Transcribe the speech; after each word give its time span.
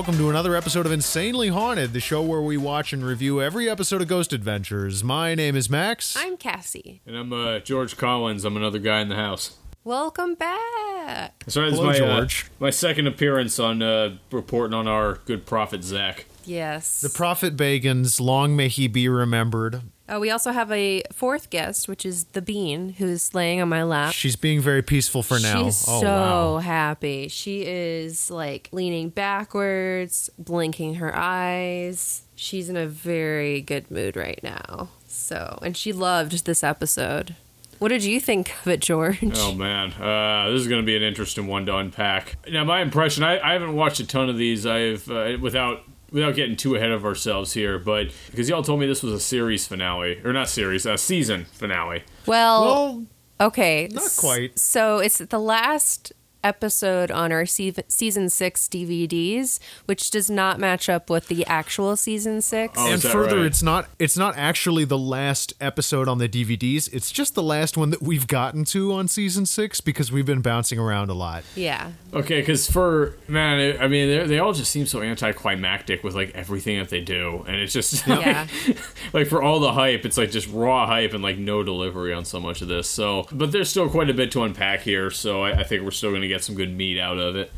Welcome 0.00 0.16
to 0.16 0.30
another 0.30 0.56
episode 0.56 0.86
of 0.86 0.92
Insanely 0.92 1.48
Haunted, 1.48 1.92
the 1.92 2.00
show 2.00 2.22
where 2.22 2.40
we 2.40 2.56
watch 2.56 2.94
and 2.94 3.04
review 3.04 3.42
every 3.42 3.68
episode 3.68 4.00
of 4.00 4.08
Ghost 4.08 4.32
Adventures. 4.32 5.04
My 5.04 5.34
name 5.34 5.54
is 5.54 5.68
Max. 5.68 6.16
I'm 6.16 6.38
Cassie. 6.38 7.02
And 7.04 7.14
I'm 7.14 7.30
uh, 7.34 7.58
George 7.58 7.98
Collins. 7.98 8.46
I'm 8.46 8.56
another 8.56 8.78
guy 8.78 9.02
in 9.02 9.10
the 9.10 9.16
house. 9.16 9.58
Welcome 9.84 10.36
back. 10.36 11.44
Sorry, 11.48 11.68
this 11.68 11.78
Hello, 11.78 11.90
is 11.90 12.00
my, 12.00 12.06
uh, 12.06 12.28
my 12.60 12.70
second 12.70 13.08
appearance 13.08 13.58
on 13.58 13.82
uh, 13.82 14.16
reporting 14.32 14.72
on 14.72 14.88
our 14.88 15.16
good 15.26 15.44
prophet 15.44 15.84
Zach. 15.84 16.24
Yes. 16.44 17.00
the 17.00 17.08
Prophet 17.08 17.56
Bagans, 17.56 18.20
long 18.20 18.56
may 18.56 18.68
he 18.68 18.88
be 18.88 19.08
remembered. 19.08 19.82
uh, 20.08 20.18
we 20.18 20.30
also 20.30 20.52
have 20.52 20.70
a 20.72 21.02
fourth 21.12 21.50
guest, 21.50 21.88
which 21.88 22.04
is 22.04 22.24
the 22.24 22.42
Bean, 22.42 22.90
who's 22.94 23.34
laying 23.34 23.60
on 23.60 23.68
my 23.68 23.82
lap. 23.82 24.12
She's 24.12 24.36
being 24.36 24.60
very 24.60 24.82
peaceful 24.82 25.22
for 25.22 25.38
now. 25.38 25.64
She's 25.64 25.84
oh, 25.88 26.00
so 26.00 26.06
wow. 26.06 26.58
happy. 26.58 27.28
She 27.28 27.64
is 27.66 28.30
like 28.30 28.68
leaning 28.72 29.10
backwards, 29.10 30.30
blinking 30.38 30.94
her 30.94 31.14
eyes. 31.14 32.22
She's 32.34 32.68
in 32.68 32.76
a 32.76 32.86
very 32.86 33.60
good 33.60 33.90
mood 33.90 34.16
right 34.16 34.40
now. 34.42 34.88
So, 35.06 35.58
and 35.62 35.76
she 35.76 35.92
loved 35.92 36.46
this 36.46 36.64
episode. 36.64 37.36
What 37.78 37.88
did 37.88 38.04
you 38.04 38.20
think 38.20 38.52
of 38.60 38.68
it, 38.68 38.80
George? 38.80 39.18
Oh 39.36 39.54
man, 39.54 39.92
uh, 39.92 40.50
this 40.50 40.60
is 40.60 40.68
going 40.68 40.82
to 40.82 40.86
be 40.86 40.96
an 40.96 41.02
interesting 41.02 41.46
one 41.46 41.64
to 41.66 41.76
unpack. 41.76 42.36
Now, 42.46 42.62
my 42.62 42.82
impression, 42.82 43.24
I, 43.24 43.40
I 43.40 43.54
haven't 43.54 43.74
watched 43.74 44.00
a 44.00 44.06
ton 44.06 44.28
of 44.28 44.36
these. 44.36 44.66
I've 44.66 45.10
uh, 45.10 45.38
without 45.40 45.82
without 46.10 46.34
getting 46.34 46.56
too 46.56 46.76
ahead 46.76 46.90
of 46.90 47.04
ourselves 47.04 47.52
here, 47.52 47.78
but 47.78 48.08
because 48.30 48.48
y'all 48.48 48.62
told 48.62 48.80
me 48.80 48.86
this 48.86 49.02
was 49.02 49.12
a 49.12 49.20
series 49.20 49.66
finale, 49.66 50.20
or 50.24 50.32
not 50.32 50.48
series, 50.48 50.86
a 50.86 50.98
season 50.98 51.46
finale. 51.52 52.02
Well, 52.26 52.64
Well, 52.64 53.06
Okay. 53.40 53.88
Not 53.90 54.10
quite. 54.18 54.58
So 54.58 54.98
it's 54.98 55.18
the 55.18 55.38
last 55.38 56.12
episode 56.42 57.10
on 57.10 57.32
our 57.32 57.46
season 57.46 58.28
six 58.28 58.68
DVDs, 58.68 59.58
which 59.86 60.10
does 60.10 60.30
not 60.30 60.58
match 60.58 60.88
up 60.88 61.10
with 61.10 61.28
the 61.28 61.46
actual 61.46 61.96
season 61.96 62.40
six. 62.40 62.74
Oh, 62.76 62.92
and 62.92 63.02
further, 63.02 63.38
right? 63.38 63.46
it's 63.46 63.62
not 63.62 63.88
it's 63.98 64.16
not 64.16 64.36
actually 64.36 64.84
the 64.84 64.98
last 64.98 65.52
episode 65.60 66.08
on 66.08 66.18
the 66.18 66.28
DVDs. 66.28 66.92
It's 66.92 67.10
just 67.10 67.34
the 67.34 67.42
last 67.42 67.76
one 67.76 67.90
that 67.90 68.02
we've 68.02 68.26
gotten 68.26 68.64
to 68.66 68.92
on 68.92 69.08
season 69.08 69.46
six 69.46 69.80
because 69.80 70.10
we've 70.12 70.26
been 70.26 70.40
bouncing 70.42 70.78
around 70.78 71.10
a 71.10 71.14
lot. 71.14 71.44
Yeah. 71.54 71.92
Okay, 72.12 72.40
because 72.40 72.70
for 72.70 73.16
man, 73.28 73.60
it, 73.60 73.80
I 73.80 73.88
mean, 73.88 74.08
they 74.08 74.26
they 74.26 74.38
all 74.38 74.52
just 74.52 74.70
seem 74.70 74.86
so 74.86 75.02
anticlimactic 75.02 76.02
with 76.02 76.14
like 76.14 76.30
everything 76.34 76.78
that 76.78 76.88
they 76.88 77.00
do, 77.00 77.44
and 77.46 77.56
it's 77.56 77.72
just 77.72 78.06
like, 78.08 78.20
Yeah. 78.20 78.46
like 79.12 79.26
for 79.26 79.42
all 79.42 79.60
the 79.60 79.72
hype, 79.72 80.04
it's 80.04 80.16
like 80.16 80.30
just 80.30 80.48
raw 80.48 80.86
hype 80.86 81.12
and 81.12 81.22
like 81.22 81.38
no 81.38 81.62
delivery 81.62 82.12
on 82.12 82.24
so 82.24 82.40
much 82.40 82.62
of 82.62 82.68
this. 82.68 82.88
So, 82.88 83.26
but 83.32 83.52
there's 83.52 83.68
still 83.68 83.88
quite 83.88 84.10
a 84.10 84.14
bit 84.14 84.30
to 84.32 84.42
unpack 84.42 84.80
here, 84.80 85.10
so 85.10 85.42
I, 85.42 85.60
I 85.60 85.62
think 85.64 85.82
we're 85.82 85.90
still 85.90 86.10
going 86.10 86.22
to 86.22 86.28
get 86.30 86.44
some 86.44 86.54
good 86.54 86.76
meat 86.76 86.98
out 86.98 87.18
of 87.18 87.36
it. 87.36 87.52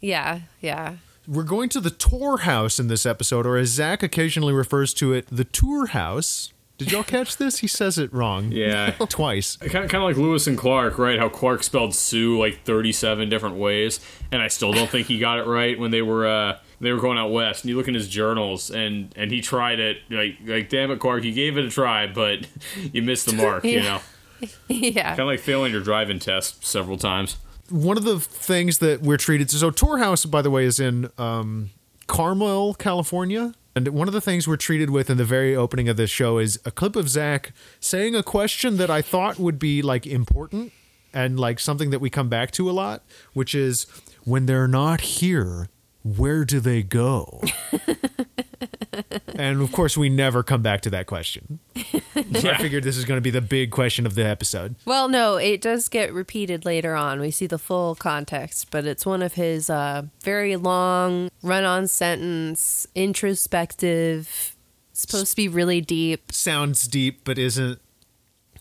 Yeah. 0.00 0.40
Yeah. 0.60 0.96
We're 1.26 1.42
going 1.42 1.68
to 1.70 1.80
the 1.80 1.90
Tor 1.90 2.38
House 2.38 2.78
in 2.78 2.86
this 2.88 3.04
episode, 3.04 3.46
or 3.46 3.56
as 3.56 3.68
Zach 3.70 4.02
occasionally 4.02 4.52
refers 4.52 4.94
to 4.94 5.12
it, 5.12 5.26
the 5.28 5.44
tour 5.44 5.86
house. 5.86 6.52
Did 6.78 6.92
y'all 6.92 7.02
catch 7.02 7.38
this? 7.38 7.60
He 7.60 7.66
says 7.66 7.98
it 7.98 8.12
wrong. 8.12 8.52
Yeah. 8.52 8.90
Twice. 9.08 9.56
Kind 9.56 9.84
of, 9.84 9.90
kind 9.90 10.04
of 10.04 10.08
like 10.08 10.16
Lewis 10.16 10.46
and 10.46 10.58
Clark, 10.58 10.98
right? 10.98 11.18
How 11.18 11.28
Clark 11.28 11.62
spelled 11.62 11.94
Sioux 11.94 12.38
like 12.38 12.64
37 12.64 13.28
different 13.28 13.56
ways, 13.56 13.98
and 14.30 14.42
I 14.42 14.48
still 14.48 14.72
don't 14.72 14.88
think 14.88 15.06
he 15.08 15.18
got 15.18 15.38
it 15.38 15.46
right 15.46 15.78
when 15.78 15.90
they 15.90 16.02
were 16.02 16.26
uh, 16.26 16.58
they 16.80 16.92
were 16.92 17.00
going 17.00 17.18
out 17.18 17.32
west. 17.32 17.64
And 17.64 17.70
you 17.70 17.76
look 17.76 17.88
in 17.88 17.94
his 17.94 18.08
journals, 18.08 18.70
and 18.70 19.12
and 19.16 19.32
he 19.32 19.40
tried 19.40 19.80
it. 19.80 19.98
Like 20.10 20.36
like 20.44 20.68
damn 20.68 20.90
it, 20.90 21.00
Clark, 21.00 21.24
you 21.24 21.32
gave 21.32 21.56
it 21.56 21.64
a 21.64 21.70
try, 21.70 22.06
but 22.06 22.46
you 22.92 23.02
missed 23.02 23.26
the 23.26 23.32
mark. 23.34 23.64
You 23.64 23.80
know, 23.82 24.00
yeah. 24.68 25.08
kind 25.08 25.20
of 25.20 25.26
like 25.26 25.40
failing 25.40 25.72
your 25.72 25.82
driving 25.82 26.18
test 26.18 26.64
several 26.64 26.98
times. 26.98 27.36
One 27.70 27.96
of 27.96 28.04
the 28.04 28.20
things 28.20 28.78
that 28.78 29.02
we're 29.02 29.16
treated 29.16 29.48
to, 29.50 29.56
so 29.56 29.70
Tor 29.70 29.98
House, 29.98 30.24
by 30.24 30.42
the 30.42 30.50
way, 30.50 30.64
is 30.64 30.78
in 30.78 31.10
um, 31.18 31.70
Carmel, 32.06 32.74
California. 32.74 33.54
And 33.74 33.88
one 33.88 34.08
of 34.08 34.14
the 34.14 34.22
things 34.22 34.48
we're 34.48 34.56
treated 34.56 34.88
with 34.88 35.10
in 35.10 35.18
the 35.18 35.24
very 35.24 35.54
opening 35.54 35.88
of 35.88 35.98
this 35.98 36.08
show 36.08 36.38
is 36.38 36.58
a 36.64 36.70
clip 36.70 36.96
of 36.96 37.10
Zach 37.10 37.52
saying 37.78 38.14
a 38.14 38.22
question 38.22 38.78
that 38.78 38.88
I 38.88 39.02
thought 39.02 39.38
would 39.38 39.58
be 39.58 39.82
like 39.82 40.06
important 40.06 40.72
and 41.12 41.38
like 41.38 41.60
something 41.60 41.90
that 41.90 41.98
we 41.98 42.08
come 42.08 42.28
back 42.28 42.50
to 42.52 42.70
a 42.70 42.72
lot, 42.72 43.02
which 43.34 43.54
is 43.54 43.86
when 44.24 44.46
they're 44.46 44.68
not 44.68 45.02
here, 45.02 45.68
where 46.02 46.44
do 46.44 46.60
they 46.60 46.82
go? 46.82 47.42
and 49.34 49.60
of 49.60 49.72
course, 49.72 49.96
we 49.96 50.08
never 50.08 50.42
come 50.42 50.62
back 50.62 50.80
to 50.82 50.90
that 50.90 51.06
question. 51.06 51.58
So 52.40 52.50
I 52.50 52.56
figured 52.56 52.84
this 52.84 52.96
is 52.96 53.04
going 53.04 53.18
to 53.18 53.22
be 53.22 53.30
the 53.30 53.40
big 53.40 53.70
question 53.70 54.06
of 54.06 54.14
the 54.14 54.24
episode. 54.24 54.76
Well, 54.84 55.08
no, 55.08 55.36
it 55.36 55.60
does 55.60 55.88
get 55.88 56.12
repeated 56.12 56.64
later 56.64 56.94
on. 56.94 57.20
We 57.20 57.30
see 57.30 57.46
the 57.46 57.58
full 57.58 57.94
context, 57.94 58.70
but 58.70 58.86
it's 58.86 59.04
one 59.04 59.22
of 59.22 59.34
his 59.34 59.68
uh, 59.70 60.04
very 60.22 60.56
long 60.56 61.30
run 61.42 61.64
on 61.64 61.86
sentence, 61.86 62.86
introspective, 62.94 64.56
supposed 64.92 65.30
to 65.30 65.36
be 65.36 65.48
really 65.48 65.80
deep. 65.80 66.32
Sounds 66.32 66.88
deep, 66.88 67.20
but 67.24 67.38
isn't. 67.38 67.80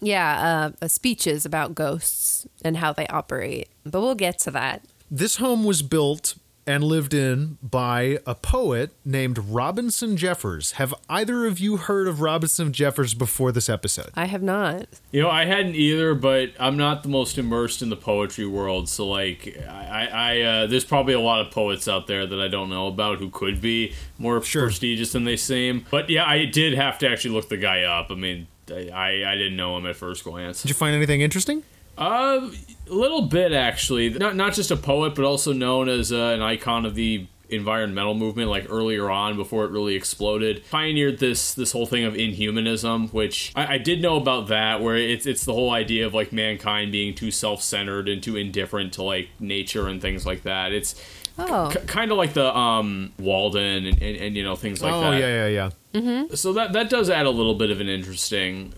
Yeah, 0.02 0.72
uh, 0.82 0.86
uh, 0.86 0.88
speeches 0.88 1.46
about 1.46 1.74
ghosts 1.74 2.46
and 2.64 2.78
how 2.78 2.94
they 2.94 3.08
operate. 3.08 3.70
But 3.86 4.02
we'll 4.02 4.16
get 4.16 4.40
to 4.40 4.52
that. 4.52 4.84
This 5.10 5.38
home 5.38 5.64
was 5.64 5.82
built 5.82 6.36
and 6.68 6.84
lived 6.84 7.14
in 7.14 7.58
by 7.62 8.18
a 8.26 8.34
poet 8.36 8.92
named 9.06 9.38
Robinson 9.38 10.18
Jeffers. 10.18 10.74
Have 10.74 10.94
either 11.10 11.46
of 11.46 11.60
you 11.60 11.78
heard 11.78 12.08
of 12.08 12.22
Robinson 12.22 12.74
Jeffers 12.74 13.14
before 13.14 13.52
this 13.52 13.70
episode? 13.70 14.10
I 14.16 14.26
have 14.26 14.42
not. 14.42 14.88
You 15.12 15.22
know, 15.22 15.30
I 15.30 15.46
hadn't 15.46 15.76
either, 15.76 16.16
but 16.16 16.52
I'm 16.60 16.76
not 16.78 17.04
the 17.04 17.10
most 17.10 17.38
immersed 17.38 17.82
in 17.82 17.90
the 17.90 17.96
poetry 17.96 18.48
world. 18.48 18.90
So, 18.90 19.08
like, 19.08 19.58
I, 19.70 20.08
I 20.12 20.42
uh, 20.42 20.68
there's 20.68 20.86
probably 20.86 21.14
a 21.14 21.20
lot 21.20 21.46
of 21.46 21.52
poets 21.52 21.88
out 21.88 22.08
there 22.08 22.26
that 22.26 22.40
I 22.42 22.48
don't 22.48 22.70
know 22.70 22.88
about 22.88 23.20
who 23.20 23.30
could 23.30 23.62
be 23.62 23.94
more 24.18 24.42
Sure. 24.42 24.64
prestigious 24.64 25.12
than 25.12 25.24
they 25.24 25.38
seem. 25.38 25.86
But 25.92 26.10
yeah, 26.10 26.26
I 26.26 26.46
did 26.46 26.74
have 26.74 26.98
to 27.00 27.10
actually 27.10 27.36
look 27.36 27.50
the 27.50 27.58
guy 27.58 27.84
up. 27.84 28.08
I 28.10 28.16
mean, 28.16 28.48
I, 28.72 28.90
I, 28.90 29.32
I 29.34 29.36
didn't 29.36 29.56
know 29.56 29.78
him 29.78 29.86
at 29.86 29.96
first 29.96 30.24
glance. 30.24 30.62
Did 30.64 30.70
you 30.70 30.76
find 30.76 30.96
anything 30.96 31.22
interesting? 31.22 31.64
Uh, 31.98 32.50
a 32.90 32.94
little 32.94 33.24
bit 33.24 33.52
actually. 33.54 34.10
Not 34.10 34.36
not 34.36 34.54
just 34.54 34.72
a 34.72 34.76
poet, 34.78 35.16
but 35.16 35.26
also 35.26 35.54
known 35.54 35.90
as 35.90 36.12
uh, 36.12 36.18
an 36.36 36.42
icon 36.42 36.86
of 36.86 36.96
the 36.96 37.28
environmental 37.50 38.14
movement. 38.16 38.50
Like 38.50 38.68
earlier 38.70 39.10
on, 39.10 39.36
before 39.36 39.66
it 39.66 39.72
really 39.72 39.96
exploded, 39.96 40.64
pioneered 40.70 41.20
this 41.20 41.54
this 41.54 41.72
whole 41.72 41.86
thing 41.86 42.04
of 42.04 42.14
inhumanism, 42.16 43.12
which 43.14 43.52
I, 43.56 43.76
I 43.76 43.78
did 43.78 44.02
know 44.02 44.18
about 44.18 44.48
that. 44.48 44.82
Where 44.82 44.98
it's 44.98 45.26
it's 45.26 45.46
the 45.46 45.54
whole 45.54 45.72
idea 45.72 46.06
of 46.06 46.14
like 46.14 46.32
mankind 46.32 46.92
being 46.92 47.16
too 47.16 47.32
self 47.32 47.62
centered 47.62 48.08
and 48.10 48.22
too 48.22 48.36
indifferent 48.36 48.94
to 48.94 49.04
like 49.04 49.30
nature 49.40 49.88
and 49.88 50.02
things 50.02 50.26
like 50.26 50.44
that. 50.44 50.72
It's 50.72 50.96
Oh. 51.38 51.70
kind 51.86 52.12
of 52.14 52.18
like 52.18 52.32
the 52.32 52.56
um 52.58 53.12
Walden 53.20 53.86
and, 53.88 54.02
and, 54.02 54.16
and 54.18 54.38
you 54.38 54.44
know 54.44 54.56
things 54.56 54.82
like 54.82 54.94
oh, 54.94 55.02
that 55.02 55.14
oh 55.16 55.18
yeah, 55.18 55.48
yeah, 55.50 55.70
yeah. 55.94 56.24
so 56.34 56.54
that 56.54 56.72
that 56.72 56.90
does 56.90 57.10
add 57.10 57.26
a 57.26 57.30
little 57.30 57.56
bit 57.56 57.72
of 57.72 57.82
an 57.82 57.90
interesting 57.90 58.74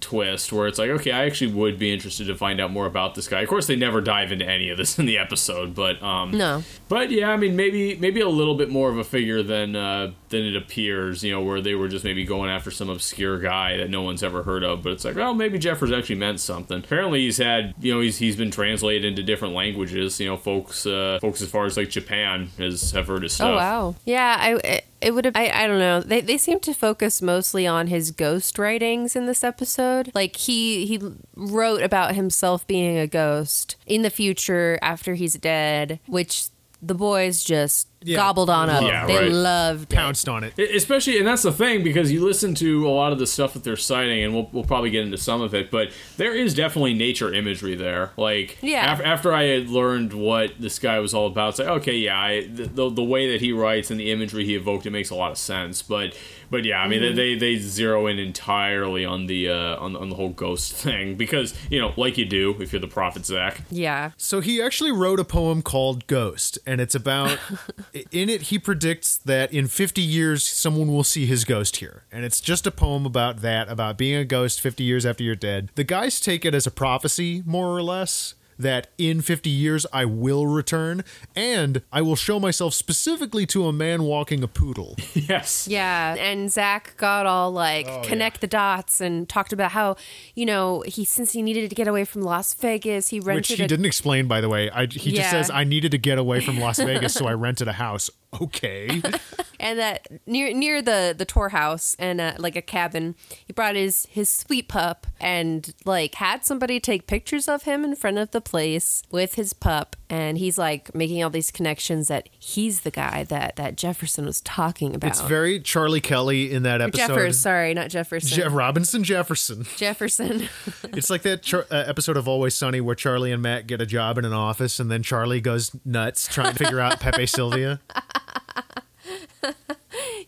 twist 0.00 0.52
where 0.52 0.66
it's 0.66 0.78
like 0.78 0.90
okay 0.90 1.10
i 1.12 1.24
actually 1.24 1.52
would 1.52 1.78
be 1.78 1.92
interested 1.92 2.26
to 2.26 2.34
find 2.34 2.60
out 2.60 2.70
more 2.70 2.86
about 2.86 3.14
this 3.14 3.26
guy 3.28 3.40
of 3.40 3.48
course 3.48 3.66
they 3.66 3.76
never 3.76 4.00
dive 4.00 4.30
into 4.32 4.44
any 4.44 4.70
of 4.70 4.78
this 4.78 4.98
in 4.98 5.06
the 5.06 5.18
episode 5.18 5.74
but 5.74 6.02
um 6.02 6.30
No. 6.32 6.62
but 6.88 7.10
yeah 7.10 7.30
i 7.30 7.36
mean 7.36 7.56
maybe 7.56 7.96
maybe 7.96 8.20
a 8.20 8.28
little 8.28 8.54
bit 8.54 8.70
more 8.70 8.90
of 8.90 8.98
a 8.98 9.04
figure 9.04 9.42
than 9.42 9.74
uh 9.76 10.12
than 10.28 10.42
it 10.44 10.56
appears 10.56 11.24
you 11.24 11.32
know 11.32 11.42
where 11.42 11.60
they 11.60 11.74
were 11.74 11.88
just 11.88 12.04
maybe 12.04 12.24
going 12.24 12.50
after 12.50 12.70
some 12.70 12.88
obscure 12.88 13.38
guy 13.38 13.76
that 13.76 13.90
no 13.90 14.02
one's 14.02 14.22
ever 14.22 14.42
heard 14.42 14.62
of 14.64 14.82
but 14.82 14.92
it's 14.92 15.04
like 15.04 15.16
well 15.16 15.34
maybe 15.34 15.58
jeffers 15.58 15.90
actually 15.92 16.14
meant 16.16 16.38
something 16.40 16.78
apparently 16.78 17.20
he's 17.20 17.38
had 17.38 17.74
you 17.80 17.92
know 17.94 18.00
he's 18.00 18.18
he's 18.18 18.36
been 18.36 18.50
translated 18.50 19.04
into 19.04 19.22
different 19.22 19.54
languages 19.54 20.20
you 20.20 20.26
know 20.26 20.36
folks 20.36 20.86
uh 20.86 21.18
folks 21.20 21.40
as 21.42 21.50
far 21.50 21.64
as 21.64 21.76
like 21.76 21.88
japan 21.88 22.48
has 22.58 22.92
have 22.92 23.06
heard 23.06 23.22
his 23.22 23.32
stuff 23.32 23.48
Oh 23.48 23.56
wow. 23.56 23.94
Yeah, 24.04 24.36
I 24.38 24.54
it, 24.62 24.84
it 25.00 25.12
would 25.14 25.24
have. 25.24 25.36
I, 25.36 25.50
I 25.50 25.66
don't 25.66 25.78
know. 25.78 26.00
They 26.00 26.20
they 26.20 26.38
seem 26.38 26.60
to 26.60 26.74
focus 26.74 27.22
mostly 27.22 27.66
on 27.66 27.86
his 27.88 28.10
ghost 28.10 28.58
writings 28.58 29.14
in 29.16 29.26
this 29.26 29.44
episode. 29.44 30.10
Like 30.14 30.36
he 30.36 30.86
he 30.86 31.00
wrote 31.36 31.82
about 31.82 32.14
himself 32.14 32.66
being 32.66 32.98
a 32.98 33.06
ghost 33.06 33.76
in 33.86 34.02
the 34.02 34.10
future 34.10 34.78
after 34.82 35.14
he's 35.14 35.34
dead, 35.34 36.00
which 36.06 36.48
the 36.80 36.94
boys 36.94 37.42
just 37.44 37.87
Yeah. 38.02 38.16
gobbled 38.16 38.48
on 38.48 38.70
up. 38.70 38.82
Yeah, 38.82 39.06
they 39.06 39.16
right. 39.16 39.32
loved 39.32 39.92
it. 39.92 39.96
pounced 39.96 40.28
on 40.28 40.44
it. 40.44 40.56
Especially, 40.58 41.18
and 41.18 41.26
that's 41.26 41.42
the 41.42 41.50
thing 41.52 41.82
because 41.82 42.12
you 42.12 42.24
listen 42.24 42.54
to 42.56 42.86
a 42.86 42.90
lot 42.90 43.12
of 43.12 43.18
the 43.18 43.26
stuff 43.26 43.54
that 43.54 43.64
they're 43.64 43.76
citing, 43.76 44.22
and 44.22 44.32
we'll, 44.34 44.48
we'll 44.52 44.64
probably 44.64 44.90
get 44.90 45.02
into 45.04 45.18
some 45.18 45.40
of 45.40 45.52
it, 45.54 45.70
but 45.70 45.90
there 46.16 46.34
is 46.34 46.54
definitely 46.54 46.94
nature 46.94 47.32
imagery 47.34 47.74
there. 47.74 48.12
Like, 48.16 48.58
Yeah. 48.62 48.92
af- 48.92 49.00
after 49.04 49.32
I 49.32 49.44
had 49.44 49.68
learned 49.68 50.12
what 50.12 50.52
this 50.60 50.78
guy 50.78 51.00
was 51.00 51.12
all 51.12 51.26
about, 51.26 51.50
it's 51.50 51.58
like, 51.58 51.68
okay, 51.68 51.96
yeah, 51.96 52.20
I, 52.20 52.46
the, 52.46 52.64
the, 52.66 52.90
the 52.90 53.04
way 53.04 53.32
that 53.32 53.40
he 53.40 53.52
writes 53.52 53.90
and 53.90 53.98
the 53.98 54.12
imagery 54.12 54.44
he 54.44 54.54
evoked, 54.54 54.86
it 54.86 54.90
makes 54.90 55.10
a 55.10 55.14
lot 55.16 55.32
of 55.32 55.38
sense. 55.38 55.82
But, 55.82 56.16
but 56.50 56.64
yeah, 56.64 56.80
I 56.80 56.88
mean, 56.88 56.98
Mm-hmm. 57.02 57.16
they, 57.16 57.34
they 57.36 57.56
zero 57.56 58.06
in 58.06 58.18
entirely 58.18 59.04
on 59.04 59.26
the 59.26 59.48
uh, 59.48 59.76
on, 59.76 59.94
on 59.96 60.08
the 60.10 60.16
whole 60.16 60.30
ghost 60.30 60.72
thing 60.84 61.14
because 61.16 61.54
you 61.70 61.80
know, 61.80 61.92
like 61.96 62.18
you 62.18 62.24
do 62.24 62.54
if 62.60 62.72
you're 62.72 62.80
the 62.80 62.88
prophet 62.88 63.24
Zach. 63.26 63.62
Yeah. 63.70 64.10
So 64.16 64.40
he 64.40 64.60
actually 64.60 64.92
wrote 64.92 65.20
a 65.20 65.24
poem 65.24 65.62
called 65.62 66.06
Ghost, 66.06 66.58
and 66.66 66.80
it's 66.80 66.94
about 66.94 67.38
in 68.12 68.28
it 68.28 68.42
he 68.42 68.58
predicts 68.58 69.16
that 69.18 69.52
in 69.52 69.66
50 69.68 70.00
years 70.02 70.44
someone 70.46 70.88
will 70.88 71.04
see 71.04 71.26
his 71.26 71.44
ghost 71.44 71.76
here. 71.76 72.04
And 72.10 72.24
it's 72.24 72.40
just 72.40 72.66
a 72.66 72.70
poem 72.70 73.06
about 73.06 73.38
that, 73.42 73.68
about 73.68 73.96
being 73.98 74.16
a 74.16 74.24
ghost 74.24 74.60
50 74.60 74.82
years 74.84 75.06
after 75.06 75.22
you're 75.22 75.34
dead. 75.36 75.70
The 75.74 75.84
guys 75.84 76.20
take 76.20 76.44
it 76.44 76.54
as 76.54 76.66
a 76.66 76.70
prophecy, 76.70 77.42
more 77.46 77.68
or 77.68 77.82
less. 77.82 78.34
That 78.58 78.88
in 78.98 79.20
50 79.20 79.48
years 79.50 79.86
I 79.92 80.04
will 80.04 80.46
return, 80.46 81.04
and 81.36 81.82
I 81.92 82.02
will 82.02 82.16
show 82.16 82.40
myself 82.40 82.74
specifically 82.74 83.46
to 83.46 83.66
a 83.66 83.72
man 83.72 84.02
walking 84.02 84.42
a 84.42 84.48
poodle. 84.48 84.96
yes. 85.14 85.68
Yeah, 85.68 86.14
and 86.18 86.50
Zach 86.50 86.96
got 86.96 87.24
all 87.26 87.52
like 87.52 87.86
Oh, 87.88 88.02
connect 88.04 88.40
the 88.40 88.46
dots 88.48 89.00
and 89.00 89.28
talked 89.28 89.52
about 89.52 89.70
how 89.72 89.96
you 90.34 90.44
know 90.44 90.82
he 90.86 91.04
since 91.04 91.32
he 91.32 91.42
needed 91.42 91.68
to 91.70 91.76
get 91.76 91.86
away 91.86 92.04
from 92.04 92.22
Las 92.22 92.52
Vegas, 92.54 93.08
he 93.10 93.20
rented. 93.20 93.36
Which 93.36 93.50
rented 93.50 93.58
he 93.58 93.64
a 93.64 93.68
didn't 93.68 93.86
explain, 93.86 94.26
by 94.26 94.40
the 94.40 94.48
way. 94.48 94.70
I, 94.70 94.86
he 94.86 95.10
Yeah. 95.10 95.18
just 95.20 95.30
says, 95.30 95.50
I 95.50 95.62
needed 95.64 95.92
to 95.92 95.98
get 95.98 96.18
away 96.18 96.40
from 96.40 96.58
Las 96.58 96.78
Vegas, 96.80 97.14
so 97.14 97.26
I 97.26 97.32
rented 97.34 97.68
a 97.68 97.72
house. 97.74 98.10
Okay. 98.40 99.02
and 99.60 99.78
that 99.78 100.06
near 100.26 100.52
near 100.52 100.82
the 100.82 101.14
the 101.16 101.24
tour 101.24 101.48
house 101.48 101.96
and 101.98 102.20
uh, 102.20 102.34
like 102.38 102.56
a 102.56 102.62
cabin 102.62 103.14
he 103.46 103.52
brought 103.52 103.74
his 103.74 104.06
his 104.10 104.28
sweet 104.28 104.68
pup 104.68 105.06
and 105.20 105.74
like 105.84 106.14
had 106.16 106.44
somebody 106.44 106.78
take 106.78 107.06
pictures 107.06 107.48
of 107.48 107.62
him 107.62 107.84
in 107.84 107.96
front 107.96 108.18
of 108.18 108.30
the 108.32 108.40
place 108.40 109.02
with 109.10 109.34
his 109.34 109.52
pup 109.52 109.96
and 110.10 110.38
he's 110.38 110.56
like 110.58 110.94
making 110.94 111.22
all 111.22 111.30
these 111.30 111.50
connections 111.50 112.08
that 112.08 112.28
he's 112.38 112.80
the 112.80 112.90
guy 112.90 113.24
that 113.24 113.56
that 113.56 113.76
jefferson 113.76 114.24
was 114.24 114.40
talking 114.40 114.94
about 114.94 115.10
It's 115.10 115.20
very 115.20 115.60
Charlie 115.60 116.00
Kelly 116.00 116.50
in 116.52 116.62
that 116.62 116.80
episode. 116.80 117.08
jeffers 117.08 117.38
sorry 117.38 117.74
not 117.74 117.90
jefferson 117.90 118.36
Je- 118.36 118.48
Robinson 118.48 119.04
Jefferson. 119.04 119.66
jefferson 119.76 120.48
It's 120.94 121.10
like 121.10 121.22
that 121.22 121.42
char- 121.42 121.66
uh, 121.70 121.84
episode 121.86 122.16
of 122.16 122.26
Always 122.26 122.54
Sunny 122.54 122.80
where 122.80 122.94
Charlie 122.94 123.32
and 123.32 123.42
Mac 123.42 123.66
get 123.66 123.80
a 123.80 123.86
job 123.86 124.16
in 124.18 124.24
an 124.24 124.32
office, 124.32 124.80
and 124.80 124.90
then 124.90 125.02
Charlie 125.02 125.40
goes 125.40 125.70
nuts 125.84 126.26
trying 126.26 126.52
to 126.54 126.58
figure 126.64 126.80
out 126.80 126.98
Pepe 127.00 127.26
Silvia. 127.26 127.80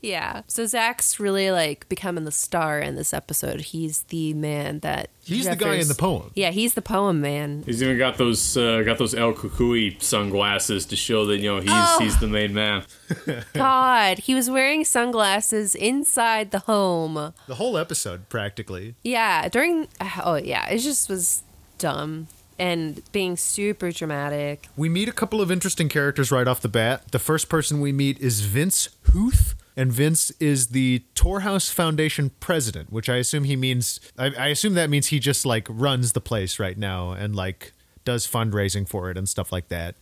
yeah 0.02 0.42
so 0.46 0.66
zach's 0.66 1.20
really 1.20 1.50
like 1.50 1.88
becoming 1.88 2.24
the 2.24 2.32
star 2.32 2.78
in 2.80 2.94
this 2.96 3.12
episode 3.12 3.60
he's 3.60 4.02
the 4.04 4.32
man 4.34 4.78
that 4.80 5.10
He's 5.22 5.46
the 5.48 5.54
guy 5.54 5.74
in 5.74 5.86
the 5.86 5.94
poem. 5.94 6.30
yeah 6.34 6.50
he's 6.50 6.74
the 6.74 6.82
poem 6.82 7.20
man 7.20 7.62
He's 7.66 7.82
even 7.82 7.98
got 7.98 8.16
those 8.18 8.56
uh, 8.56 8.82
got 8.82 8.98
those 8.98 9.14
El 9.14 9.32
Kukui 9.34 10.00
sunglasses 10.02 10.86
to 10.86 10.96
show 10.96 11.24
that 11.26 11.38
you 11.38 11.50
know 11.54 11.60
he's 11.60 11.70
Oh. 11.72 11.98
he's 12.00 12.18
the 12.18 12.26
main 12.28 12.52
man. 12.54 12.84
God, 13.54 14.18
he 14.20 14.34
was 14.34 14.50
wearing 14.50 14.84
sunglasses 14.84 15.74
inside 15.74 16.50
the 16.50 16.60
home. 16.60 17.32
The 17.46 17.54
whole 17.56 17.76
episode, 17.78 18.28
practically. 18.28 18.94
Yeah, 19.04 19.48
during 19.48 19.88
oh 20.24 20.36
yeah, 20.36 20.68
it 20.68 20.78
just 20.78 21.08
was 21.08 21.42
dumb 21.78 22.26
and 22.58 23.02
being 23.12 23.36
super 23.36 23.90
dramatic. 23.92 24.68
We 24.76 24.88
meet 24.88 25.08
a 25.08 25.12
couple 25.12 25.40
of 25.40 25.50
interesting 25.50 25.88
characters 25.88 26.30
right 26.32 26.46
off 26.48 26.60
the 26.60 26.68
bat. 26.68 27.10
The 27.12 27.18
first 27.18 27.48
person 27.48 27.80
we 27.80 27.92
meet 27.92 28.18
is 28.20 28.40
Vince 28.40 28.88
Huth. 29.12 29.54
And 29.80 29.90
Vince 29.90 30.30
is 30.32 30.66
the 30.66 31.04
Torhouse 31.14 31.72
Foundation 31.72 32.32
president, 32.38 32.92
which 32.92 33.08
I 33.08 33.16
assume 33.16 33.44
he 33.44 33.56
means. 33.56 33.98
I, 34.18 34.26
I 34.26 34.46
assume 34.48 34.74
that 34.74 34.90
means 34.90 35.06
he 35.06 35.18
just 35.18 35.46
like 35.46 35.66
runs 35.70 36.12
the 36.12 36.20
place 36.20 36.58
right 36.58 36.76
now 36.76 37.12
and 37.12 37.34
like 37.34 37.72
does 38.04 38.26
fundraising 38.26 38.86
for 38.86 39.10
it 39.10 39.16
and 39.16 39.26
stuff 39.26 39.50
like 39.50 39.68
that. 39.68 39.94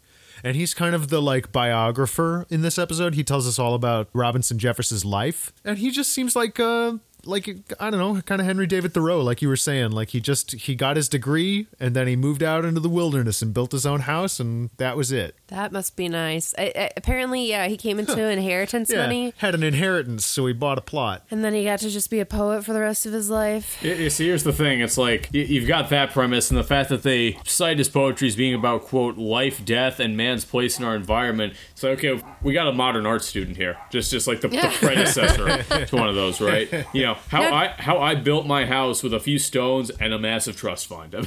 And 0.43 0.57
he's 0.57 0.75
kind 0.75 0.97
of 0.97 1.11
the 1.11 1.23
like 1.23 1.53
biographer 1.53 2.45
in 2.51 2.63
this 2.63 2.77
episode. 2.77 3.15
He 3.15 3.23
tells 3.23 3.47
us 3.47 3.57
all 3.57 3.75
about 3.75 4.09
Robinson 4.13 4.59
Jefferson's 4.59 5.05
life, 5.05 5.53
and 5.65 5.79
he 5.79 5.93
just 5.93 6.11
seems 6.11 6.35
like 6.35 6.59
uh 6.59 6.95
like 7.25 7.49
I 7.81 7.91
don't 7.91 7.99
know, 7.99 8.21
kind 8.23 8.41
of 8.41 8.47
Henry 8.47 8.67
David 8.67 8.95
Thoreau, 8.95 9.21
like 9.23 9.43
you 9.43 9.49
were 9.49 9.57
saying. 9.57 9.91
Like 9.93 10.11
he 10.11 10.21
just 10.21 10.53
he 10.53 10.75
got 10.75 10.97
his 10.97 11.09
degree 11.09 11.67
and 11.81 11.95
then 11.95 12.07
he 12.07 12.17
moved 12.17 12.43
out 12.43 12.65
into 12.65 12.81
the 12.81 12.89
wilderness 12.89 13.43
and 13.43 13.53
built 13.53 13.73
his 13.73 13.85
own 13.87 14.01
house, 14.01 14.41
and 14.41 14.71
that 14.79 14.97
was 14.97 15.13
it. 15.13 15.35
That 15.49 15.73
must 15.73 15.97
be 15.97 16.09
nice. 16.09 16.55
I, 16.59 16.73
I, 16.77 16.91
apparently, 16.97 17.47
yeah, 17.49 17.67
he 17.69 17.77
came 17.77 17.99
into 17.99 18.29
inheritance 18.29 18.91
Yeah, 18.91 19.03
money, 19.03 19.35
had 19.39 19.55
an 19.55 19.63
inheritance, 19.63 20.25
so 20.27 20.47
he 20.47 20.53
bought 20.53 20.79
a 20.79 20.83
plot. 20.83 21.25
and 21.31 21.43
then 21.45 21.55
he 21.55 21.65
got 21.65 21.79
to 21.81 21.91
just 21.91 22.11
be 22.11 22.21
a 22.21 22.27
poet 22.27 22.65
for 22.65 22.73
the 22.73 22.81
rest 22.81 23.07
of 23.07 23.13
his 23.13 23.31
life. 23.31 23.79
Y- 23.83 23.97
y- 23.99 24.09
See, 24.09 24.27
here's 24.27 24.45
the 24.45 24.53
thing. 24.53 24.81
It's 24.81 24.99
like 24.99 25.29
y- 25.33 25.41
you've 25.41 25.67
got 25.69 25.89
that 25.91 26.13
premise, 26.13 26.51
and 26.51 26.59
the 26.59 26.65
fact 26.65 26.89
that 26.91 27.03
they 27.03 27.39
cite 27.45 27.79
his 27.79 27.89
poetry 27.89 28.29
as 28.29 28.37
being 28.37 28.55
about 28.55 28.83
quote 28.85 29.17
life, 29.19 29.65
death, 29.65 30.01
and 30.01 30.17
man's 30.17 30.45
place 30.45 30.79
in 30.79 30.85
our 30.85 30.95
environment. 30.97 31.55
So 31.75 31.91
okay, 31.91 32.21
we 32.43 32.53
got 32.53 32.69
a 32.69 32.73
modern 32.73 33.07
art 33.07 33.23
student 33.25 33.57
here, 33.57 33.77
just 33.91 34.11
just 34.11 34.27
like 34.27 34.41
the, 34.41 34.49
the 34.49 34.75
predecessor 34.81 35.63
to 35.87 35.97
one 35.97 36.09
of 36.09 36.15
those, 36.15 36.41
right? 36.41 36.71
You 36.93 37.03
know 37.03 37.08
how 37.15 37.41
No. 37.43 37.53
I 37.55 37.69
how 37.79 37.99
I 37.99 38.15
built 38.15 38.47
my 38.47 38.67
house 38.67 39.03
with 39.03 39.15
a 39.15 39.21
few 39.21 39.39
stones 39.39 39.91
and 39.91 40.13
a 40.13 40.19
massive 40.19 40.57
trust 40.57 40.87
fund. 40.87 41.15
I 41.15 41.23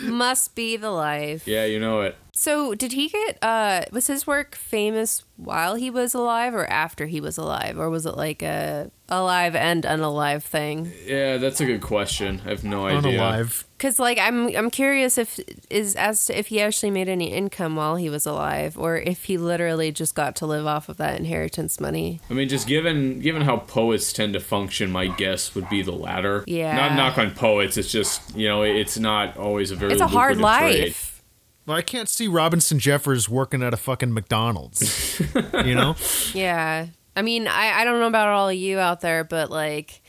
Must 0.02 0.54
be 0.54 0.76
the 0.76 0.90
life. 0.90 1.46
yeah, 1.46 1.64
you 1.66 1.78
know 1.78 2.00
it. 2.02 2.16
So, 2.40 2.74
did 2.74 2.92
he 2.92 3.08
get? 3.08 3.36
uh 3.42 3.82
Was 3.92 4.06
his 4.06 4.26
work 4.26 4.54
famous 4.54 5.24
while 5.36 5.74
he 5.74 5.90
was 5.90 6.14
alive, 6.14 6.54
or 6.54 6.64
after 6.64 7.04
he 7.04 7.20
was 7.20 7.36
alive, 7.36 7.78
or 7.78 7.90
was 7.90 8.06
it 8.06 8.16
like 8.16 8.40
a 8.40 8.90
alive 9.10 9.54
and 9.54 9.84
unalive 9.84 10.42
thing? 10.42 10.90
Yeah, 11.04 11.36
that's 11.36 11.60
a 11.60 11.66
good 11.66 11.82
question. 11.82 12.40
I 12.46 12.48
have 12.48 12.64
no 12.64 12.86
idea. 12.86 13.20
Unalive. 13.20 13.64
Because 13.76 13.98
like 13.98 14.16
I'm 14.18 14.56
I'm 14.56 14.70
curious 14.70 15.18
if 15.18 15.38
is 15.68 15.94
as 15.96 16.24
to 16.26 16.38
if 16.38 16.46
he 16.46 16.62
actually 16.62 16.92
made 16.92 17.10
any 17.10 17.30
income 17.30 17.76
while 17.76 17.96
he 17.96 18.08
was 18.08 18.24
alive, 18.24 18.78
or 18.78 18.96
if 18.96 19.24
he 19.24 19.36
literally 19.36 19.92
just 19.92 20.14
got 20.14 20.34
to 20.36 20.46
live 20.46 20.66
off 20.66 20.88
of 20.88 20.96
that 20.96 21.20
inheritance 21.20 21.78
money. 21.78 22.20
I 22.30 22.32
mean, 22.32 22.48
just 22.48 22.66
given 22.66 23.20
given 23.20 23.42
how 23.42 23.58
poets 23.58 24.14
tend 24.14 24.32
to 24.32 24.40
function, 24.40 24.90
my 24.90 25.08
guess 25.08 25.54
would 25.54 25.68
be 25.68 25.82
the 25.82 25.92
latter. 25.92 26.44
Yeah. 26.46 26.74
Not 26.74 26.94
knock 26.94 27.18
on 27.18 27.32
poets. 27.32 27.76
It's 27.76 27.92
just 27.92 28.34
you 28.34 28.48
know 28.48 28.62
it's 28.62 28.98
not 28.98 29.36
always 29.36 29.70
a 29.72 29.76
very. 29.76 29.92
It's 29.92 30.00
a 30.00 30.06
hard 30.06 30.38
life. 30.38 30.62
trade. 30.62 30.94
Life. 31.62 31.68
Well, 31.68 31.76
I 31.78 31.82
can't 31.82 32.08
see 32.08 32.28
Robinson 32.28 32.78
Jeffers 32.78 33.28
working 33.28 33.62
at 33.62 33.72
a 33.74 33.76
fucking 33.76 34.12
McDonald's. 34.12 35.20
you 35.64 35.74
know? 35.74 35.96
Yeah. 36.32 36.86
I 37.16 37.22
mean, 37.22 37.46
I, 37.48 37.80
I 37.80 37.84
don't 37.84 38.00
know 38.00 38.06
about 38.06 38.28
all 38.28 38.48
of 38.48 38.54
you 38.56 38.78
out 38.78 39.00
there, 39.00 39.24
but 39.24 39.50
like 39.50 40.02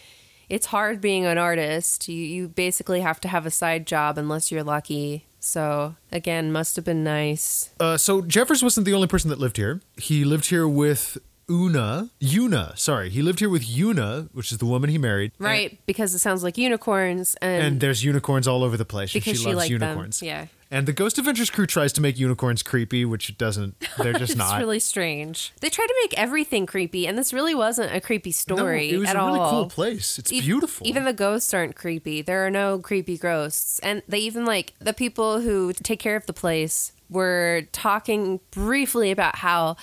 it's 0.49 0.67
hard 0.67 1.01
being 1.01 1.25
an 1.25 1.37
artist. 1.37 2.07
You 2.07 2.15
you 2.21 2.47
basically 2.47 3.01
have 3.01 3.19
to 3.21 3.27
have 3.27 3.45
a 3.45 3.51
side 3.51 3.87
job 3.87 4.17
unless 4.17 4.51
you're 4.51 4.63
lucky. 4.63 5.25
So 5.39 5.95
again, 6.11 6.51
must 6.51 6.75
have 6.75 6.85
been 6.85 7.03
nice. 7.03 7.71
Uh, 7.79 7.97
so 7.97 8.21
Jeffers 8.21 8.61
wasn't 8.61 8.85
the 8.85 8.93
only 8.93 9.07
person 9.07 9.29
that 9.29 9.39
lived 9.39 9.57
here. 9.57 9.81
He 9.97 10.23
lived 10.23 10.45
here 10.47 10.67
with 10.67 11.17
Una. 11.49 12.09
Una, 12.23 12.73
sorry. 12.77 13.09
He 13.09 13.21
lived 13.21 13.39
here 13.39 13.49
with 13.49 13.67
Una, 13.67 14.29
which 14.33 14.51
is 14.51 14.59
the 14.59 14.65
woman 14.65 14.89
he 14.89 14.97
married. 14.99 15.31
Right, 15.39 15.79
because 15.85 16.13
it 16.13 16.19
sounds 16.19 16.43
like 16.43 16.57
unicorns 16.57 17.35
and, 17.41 17.63
And 17.63 17.79
there's 17.81 18.03
unicorns 18.03 18.47
all 18.47 18.63
over 18.63 18.77
the 18.77 18.85
place. 18.85 19.13
and 19.15 19.23
because 19.23 19.37
she 19.39 19.43
she, 19.43 19.45
loves 19.47 19.57
liked 19.57 19.71
unicorns. 19.71 20.19
them. 20.19 20.27
Yeah. 20.27 20.45
And 20.73 20.87
the 20.87 20.93
Ghost 20.93 21.17
Adventures 21.17 21.49
crew 21.49 21.67
tries 21.67 21.91
to 21.93 22.01
make 22.01 22.17
unicorns 22.17 22.63
creepy, 22.63 23.03
which 23.03 23.29
it 23.29 23.37
doesn't. 23.37 23.75
They're 23.97 24.13
just 24.13 24.21
it's 24.31 24.35
not. 24.37 24.57
really 24.57 24.79
strange. 24.79 25.51
They 25.59 25.69
try 25.69 25.85
to 25.85 25.95
make 26.03 26.17
everything 26.17 26.65
creepy, 26.65 27.05
and 27.05 27.17
this 27.17 27.33
really 27.33 27.53
wasn't 27.53 27.93
a 27.93 27.99
creepy 27.99 28.31
story 28.31 28.91
no, 28.91 28.95
it 28.95 28.99
was 28.99 29.09
at 29.09 29.15
a 29.17 29.19
really 29.19 29.39
all. 29.39 29.49
cool 29.49 29.69
place. 29.69 30.17
It's 30.17 30.31
Ev- 30.31 30.41
beautiful. 30.41 30.87
Even 30.87 31.03
the 31.03 31.11
ghosts 31.11 31.53
aren't 31.53 31.75
creepy. 31.75 32.21
There 32.21 32.45
are 32.45 32.49
no 32.49 32.79
creepy 32.79 33.17
ghosts. 33.17 33.79
And 33.79 34.01
they 34.07 34.19
even 34.19 34.45
like 34.45 34.73
the 34.79 34.93
people 34.93 35.41
who 35.41 35.73
take 35.73 35.99
care 35.99 36.15
of 36.15 36.25
the 36.25 36.33
place 36.33 36.93
were 37.09 37.63
talking 37.73 38.39
briefly 38.51 39.11
about 39.11 39.35
how 39.35 39.75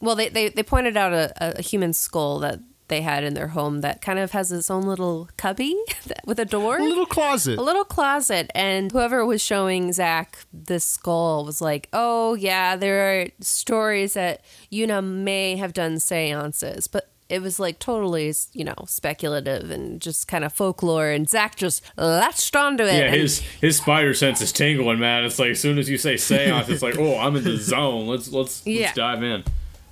well 0.00 0.14
they, 0.14 0.28
they, 0.28 0.50
they 0.50 0.62
pointed 0.62 0.94
out 0.98 1.14
a, 1.14 1.58
a 1.58 1.62
human 1.62 1.94
skull 1.94 2.40
that 2.40 2.60
they 2.88 3.00
had 3.02 3.24
in 3.24 3.34
their 3.34 3.48
home 3.48 3.80
that 3.80 4.00
kind 4.00 4.18
of 4.18 4.30
has 4.32 4.52
its 4.52 4.70
own 4.70 4.82
little 4.82 5.28
cubby 5.36 5.76
with 6.26 6.38
a 6.38 6.44
door. 6.44 6.78
a 6.78 6.82
little 6.82 7.06
closet. 7.06 7.58
a 7.58 7.62
little 7.62 7.84
closet 7.84 8.50
and 8.54 8.92
whoever 8.92 9.24
was 9.26 9.42
showing 9.42 9.92
zach 9.92 10.38
this 10.52 10.84
skull 10.84 11.44
was 11.44 11.60
like 11.60 11.88
oh 11.92 12.34
yeah 12.34 12.76
there 12.76 13.22
are 13.22 13.26
stories 13.40 14.14
that 14.14 14.40
yuna 14.72 15.02
may 15.04 15.56
have 15.56 15.72
done 15.72 15.98
seances 15.98 16.86
but 16.86 17.08
it 17.28 17.42
was 17.42 17.58
like 17.58 17.80
totally 17.80 18.32
you 18.52 18.62
know 18.64 18.74
speculative 18.86 19.68
and 19.70 20.00
just 20.00 20.28
kind 20.28 20.44
of 20.44 20.52
folklore 20.52 21.08
and 21.10 21.28
zach 21.28 21.56
just 21.56 21.82
latched 21.96 22.54
onto 22.54 22.84
it 22.84 22.94
Yeah, 22.94 23.10
his 23.10 23.40
his 23.60 23.78
spider 23.78 24.14
sense 24.14 24.40
is 24.40 24.52
tingling, 24.52 25.00
man. 25.00 25.24
It's 25.24 25.38
like 25.38 25.50
as 25.50 25.60
soon 25.60 25.78
as 25.78 25.88
you 25.90 25.98
say 25.98 26.16
seance, 26.16 26.68
it's 26.68 26.82
like, 26.82 26.96
oh, 26.98 27.18
I'm 27.18 27.34
in 27.34 27.42
the 27.42 27.56
zone. 27.72 28.06
Let's 28.06 28.30
let's 28.30 28.64
Yeah. 28.64 28.82
let's 28.86 28.96
dive 28.96 29.22
in. 29.24 29.42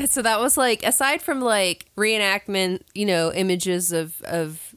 So 0.06 0.22
that 0.22 0.40
was 0.40 0.56
like 0.56 0.82
aside 0.82 1.22
from 1.22 1.40
like 1.40 1.86
reenactment 1.96 2.82
you 2.94 3.06
know 3.06 3.32
images 3.32 3.92
of 3.92 4.20
of 4.22 4.74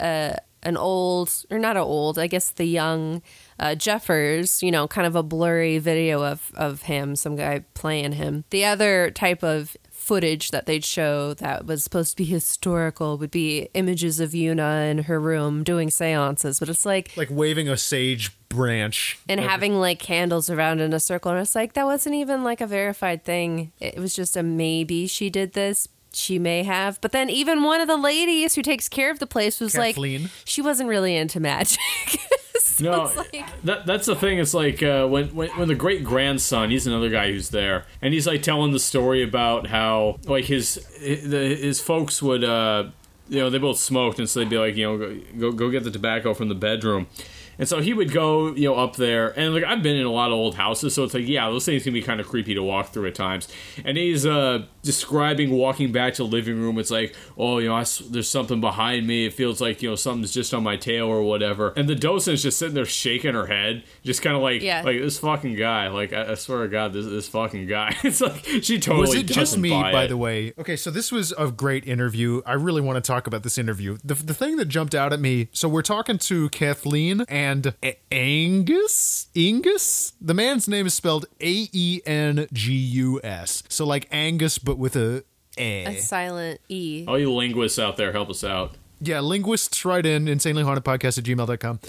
uh 0.00 0.34
an 0.62 0.76
old 0.76 1.44
or 1.50 1.58
not 1.58 1.76
an 1.76 1.82
old, 1.82 2.18
I 2.18 2.26
guess 2.26 2.50
the 2.50 2.64
young 2.64 3.22
uh, 3.58 3.74
Jeffers, 3.74 4.62
you 4.62 4.70
know, 4.70 4.86
kind 4.86 5.06
of 5.06 5.16
a 5.16 5.22
blurry 5.22 5.78
video 5.78 6.24
of 6.24 6.52
of 6.54 6.82
him, 6.82 7.16
some 7.16 7.36
guy 7.36 7.64
playing 7.74 8.12
him. 8.12 8.44
The 8.50 8.64
other 8.64 9.10
type 9.10 9.42
of 9.42 9.76
footage 10.12 10.50
that 10.50 10.66
they'd 10.66 10.84
show 10.84 11.32
that 11.34 11.64
was 11.64 11.82
supposed 11.82 12.10
to 12.10 12.16
be 12.18 12.24
historical 12.26 13.16
would 13.16 13.30
be 13.30 13.68
images 13.72 14.20
of 14.20 14.32
Yuna 14.32 14.90
in 14.90 14.98
her 15.04 15.18
room 15.18 15.64
doing 15.64 15.88
seances, 15.88 16.58
but 16.60 16.68
it's 16.68 16.84
like 16.84 17.10
Like 17.16 17.30
waving 17.30 17.66
a 17.68 17.78
sage 17.78 18.30
branch. 18.50 19.18
and 19.26 19.40
over- 19.40 19.48
having 19.48 19.74
like 19.80 19.98
candles 19.98 20.50
around 20.50 20.80
in 20.80 20.92
a 20.92 21.00
circle 21.00 21.30
and 21.32 21.40
it's 21.40 21.54
like 21.54 21.72
that 21.72 21.86
wasn't 21.86 22.14
even 22.14 22.44
like 22.44 22.60
a 22.60 22.66
verified 22.66 23.24
thing 23.24 23.72
it 23.80 23.96
was 23.96 24.14
just 24.14 24.36
a 24.36 24.42
maybe 24.42 25.06
she 25.06 25.30
did 25.30 25.54
this 25.54 25.88
she 26.12 26.38
may 26.38 26.62
have 26.62 27.00
but 27.00 27.12
then 27.12 27.30
even 27.30 27.62
one 27.62 27.80
of 27.80 27.88
the 27.88 27.96
ladies 27.96 28.54
who 28.54 28.60
takes 28.60 28.90
care 28.90 29.10
of 29.10 29.18
the 29.18 29.26
place 29.26 29.58
was 29.60 29.72
Kathleen? 29.74 30.22
like 30.24 30.30
she 30.44 30.60
wasn't 30.60 30.86
really 30.86 31.16
into 31.16 31.40
magic 31.40 31.78
So 32.60 32.84
No, 32.84 33.04
like- 33.16 33.44
that 33.64 33.86
that's 33.86 34.06
the 34.06 34.14
thing. 34.16 34.38
It's 34.38 34.54
like 34.54 34.82
uh, 34.82 35.06
when, 35.06 35.28
when 35.34 35.50
when 35.50 35.68
the 35.68 35.74
great 35.74 36.04
grandson, 36.04 36.70
he's 36.70 36.86
another 36.86 37.10
guy 37.10 37.30
who's 37.32 37.50
there, 37.50 37.84
and 38.00 38.12
he's 38.14 38.26
like 38.26 38.42
telling 38.42 38.72
the 38.72 38.78
story 38.80 39.22
about 39.22 39.66
how 39.68 40.18
like 40.26 40.44
his 40.46 40.74
his, 40.98 41.22
his 41.32 41.80
folks 41.80 42.22
would, 42.22 42.44
uh, 42.44 42.90
you 43.28 43.38
know, 43.40 43.50
they 43.50 43.58
both 43.58 43.78
smoked, 43.78 44.18
and 44.18 44.28
so 44.28 44.40
they'd 44.40 44.50
be 44.50 44.58
like, 44.58 44.76
you 44.76 44.84
know, 44.86 44.98
go, 44.98 45.16
go 45.38 45.52
go 45.52 45.70
get 45.70 45.84
the 45.84 45.90
tobacco 45.90 46.34
from 46.34 46.48
the 46.48 46.54
bedroom. 46.54 47.06
And 47.62 47.68
so 47.68 47.80
he 47.80 47.94
would 47.94 48.10
go, 48.10 48.52
you 48.56 48.64
know, 48.68 48.74
up 48.74 48.96
there, 48.96 49.28
and 49.38 49.54
like 49.54 49.62
I've 49.62 49.84
been 49.84 49.94
in 49.94 50.04
a 50.04 50.10
lot 50.10 50.32
of 50.32 50.32
old 50.32 50.56
houses, 50.56 50.96
so 50.96 51.04
it's 51.04 51.14
like, 51.14 51.28
yeah, 51.28 51.48
those 51.48 51.64
things 51.64 51.84
can 51.84 51.92
be 51.92 52.02
kind 52.02 52.18
of 52.18 52.26
creepy 52.26 52.54
to 52.54 52.60
walk 52.60 52.88
through 52.88 53.06
at 53.06 53.14
times. 53.14 53.46
And 53.84 53.96
he's 53.96 54.26
uh, 54.26 54.64
describing 54.82 55.52
walking 55.52 55.92
back 55.92 56.14
to 56.14 56.24
the 56.24 56.28
living 56.28 56.60
room. 56.60 56.76
It's 56.76 56.90
like, 56.90 57.14
oh, 57.38 57.58
you 57.58 57.68
know, 57.68 57.76
I 57.76 57.82
s 57.82 57.98
there's 57.98 58.28
something 58.28 58.60
behind 58.60 59.06
me. 59.06 59.26
It 59.26 59.34
feels 59.34 59.60
like 59.60 59.80
you 59.80 59.90
know 59.90 59.94
something's 59.94 60.32
just 60.32 60.52
on 60.52 60.64
my 60.64 60.76
tail 60.76 61.06
or 61.06 61.22
whatever. 61.22 61.72
And 61.76 61.88
the 61.88 61.94
docent's 61.94 62.42
just 62.42 62.58
sitting 62.58 62.74
there 62.74 62.84
shaking 62.84 63.34
her 63.34 63.46
head, 63.46 63.84
just 64.02 64.22
kind 64.22 64.34
of 64.34 64.42
like, 64.42 64.60
Yeah. 64.60 64.82
like 64.82 64.98
this 65.00 65.20
fucking 65.20 65.54
guy. 65.54 65.86
Like 65.86 66.12
I, 66.12 66.32
I 66.32 66.34
swear 66.34 66.62
to 66.64 66.68
God, 66.68 66.92
this 66.92 67.06
this 67.06 67.28
fucking 67.28 67.68
guy. 67.68 67.94
it's 68.02 68.20
like 68.20 68.44
she 68.62 68.80
totally 68.80 69.02
was 69.02 69.14
it 69.14 69.26
just 69.26 69.56
me, 69.56 69.70
by 69.70 70.02
it. 70.02 70.08
the 70.08 70.16
way? 70.16 70.52
Okay, 70.58 70.74
so 70.74 70.90
this 70.90 71.12
was 71.12 71.32
a 71.38 71.48
great 71.52 71.86
interview. 71.86 72.42
I 72.44 72.54
really 72.54 72.80
want 72.80 72.96
to 72.96 73.06
talk 73.06 73.28
about 73.28 73.44
this 73.44 73.56
interview. 73.56 73.98
The, 74.02 74.14
the 74.14 74.34
thing 74.34 74.56
that 74.56 74.64
jumped 74.66 74.96
out 74.96 75.12
at 75.12 75.20
me 75.20 75.46
so 75.52 75.68
we're 75.68 75.82
talking 75.82 76.18
to 76.18 76.48
Kathleen 76.48 77.20
and 77.28 77.51
A- 77.82 77.98
Angus? 78.10 79.28
Angus? 79.36 80.12
The 80.20 80.34
man's 80.34 80.66
name 80.68 80.86
is 80.86 80.94
spelled 80.94 81.26
A 81.40 81.68
E 81.72 82.00
N 82.06 82.46
G 82.52 82.72
U 82.72 83.20
S. 83.22 83.62
So 83.68 83.84
like 83.84 84.08
Angus, 84.10 84.58
but 84.58 84.78
with 84.78 84.96
a 84.96 85.24
a 85.58 85.84
A. 85.86 85.98
silent 86.00 86.60
e 86.68 87.04
All 87.06 87.18
you 87.18 87.30
linguists 87.32 87.78
out 87.78 87.96
there, 87.96 88.12
help 88.12 88.30
us 88.30 88.42
out. 88.42 88.76
Yeah, 89.04 89.18
linguists 89.20 89.84
write 89.84 90.06
in 90.06 90.28
insanely 90.28 90.62
haunted 90.62 90.84
podcast 90.84 91.18
at 91.18 91.24
gmail.com. 91.24 91.80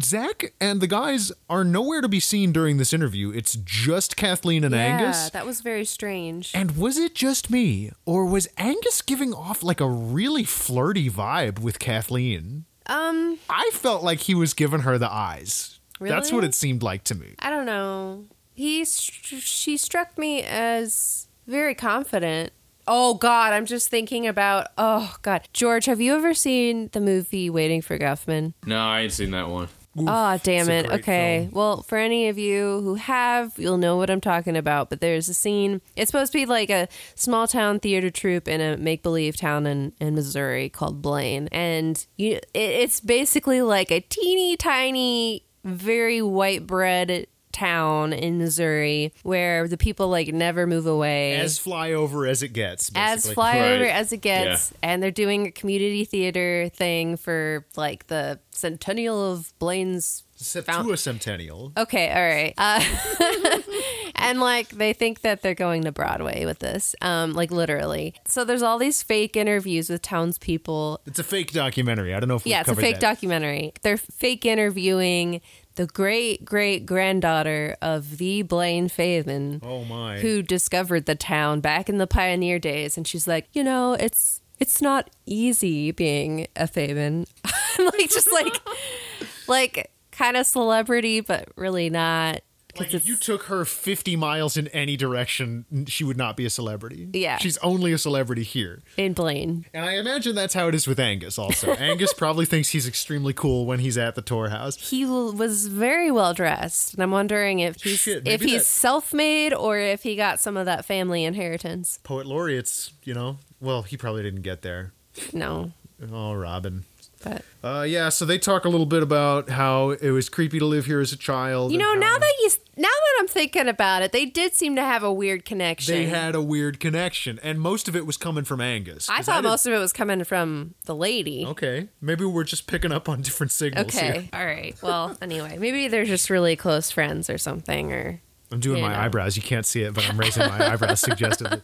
Zach 0.00 0.52
and 0.60 0.80
the 0.80 0.86
guys 0.86 1.32
are 1.50 1.64
nowhere 1.64 2.00
to 2.00 2.08
be 2.08 2.20
seen 2.20 2.52
during 2.52 2.76
this 2.76 2.92
interview. 2.92 3.30
It's 3.32 3.56
just 3.56 4.16
Kathleen 4.16 4.62
and 4.62 4.72
yeah 4.72 4.98
Angus. 4.98 5.30
that 5.30 5.44
was 5.44 5.60
very 5.62 5.84
strange 5.84 6.52
And 6.54 6.76
was 6.76 6.96
it 6.96 7.14
just 7.16 7.50
me, 7.50 7.90
or 8.06 8.24
was 8.24 8.48
Angus 8.56 9.02
giving 9.02 9.34
off 9.34 9.64
like 9.64 9.80
a 9.80 9.88
really 9.88 10.44
flirty 10.44 11.10
vibe 11.10 11.58
with 11.58 11.80
Kathleen? 11.80 12.66
Um 12.90 13.38
I 13.48 13.70
felt 13.72 14.02
like 14.02 14.20
he 14.20 14.34
was 14.34 14.52
giving 14.52 14.80
her 14.80 14.98
the 14.98 15.10
eyes. 15.10 15.78
That's 16.00 16.32
what 16.32 16.44
it 16.44 16.54
seemed 16.54 16.82
like 16.82 17.04
to 17.04 17.14
me. 17.14 17.34
i 17.38 17.50
don't 17.50 17.66
know 17.66 18.24
he 18.54 18.84
she 18.84 19.76
struck 19.76 20.16
me 20.18 20.42
as 20.42 21.28
very 21.46 21.74
confident 21.74 22.52
Oh 22.92 23.14
God, 23.14 23.52
I'm 23.52 23.66
just 23.66 23.88
thinking 23.88 24.26
about. 24.26 24.68
Oh 24.76 25.14
God, 25.22 25.48
George, 25.52 25.84
have 25.84 26.00
you 26.00 26.16
ever 26.16 26.34
seen 26.34 26.88
the 26.92 27.00
movie 27.00 27.48
Waiting 27.48 27.82
for 27.82 27.96
Guffman? 27.96 28.54
No, 28.66 28.80
I 28.80 29.02
ain't 29.02 29.12
seen 29.12 29.30
that 29.30 29.48
one. 29.48 29.68
Oh, 29.98 30.38
damn 30.42 30.70
it. 30.70 30.90
Okay. 30.90 31.40
film. 31.42 31.52
Well, 31.52 31.82
for 31.82 31.98
any 31.98 32.28
of 32.28 32.38
you 32.38 32.80
who 32.82 32.94
have, 32.94 33.52
you'll 33.56 33.76
know 33.76 33.96
what 33.96 34.08
I'm 34.08 34.20
talking 34.20 34.56
about. 34.56 34.88
But 34.88 35.00
there's 35.00 35.28
a 35.28 35.34
scene. 35.34 35.80
It's 35.96 36.10
supposed 36.10 36.32
to 36.32 36.38
be 36.38 36.46
like 36.46 36.70
a 36.70 36.88
small 37.14 37.48
town 37.48 37.80
theater 37.80 38.10
troupe 38.10 38.46
in 38.46 38.60
a 38.60 38.76
make 38.76 39.02
believe 39.02 39.36
town 39.36 39.66
in, 39.66 39.92
in 40.00 40.14
Missouri 40.14 40.68
called 40.68 41.02
Blaine. 41.02 41.48
And 41.50 42.04
you, 42.16 42.36
it, 42.36 42.50
it's 42.54 43.00
basically 43.00 43.62
like 43.62 43.90
a 43.90 44.00
teeny 44.00 44.56
tiny, 44.56 45.44
very 45.64 46.22
white 46.22 46.66
bread 46.66 47.26
town 47.52 48.12
in 48.12 48.38
Missouri 48.38 49.12
where 49.22 49.66
the 49.68 49.76
people 49.76 50.08
like 50.08 50.28
never 50.28 50.66
move 50.66 50.86
away 50.86 51.34
As 51.36 51.58
flyover 51.58 52.28
as 52.28 52.42
it 52.42 52.52
gets. 52.52 52.90
as 52.94 53.26
flyover 53.32 53.80
Right. 53.82 53.90
as 53.90 54.12
it 54.12 54.18
gets 54.22 54.72
and 54.82 55.02
they're 55.02 55.10
doing 55.10 55.46
a 55.46 55.50
community 55.50 56.04
theater 56.04 56.70
thing 56.74 57.16
for 57.16 57.66
like 57.76 58.06
the 58.06 58.38
centennial 58.50 59.32
of 59.32 59.52
blaine's 59.58 60.22
found- 60.64 60.86
Septuacentennial. 60.88 61.76
okay 61.78 62.08
all 62.10 62.22
right 62.22 62.54
uh, 62.56 63.60
and 64.16 64.40
like 64.40 64.68
they 64.70 64.92
think 64.92 65.20
that 65.22 65.42
they're 65.42 65.54
going 65.54 65.82
to 65.84 65.92
broadway 65.92 66.44
with 66.44 66.58
this 66.60 66.94
um 67.02 67.32
like 67.34 67.50
literally 67.50 68.14
so 68.26 68.44
there's 68.44 68.62
all 68.62 68.78
these 68.78 69.02
fake 69.02 69.36
interviews 69.36 69.90
with 69.90 70.02
townspeople 70.02 71.00
It's 71.06 71.18
a 71.18 71.24
fake 71.24 71.52
documentary. 71.52 72.14
I 72.14 72.20
don't 72.20 72.28
know 72.28 72.36
if 72.36 72.44
we've 72.44 72.52
yeah, 72.52 72.60
it's 72.60 72.68
a 72.70 72.74
fake 72.74 72.96
that. 72.96 73.00
documentary. 73.00 73.72
They're 73.82 73.96
fake 73.96 74.44
interviewing 74.46 75.40
the 75.76 75.86
great 75.86 76.44
great 76.44 76.84
granddaughter 76.86 77.76
of 77.80 78.18
the 78.18 78.42
Blaine 78.42 78.88
Faven, 78.88 79.60
Oh 79.62 79.84
my. 79.84 80.18
who 80.18 80.42
discovered 80.42 81.06
the 81.06 81.14
town 81.14 81.60
back 81.60 81.88
in 81.88 81.98
the 81.98 82.06
pioneer 82.06 82.58
days, 82.58 82.96
and 82.96 83.06
she's 83.06 83.26
like, 83.28 83.46
you 83.52 83.62
know, 83.64 83.94
it's 83.94 84.40
it's 84.58 84.82
not 84.82 85.10
easy 85.26 85.90
being 85.90 86.46
a 86.56 86.64
Faven, 86.66 87.26
like 87.78 88.10
just 88.10 88.30
like 88.32 88.54
like 89.48 89.90
kind 90.12 90.36
of 90.36 90.46
celebrity, 90.46 91.20
but 91.20 91.48
really 91.56 91.88
not. 91.90 92.40
Like 92.78 92.94
if 92.94 93.06
you 93.08 93.16
took 93.16 93.44
her 93.44 93.64
50 93.64 94.16
miles 94.16 94.56
in 94.56 94.68
any 94.68 94.96
direction, 94.96 95.86
she 95.88 96.04
would 96.04 96.16
not 96.16 96.36
be 96.36 96.44
a 96.46 96.50
celebrity. 96.50 97.08
Yeah. 97.12 97.38
She's 97.38 97.58
only 97.58 97.92
a 97.92 97.98
celebrity 97.98 98.42
here. 98.42 98.80
in 98.96 99.12
Blaine. 99.12 99.66
And 99.74 99.84
I 99.84 99.94
imagine 99.96 100.34
that's 100.34 100.54
how 100.54 100.68
it 100.68 100.74
is 100.74 100.86
with 100.86 101.00
Angus 101.00 101.38
also. 101.38 101.72
Angus 101.78 102.12
probably 102.12 102.46
thinks 102.46 102.70
he's 102.70 102.86
extremely 102.86 103.32
cool 103.32 103.66
when 103.66 103.80
he's 103.80 103.98
at 103.98 104.14
the 104.14 104.22
Tor 104.22 104.48
House. 104.50 104.76
he 104.90 105.04
was 105.04 105.66
very 105.66 106.10
well 106.10 106.34
dressed, 106.34 106.94
and 106.94 107.02
I'm 107.02 107.10
wondering 107.10 107.58
if 107.60 107.82
he's 107.82 107.98
Shit, 107.98 108.26
if 108.26 108.40
he's 108.42 108.60
that- 108.60 108.64
self-made 108.66 109.52
or 109.52 109.78
if 109.78 110.02
he 110.02 110.16
got 110.16 110.40
some 110.40 110.56
of 110.56 110.66
that 110.66 110.84
family 110.84 111.24
inheritance. 111.24 111.98
Poet 112.02 112.26
laureates, 112.26 112.92
you 113.04 113.14
know. 113.14 113.38
Well, 113.60 113.82
he 113.82 113.96
probably 113.96 114.22
didn't 114.22 114.42
get 114.42 114.62
there. 114.62 114.92
No, 115.32 115.72
Oh, 116.12 116.32
Robin. 116.32 116.84
But 117.22 117.42
Uh, 117.62 117.82
yeah, 117.82 118.08
so 118.08 118.24
they 118.24 118.38
talk 118.38 118.64
a 118.64 118.68
little 118.68 118.86
bit 118.86 119.02
about 119.02 119.50
how 119.50 119.90
it 119.90 120.10
was 120.10 120.28
creepy 120.30 120.58
to 120.58 120.64
live 120.64 120.86
here 120.86 121.00
as 121.00 121.12
a 121.12 121.16
child. 121.16 121.72
you 121.72 121.78
know, 121.78 121.94
now 121.94 122.18
that 122.18 122.32
you 122.40 122.50
now 122.76 122.88
that 122.88 123.16
I'm 123.20 123.28
thinking 123.28 123.68
about 123.68 124.00
it, 124.02 124.12
they 124.12 124.24
did 124.24 124.54
seem 124.54 124.74
to 124.76 124.82
have 124.82 125.02
a 125.02 125.12
weird 125.12 125.44
connection. 125.44 125.94
they 125.94 126.06
had 126.06 126.34
a 126.34 126.40
weird 126.40 126.80
connection, 126.80 127.38
and 127.42 127.60
most 127.60 127.86
of 127.88 127.94
it 127.94 128.06
was 128.06 128.16
coming 128.16 128.44
from 128.44 128.60
Angus. 128.62 129.08
I 129.10 129.16
'cause 129.16 129.26
thought 129.26 129.36
didn't- 129.42 129.50
most 129.50 129.66
of 129.66 129.72
it 129.74 129.78
was 129.78 129.92
coming 129.92 130.24
from 130.24 130.74
the 130.86 130.94
lady. 130.94 131.44
Okay, 131.46 131.88
maybe 132.00 132.24
we're 132.24 132.44
just 132.44 132.66
picking 132.66 132.92
up 132.92 133.08
on 133.08 133.20
different 133.28 133.52
signals 133.52 133.92
here. 133.92 134.10
Okay, 134.10 134.30
all 134.32 134.46
right. 134.46 134.74
Well, 134.82 135.16
anyway, 135.22 135.58
maybe 135.58 135.88
they're 135.88 136.06
just 136.06 136.30
really 136.30 136.56
close 136.56 136.90
friends 136.90 137.28
or 137.28 137.36
something, 137.36 137.92
or 137.92 138.22
I'm 138.50 138.60
doing 138.60 138.80
my 138.80 139.04
eyebrows. 139.04 139.36
You 139.36 139.42
can't 139.42 139.66
see 139.66 139.82
it, 139.82 139.92
but 139.94 140.08
I'm 140.08 140.18
raising 140.18 140.46
my 140.48 140.72
eyebrows 140.72 141.00
suggestively. 141.08 141.60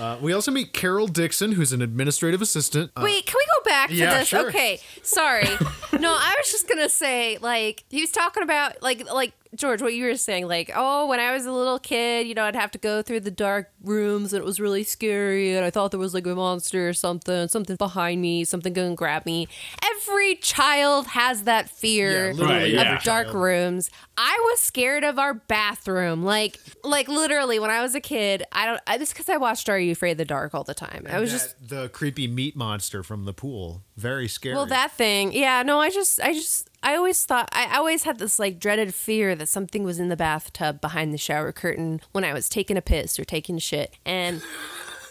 Uh, 0.00 0.16
we 0.20 0.32
also 0.32 0.50
meet 0.50 0.72
Carol 0.72 1.06
Dixon, 1.06 1.52
who's 1.52 1.72
an 1.72 1.82
administrative 1.82 2.40
assistant. 2.40 2.90
Uh, 2.96 3.02
Wait, 3.04 3.26
can 3.26 3.36
we 3.38 3.46
go 3.58 3.70
back 3.70 3.90
to 3.90 3.94
yeah, 3.94 4.18
this? 4.18 4.28
sure. 4.28 4.48
Okay, 4.48 4.80
sorry. 5.02 5.44
no, 5.98 6.12
I 6.12 6.34
was 6.38 6.50
just 6.50 6.66
gonna 6.66 6.88
say, 6.88 7.36
like, 7.42 7.84
he 7.90 8.00
was 8.00 8.10
talking 8.10 8.42
about, 8.42 8.82
like, 8.82 9.12
like 9.12 9.32
George, 9.56 9.82
what 9.82 9.94
you 9.94 10.04
were 10.04 10.14
saying, 10.16 10.46
like, 10.46 10.70
oh, 10.76 11.06
when 11.08 11.18
I 11.18 11.32
was 11.32 11.44
a 11.44 11.50
little 11.52 11.80
kid, 11.80 12.28
you 12.28 12.34
know, 12.34 12.44
I'd 12.44 12.54
have 12.54 12.70
to 12.70 12.78
go 12.78 13.02
through 13.02 13.20
the 13.20 13.32
dark 13.32 13.70
rooms 13.82 14.32
and 14.32 14.40
it 14.40 14.44
was 14.46 14.60
really 14.60 14.84
scary, 14.84 15.56
and 15.56 15.64
I 15.64 15.70
thought 15.70 15.90
there 15.90 15.98
was 15.98 16.14
like 16.14 16.26
a 16.26 16.34
monster 16.36 16.88
or 16.88 16.92
something, 16.92 17.48
something 17.48 17.74
behind 17.74 18.20
me, 18.22 18.44
something 18.44 18.72
gonna 18.72 18.94
grab 18.94 19.26
me. 19.26 19.48
Every 19.96 20.36
child 20.36 21.08
has 21.08 21.42
that 21.42 21.68
fear 21.68 22.30
Yeah, 22.30 22.44
Right, 22.44 22.62
of 22.62 22.68
yeah. 22.70 22.98
dark 23.02 23.26
child. 23.26 23.34
rooms. 23.36 23.90
I 24.16 24.38
was 24.50 24.60
scared 24.60 25.02
of 25.02 25.18
our 25.18 25.34
bathroom, 25.34 26.22
like, 26.22 26.58
like 26.84 27.08
literally 27.08 27.58
when 27.58 27.70
I 27.70 27.82
was 27.82 27.94
a 27.94 28.00
kid. 28.00 28.44
I 28.52 28.66
don't. 28.66 28.80
I, 28.86 28.98
this 28.98 29.12
because 29.12 29.28
I 29.28 29.36
watched 29.36 29.68
Are 29.68 29.78
You 29.78 29.92
Afraid 29.92 30.12
of 30.12 30.18
the 30.18 30.24
Dark 30.24 30.54
all 30.54 30.62
the 30.64 30.74
time. 30.74 31.06
I 31.10 31.18
was 31.18 31.32
that- 31.32 31.38
just 31.38 31.68
the 31.68 31.88
creepy 31.88 32.28
meat 32.28 32.54
monster 32.56 33.02
from 33.02 33.24
the 33.24 33.32
pool. 33.32 33.82
Very 33.96 34.28
scary. 34.28 34.54
well, 34.54 34.66
that 34.66 34.92
thing, 34.92 35.32
yeah. 35.32 35.62
No, 35.62 35.80
I 35.80 35.90
just, 35.90 36.20
I 36.22 36.32
just, 36.32 36.69
I 36.82 36.96
always 36.96 37.24
thought, 37.24 37.48
I 37.52 37.76
always 37.76 38.04
had 38.04 38.18
this 38.18 38.38
like 38.38 38.58
dreaded 38.58 38.94
fear 38.94 39.34
that 39.34 39.48
something 39.48 39.84
was 39.84 39.98
in 39.98 40.08
the 40.08 40.16
bathtub 40.16 40.80
behind 40.80 41.12
the 41.12 41.18
shower 41.18 41.52
curtain 41.52 42.00
when 42.12 42.24
I 42.24 42.32
was 42.32 42.48
taking 42.48 42.76
a 42.76 42.82
piss 42.82 43.18
or 43.18 43.24
taking 43.24 43.58
shit, 43.58 43.94
and. 44.04 44.42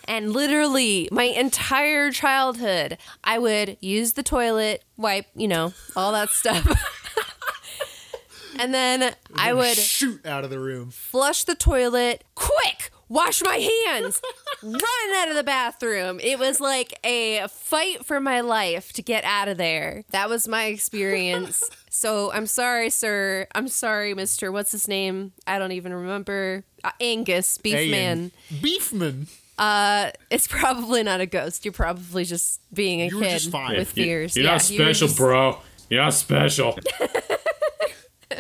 And 0.08 0.34
literally, 0.34 1.08
my 1.12 1.26
entire 1.26 2.10
childhood, 2.10 2.98
I 3.24 3.38
would 3.38 3.78
use 3.80 4.14
the 4.14 4.24
toilet, 4.24 4.84
wipe, 4.98 5.28
you 5.36 5.48
know, 5.48 5.74
all 5.96 6.14
that 6.14 6.30
stuff. 6.30 6.66
and 8.60 8.74
then 8.74 9.14
I 9.36 9.54
would 9.54 9.78
shoot 9.78 10.26
out 10.26 10.44
of 10.44 10.50
the 10.50 10.60
room. 10.60 10.90
flush 10.90 11.44
the 11.44 11.54
toilet 11.54 12.24
quick 12.34 12.90
wash 13.10 13.42
my 13.44 13.58
hands, 13.88 14.22
run 14.64 14.82
out 15.18 15.30
of 15.30 15.36
the 15.36 15.44
bathroom. 15.44 16.20
It 16.22 16.40
was 16.40 16.60
like 16.62 16.98
a 17.04 17.48
fight 17.50 18.06
for 18.06 18.20
my 18.20 18.42
life 18.42 18.94
to 18.94 19.02
get 19.02 19.24
out 19.26 19.48
of 19.48 19.58
there. 19.58 20.04
That 20.12 20.30
was 20.30 20.48
my 20.48 20.66
experience. 20.66 21.64
So 21.92 22.32
I'm 22.32 22.46
sorry, 22.46 22.92
sir. 22.92 23.48
I'm 23.54 23.68
sorry, 23.68 24.14
Mister. 24.14 24.52
What's 24.54 24.72
his 24.72 24.88
name? 24.88 25.34
I 25.48 25.58
don't 25.60 25.74
even 25.74 25.92
remember. 25.94 26.64
Uh, 26.84 26.92
Angus, 27.02 27.58
Beefman. 27.58 28.32
Beefman. 28.62 29.28
Uh, 29.58 30.12
it's 30.30 30.48
probably 30.48 31.04
not 31.04 31.20
a 31.20 31.26
ghost. 31.26 31.66
You're 31.66 31.74
probably 31.74 32.24
just 32.24 32.62
being 32.74 33.02
a 33.02 33.08
You 33.08 33.20
kid 33.20 33.32
just 33.32 33.50
fine. 33.52 33.76
with 33.76 33.98
You- 33.98 34.04
fears. 34.06 34.36
You're 34.38 34.46
Yeah, 34.46 34.52
not 34.54 34.70
you 34.70 34.80
were 34.80 34.86
special, 34.86 35.08
just- 35.08 35.18
bro. 35.20 35.58
You're 35.90 36.04
not 36.04 36.14
special. 36.14 36.78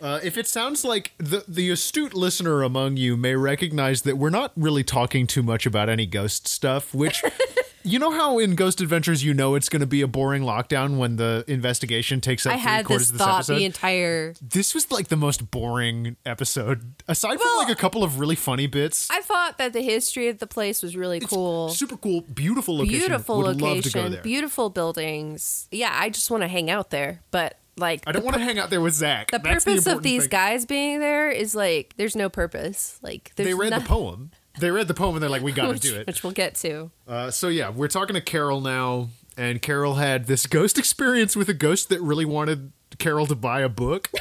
Uh, 0.00 0.20
if 0.22 0.36
it 0.36 0.46
sounds 0.46 0.84
like 0.84 1.12
the 1.18 1.44
the 1.48 1.70
astute 1.70 2.14
listener 2.14 2.62
among 2.62 2.96
you 2.96 3.16
may 3.16 3.34
recognize 3.34 4.02
that 4.02 4.16
we're 4.18 4.30
not 4.30 4.52
really 4.56 4.84
talking 4.84 5.26
too 5.26 5.42
much 5.42 5.66
about 5.66 5.88
any 5.88 6.06
ghost 6.06 6.46
stuff, 6.46 6.94
which 6.94 7.22
you 7.82 7.98
know 7.98 8.10
how 8.10 8.38
in 8.38 8.54
Ghost 8.56 8.80
Adventures 8.80 9.24
you 9.24 9.32
know 9.32 9.54
it's 9.54 9.68
going 9.68 9.80
to 9.80 9.86
be 9.86 10.02
a 10.02 10.06
boring 10.08 10.42
lockdown 10.42 10.98
when 10.98 11.16
the 11.16 11.44
investigation 11.48 12.20
takes 12.20 12.44
up 12.44 12.52
I 12.52 12.56
three 12.56 12.62
had 12.62 12.84
quarters 12.84 13.06
this 13.06 13.10
of 13.12 13.18
this 13.18 13.26
thought 13.26 13.34
episode. 13.36 13.54
the 13.56 13.64
entire. 13.64 14.34
this 14.42 14.74
was 14.74 14.90
like 14.90 15.08
the 15.08 15.16
most 15.16 15.50
boring 15.50 16.16
episode, 16.26 16.94
aside 17.08 17.38
Well- 17.38 17.58
from 17.58 17.68
like 17.68 17.76
a 17.76 17.80
couple 17.80 18.04
of 18.04 18.18
really 18.20 18.36
funny 18.36 18.66
bits. 18.66 19.08
I 19.10 19.20
thought 19.22 19.56
that 19.58 19.72
the 19.72 19.82
history 19.82 20.28
of 20.28 20.38
the 20.40 20.46
place 20.46 20.82
was 20.82 20.96
really 20.96 21.20
cool. 21.20 21.70
Super 21.70 21.96
cool, 21.96 22.20
beautiful 22.22 22.76
location. 22.78 22.98
beautiful 22.98 23.38
Would 23.38 23.60
love 23.62 23.82
to 23.84 23.90
go 23.90 24.00
location, 24.00 24.12
there. 24.12 24.22
beautiful 24.22 24.68
buildings. 24.68 25.68
Yeah, 25.70 25.90
I 25.98 26.10
just 26.10 26.30
want 26.30 26.42
to 26.42 26.48
hang 26.48 26.68
out 26.70 26.90
there. 26.90 27.22
But 27.30 27.58
like, 27.76 28.02
I 28.06 28.12
don't 28.12 28.24
want 28.24 28.36
to 28.36 28.42
hang 28.42 28.58
out 28.58 28.70
there 28.70 28.80
with 28.80 28.94
Zach. 28.94 29.30
the 29.30 29.38
That's 29.38 29.64
purpose 29.64 29.86
of 29.86 30.02
these 30.02 30.22
thing. 30.22 30.30
guys 30.30 30.66
being 30.66 31.00
there 31.00 31.30
is 31.30 31.54
like, 31.54 31.94
there's 31.96 32.16
no 32.16 32.28
purpose. 32.28 32.98
Like, 33.02 33.32
They 33.36 33.54
read 33.54 33.70
no- 33.70 33.78
the 33.80 33.84
poem. 33.86 34.30
They 34.58 34.70
read 34.70 34.88
the 34.88 34.94
poem 34.94 35.14
and 35.16 35.22
they're 35.22 35.28
like, 35.28 35.42
"We 35.42 35.52
got 35.52 35.70
to 35.74 35.78
do 35.90 35.96
it." 35.96 36.06
which 36.06 36.22
we'll 36.24 36.32
get 36.32 36.54
to. 36.56 36.90
Uh, 37.06 37.30
so 37.30 37.48
yeah, 37.48 37.68
we're 37.68 37.88
talking 37.88 38.14
to 38.14 38.22
Carol 38.22 38.62
now, 38.62 39.10
and 39.36 39.60
Carol 39.60 39.96
had 39.96 40.26
this 40.28 40.46
ghost 40.46 40.78
experience 40.78 41.36
with 41.36 41.50
a 41.50 41.54
ghost 41.54 41.90
that 41.90 42.00
really 42.00 42.24
wanted 42.24 42.72
Carol 42.98 43.26
to 43.26 43.34
buy 43.36 43.60
a 43.60 43.68
book. 43.68 44.10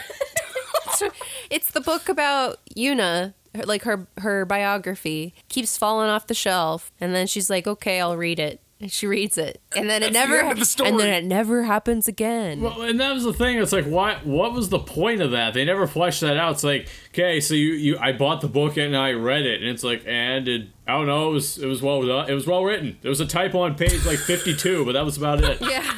It's 1.49 1.71
the 1.71 1.81
book 1.81 2.09
about 2.09 2.59
Yuna, 2.75 3.33
like 3.65 3.83
her 3.83 4.07
her 4.17 4.45
biography, 4.45 5.33
keeps 5.49 5.77
falling 5.77 6.09
off 6.09 6.27
the 6.27 6.33
shelf, 6.33 6.91
and 6.99 7.13
then 7.13 7.27
she's 7.27 7.49
like, 7.49 7.67
"Okay, 7.67 7.99
I'll 7.99 8.17
read 8.17 8.39
it." 8.39 8.61
And 8.81 8.91
she 8.91 9.07
reads 9.07 9.37
it, 9.37 9.61
and 9.73 9.89
then 9.89 10.03
it 10.03 10.11
That's 10.11 10.25
the 10.27 10.33
never, 10.35 10.41
end 10.43 10.51
of 10.51 10.59
the 10.59 10.65
story. 10.65 10.89
and 10.89 10.99
then 10.99 11.13
it 11.13 11.23
never 11.23 11.63
happens 11.63 12.09
again. 12.09 12.59
Well, 12.59 12.81
and 12.81 12.99
that 12.99 13.13
was 13.13 13.23
the 13.23 13.31
thing. 13.31 13.57
It's 13.57 13.71
like, 13.71 13.85
why? 13.85 14.15
What 14.25 14.51
was 14.51 14.67
the 14.67 14.79
point 14.79 15.21
of 15.21 15.31
that? 15.31 15.53
They 15.53 15.63
never 15.63 15.87
fleshed 15.87 16.19
that 16.21 16.35
out. 16.35 16.55
It's 16.55 16.63
like, 16.65 16.89
okay, 17.13 17.39
so 17.39 17.53
you, 17.53 17.71
you, 17.71 17.97
I 17.97 18.11
bought 18.11 18.41
the 18.41 18.49
book 18.49 18.75
and 18.75 18.93
I 18.95 19.13
read 19.13 19.45
it, 19.45 19.61
and 19.61 19.69
it's 19.71 19.81
like, 19.83 20.03
and 20.05 20.45
it, 20.49 20.67
I 20.85 20.91
don't 20.91 21.07
know, 21.07 21.29
it 21.29 21.33
was, 21.33 21.57
it 21.57 21.67
was 21.67 21.81
well. 21.81 22.01
It 22.27 22.33
was 22.33 22.45
well 22.47 22.65
written. 22.65 22.97
There 23.01 23.07
was 23.09 23.21
a 23.21 23.25
typo 23.25 23.61
on 23.61 23.75
page 23.75 24.05
like 24.05 24.19
fifty-two, 24.19 24.83
but 24.83 24.91
that 24.91 25.05
was 25.05 25.15
about 25.15 25.41
it. 25.41 25.57
yeah, 25.61 25.89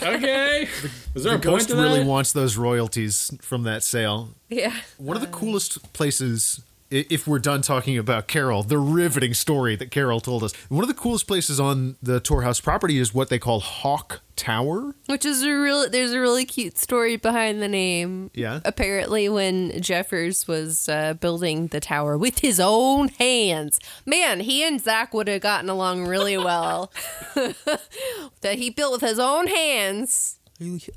Okay, 0.00 0.68
is 1.14 1.24
there 1.24 1.32
The 1.32 1.38
a 1.38 1.38
point 1.38 1.42
ghost 1.42 1.68
to 1.70 1.74
that? 1.76 1.82
really 1.82 2.04
wants 2.04 2.32
those 2.32 2.56
royalties 2.56 3.30
from 3.40 3.64
that 3.64 3.82
sale. 3.82 4.30
yeah. 4.48 4.74
One 4.96 5.16
of 5.16 5.22
the 5.22 5.28
coolest 5.28 5.92
places, 5.92 6.60
i- 6.60 6.71
if 6.92 7.26
we're 7.26 7.38
done 7.38 7.62
talking 7.62 7.96
about 7.96 8.28
Carol, 8.28 8.62
the 8.62 8.78
riveting 8.78 9.34
story 9.34 9.76
that 9.76 9.90
Carol 9.90 10.20
told 10.20 10.44
us. 10.44 10.52
One 10.68 10.84
of 10.84 10.88
the 10.88 10.94
coolest 10.94 11.26
places 11.26 11.58
on 11.58 11.96
the 12.02 12.20
Tor 12.20 12.42
House 12.42 12.60
property 12.60 12.98
is 12.98 13.14
what 13.14 13.28
they 13.28 13.38
call 13.38 13.60
Hawk 13.60 14.20
Tower. 14.36 14.94
Which 15.06 15.24
is 15.24 15.42
a 15.42 15.52
real. 15.52 15.88
There's 15.88 16.12
a 16.12 16.20
really 16.20 16.44
cute 16.44 16.78
story 16.78 17.16
behind 17.16 17.62
the 17.62 17.68
name. 17.68 18.30
Yeah. 18.34 18.60
Apparently, 18.64 19.28
when 19.28 19.80
Jeffers 19.80 20.46
was 20.46 20.88
uh, 20.88 21.14
building 21.14 21.68
the 21.68 21.80
tower 21.80 22.18
with 22.18 22.40
his 22.40 22.60
own 22.60 23.08
hands, 23.08 23.78
man, 24.04 24.40
he 24.40 24.66
and 24.66 24.80
Zach 24.80 25.14
would 25.14 25.28
have 25.28 25.42
gotten 25.42 25.70
along 25.70 26.06
really 26.06 26.36
well. 26.36 26.92
that 27.34 28.58
he 28.58 28.70
built 28.70 28.92
with 28.92 29.08
his 29.08 29.18
own 29.18 29.46
hands. 29.46 30.38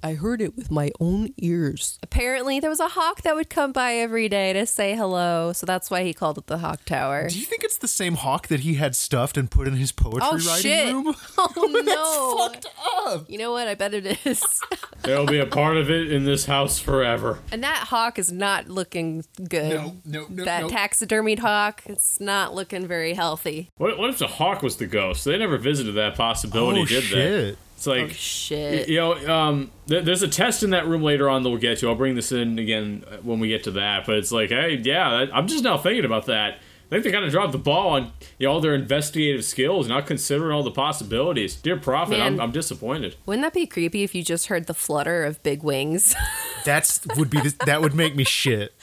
I 0.03 0.13
heard 0.13 0.41
it 0.41 0.55
with 0.55 0.69
my 0.71 0.91
own 0.99 1.33
ears. 1.37 1.99
Apparently, 2.03 2.59
there 2.59 2.69
was 2.69 2.79
a 2.79 2.89
hawk 2.89 3.21
that 3.23 3.35
would 3.35 3.49
come 3.49 3.71
by 3.71 3.93
every 3.95 4.29
day 4.29 4.53
to 4.53 4.65
say 4.65 4.95
hello, 4.95 5.53
so 5.53 5.65
that's 5.65 5.89
why 5.89 6.03
he 6.03 6.13
called 6.13 6.37
it 6.37 6.47
the 6.47 6.59
Hawk 6.59 6.85
Tower. 6.85 7.29
Do 7.29 7.39
you 7.39 7.45
think 7.45 7.63
it's 7.63 7.77
the 7.77 7.87
same 7.87 8.15
hawk 8.15 8.47
that 8.47 8.61
he 8.61 8.75
had 8.75 8.95
stuffed 8.95 9.37
and 9.37 9.49
put 9.49 9.67
in 9.67 9.75
his 9.75 9.91
poetry 9.91 10.21
Oh 10.23 10.33
writing 10.37 10.61
shit! 10.61 10.93
room? 10.93 11.15
Oh 11.37 11.81
no! 11.85 12.47
Fucked 12.49 12.65
up. 13.07 13.29
You 13.29 13.37
know 13.37 13.51
what? 13.51 13.67
I 13.67 13.75
bet 13.75 13.93
it 13.93 14.19
is. 14.25 14.43
There'll 15.03 15.25
be 15.25 15.39
a 15.39 15.45
part 15.45 15.77
of 15.77 15.89
it 15.89 16.11
in 16.11 16.25
this 16.25 16.45
house 16.45 16.79
forever. 16.79 17.39
And 17.51 17.63
that 17.63 17.87
hawk 17.89 18.17
is 18.19 18.31
not 18.31 18.67
looking 18.69 19.23
good. 19.49 19.69
No, 19.73 19.97
no, 20.05 20.25
no, 20.29 20.45
That 20.45 20.61
no. 20.63 20.69
taxidermied 20.69 21.39
hawk, 21.39 21.83
it's 21.85 22.19
not 22.19 22.53
looking 22.55 22.87
very 22.87 23.13
healthy. 23.13 23.69
What, 23.77 23.97
what 23.97 24.09
if 24.09 24.17
the 24.17 24.27
hawk 24.27 24.61
was 24.63 24.77
the 24.77 24.87
ghost? 24.87 25.25
They 25.25 25.37
never 25.37 25.57
visited 25.57 25.93
that 25.93 26.15
possibility, 26.15 26.81
oh 26.81 26.85
did 26.85 27.03
they? 27.11 27.55
Shit! 27.85 28.01
It's 28.03 28.09
like 28.09 28.11
Oh 28.11 28.13
shit. 28.13 28.89
You 28.89 28.97
know, 28.97 29.33
um, 29.33 29.71
th- 29.87 30.03
there's 30.03 30.23
a 30.23 30.27
test 30.27 30.63
in 30.63 30.71
that 30.71 30.87
room 30.87 31.03
later 31.03 31.29
on 31.29 31.43
that 31.43 31.49
we'll 31.49 31.59
get 31.59 31.79
to. 31.79 31.89
I'll 31.89 31.95
bring 31.95 32.15
this 32.15 32.31
in 32.31 32.59
again 32.59 33.03
uh, 33.09 33.17
when 33.17 33.39
we 33.39 33.47
get 33.47 33.63
to 33.65 33.71
that. 33.71 34.05
But 34.05 34.17
it's 34.17 34.31
like, 34.31 34.49
hey, 34.49 34.81
yeah, 34.83 35.25
that, 35.25 35.35
I'm 35.35 35.47
just 35.47 35.63
now 35.63 35.77
thinking 35.77 36.05
about 36.05 36.25
that. 36.25 36.59
I 36.85 36.89
think 36.89 37.03
they 37.03 37.11
kind 37.11 37.25
of 37.25 37.31
dropped 37.31 37.51
the 37.51 37.57
ball 37.57 37.89
on 37.89 38.11
you 38.37 38.45
know, 38.47 38.53
all 38.53 38.61
their 38.61 38.75
investigative 38.75 39.43
skills, 39.43 39.87
not 39.87 40.05
considering 40.05 40.51
all 40.51 40.61
the 40.61 40.69
possibilities. 40.69 41.55
Dear 41.55 41.77
Prophet, 41.77 42.19
I'm, 42.19 42.39
I'm 42.39 42.51
disappointed. 42.51 43.15
Wouldn't 43.25 43.43
that 43.43 43.53
be 43.53 43.65
creepy 43.65 44.03
if 44.03 44.13
you 44.13 44.21
just 44.21 44.47
heard 44.47 44.67
the 44.67 44.75
flutter 44.75 45.23
of 45.23 45.41
big 45.41 45.63
wings? 45.63 46.15
That's 46.63 47.01
would 47.17 47.31
be 47.31 47.39
the, 47.41 47.55
that 47.65 47.81
would 47.81 47.95
make 47.95 48.15
me 48.15 48.23
shit. 48.23 48.73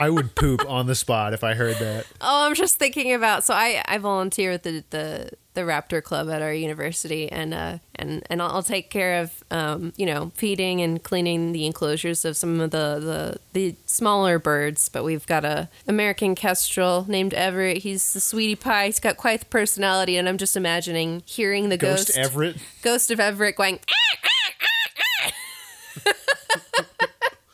I 0.00 0.08
would 0.08 0.34
poop 0.34 0.68
on 0.68 0.86
the 0.86 0.94
spot 0.94 1.34
if 1.34 1.44
I 1.44 1.54
heard 1.54 1.76
that. 1.76 2.06
oh, 2.22 2.46
I'm 2.46 2.54
just 2.54 2.78
thinking 2.78 3.12
about. 3.12 3.44
So 3.44 3.52
I 3.54 3.82
I 3.86 3.98
volunteer 3.98 4.52
at 4.52 4.62
the 4.62 4.82
the 4.90 5.30
the 5.54 5.62
Raptor 5.62 6.02
Club 6.02 6.28
at 6.28 6.42
our 6.42 6.52
university, 6.52 7.30
and 7.30 7.54
uh 7.54 7.78
and 7.94 8.22
and 8.28 8.42
I'll, 8.42 8.62
take 8.62 8.90
care 8.90 9.22
of 9.22 9.44
um 9.50 9.92
you 9.96 10.06
know 10.06 10.32
feeding 10.34 10.80
and 10.80 11.02
cleaning 11.02 11.52
the 11.52 11.66
enclosures 11.66 12.24
of 12.24 12.36
some 12.36 12.60
of 12.60 12.70
the 12.70 12.98
the 13.00 13.38
the 13.52 13.76
smaller 13.86 14.38
birds. 14.38 14.88
But 14.88 15.04
we've 15.04 15.26
got 15.26 15.44
a 15.44 15.68
American 15.86 16.34
kestrel 16.34 17.04
named 17.08 17.34
Everett. 17.34 17.78
He's 17.78 18.12
the 18.12 18.20
sweetie 18.20 18.56
pie. 18.56 18.86
He's 18.86 19.00
got 19.00 19.16
quite 19.16 19.40
the 19.40 19.46
personality, 19.46 20.16
and 20.16 20.28
I'm 20.28 20.38
just 20.38 20.56
imagining 20.56 21.22
hearing 21.26 21.68
the 21.68 21.76
Ghost, 21.76 22.08
ghost 22.08 22.18
Everett. 22.18 22.56
ghost 22.82 23.10
of 23.10 23.20
Everett 23.20 23.56
going. 23.56 23.80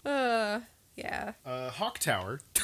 uh, 0.05 0.61
yeah. 0.97 1.33
Uh, 1.45 1.71
Hawk 1.71 1.99
Tower 1.99 2.41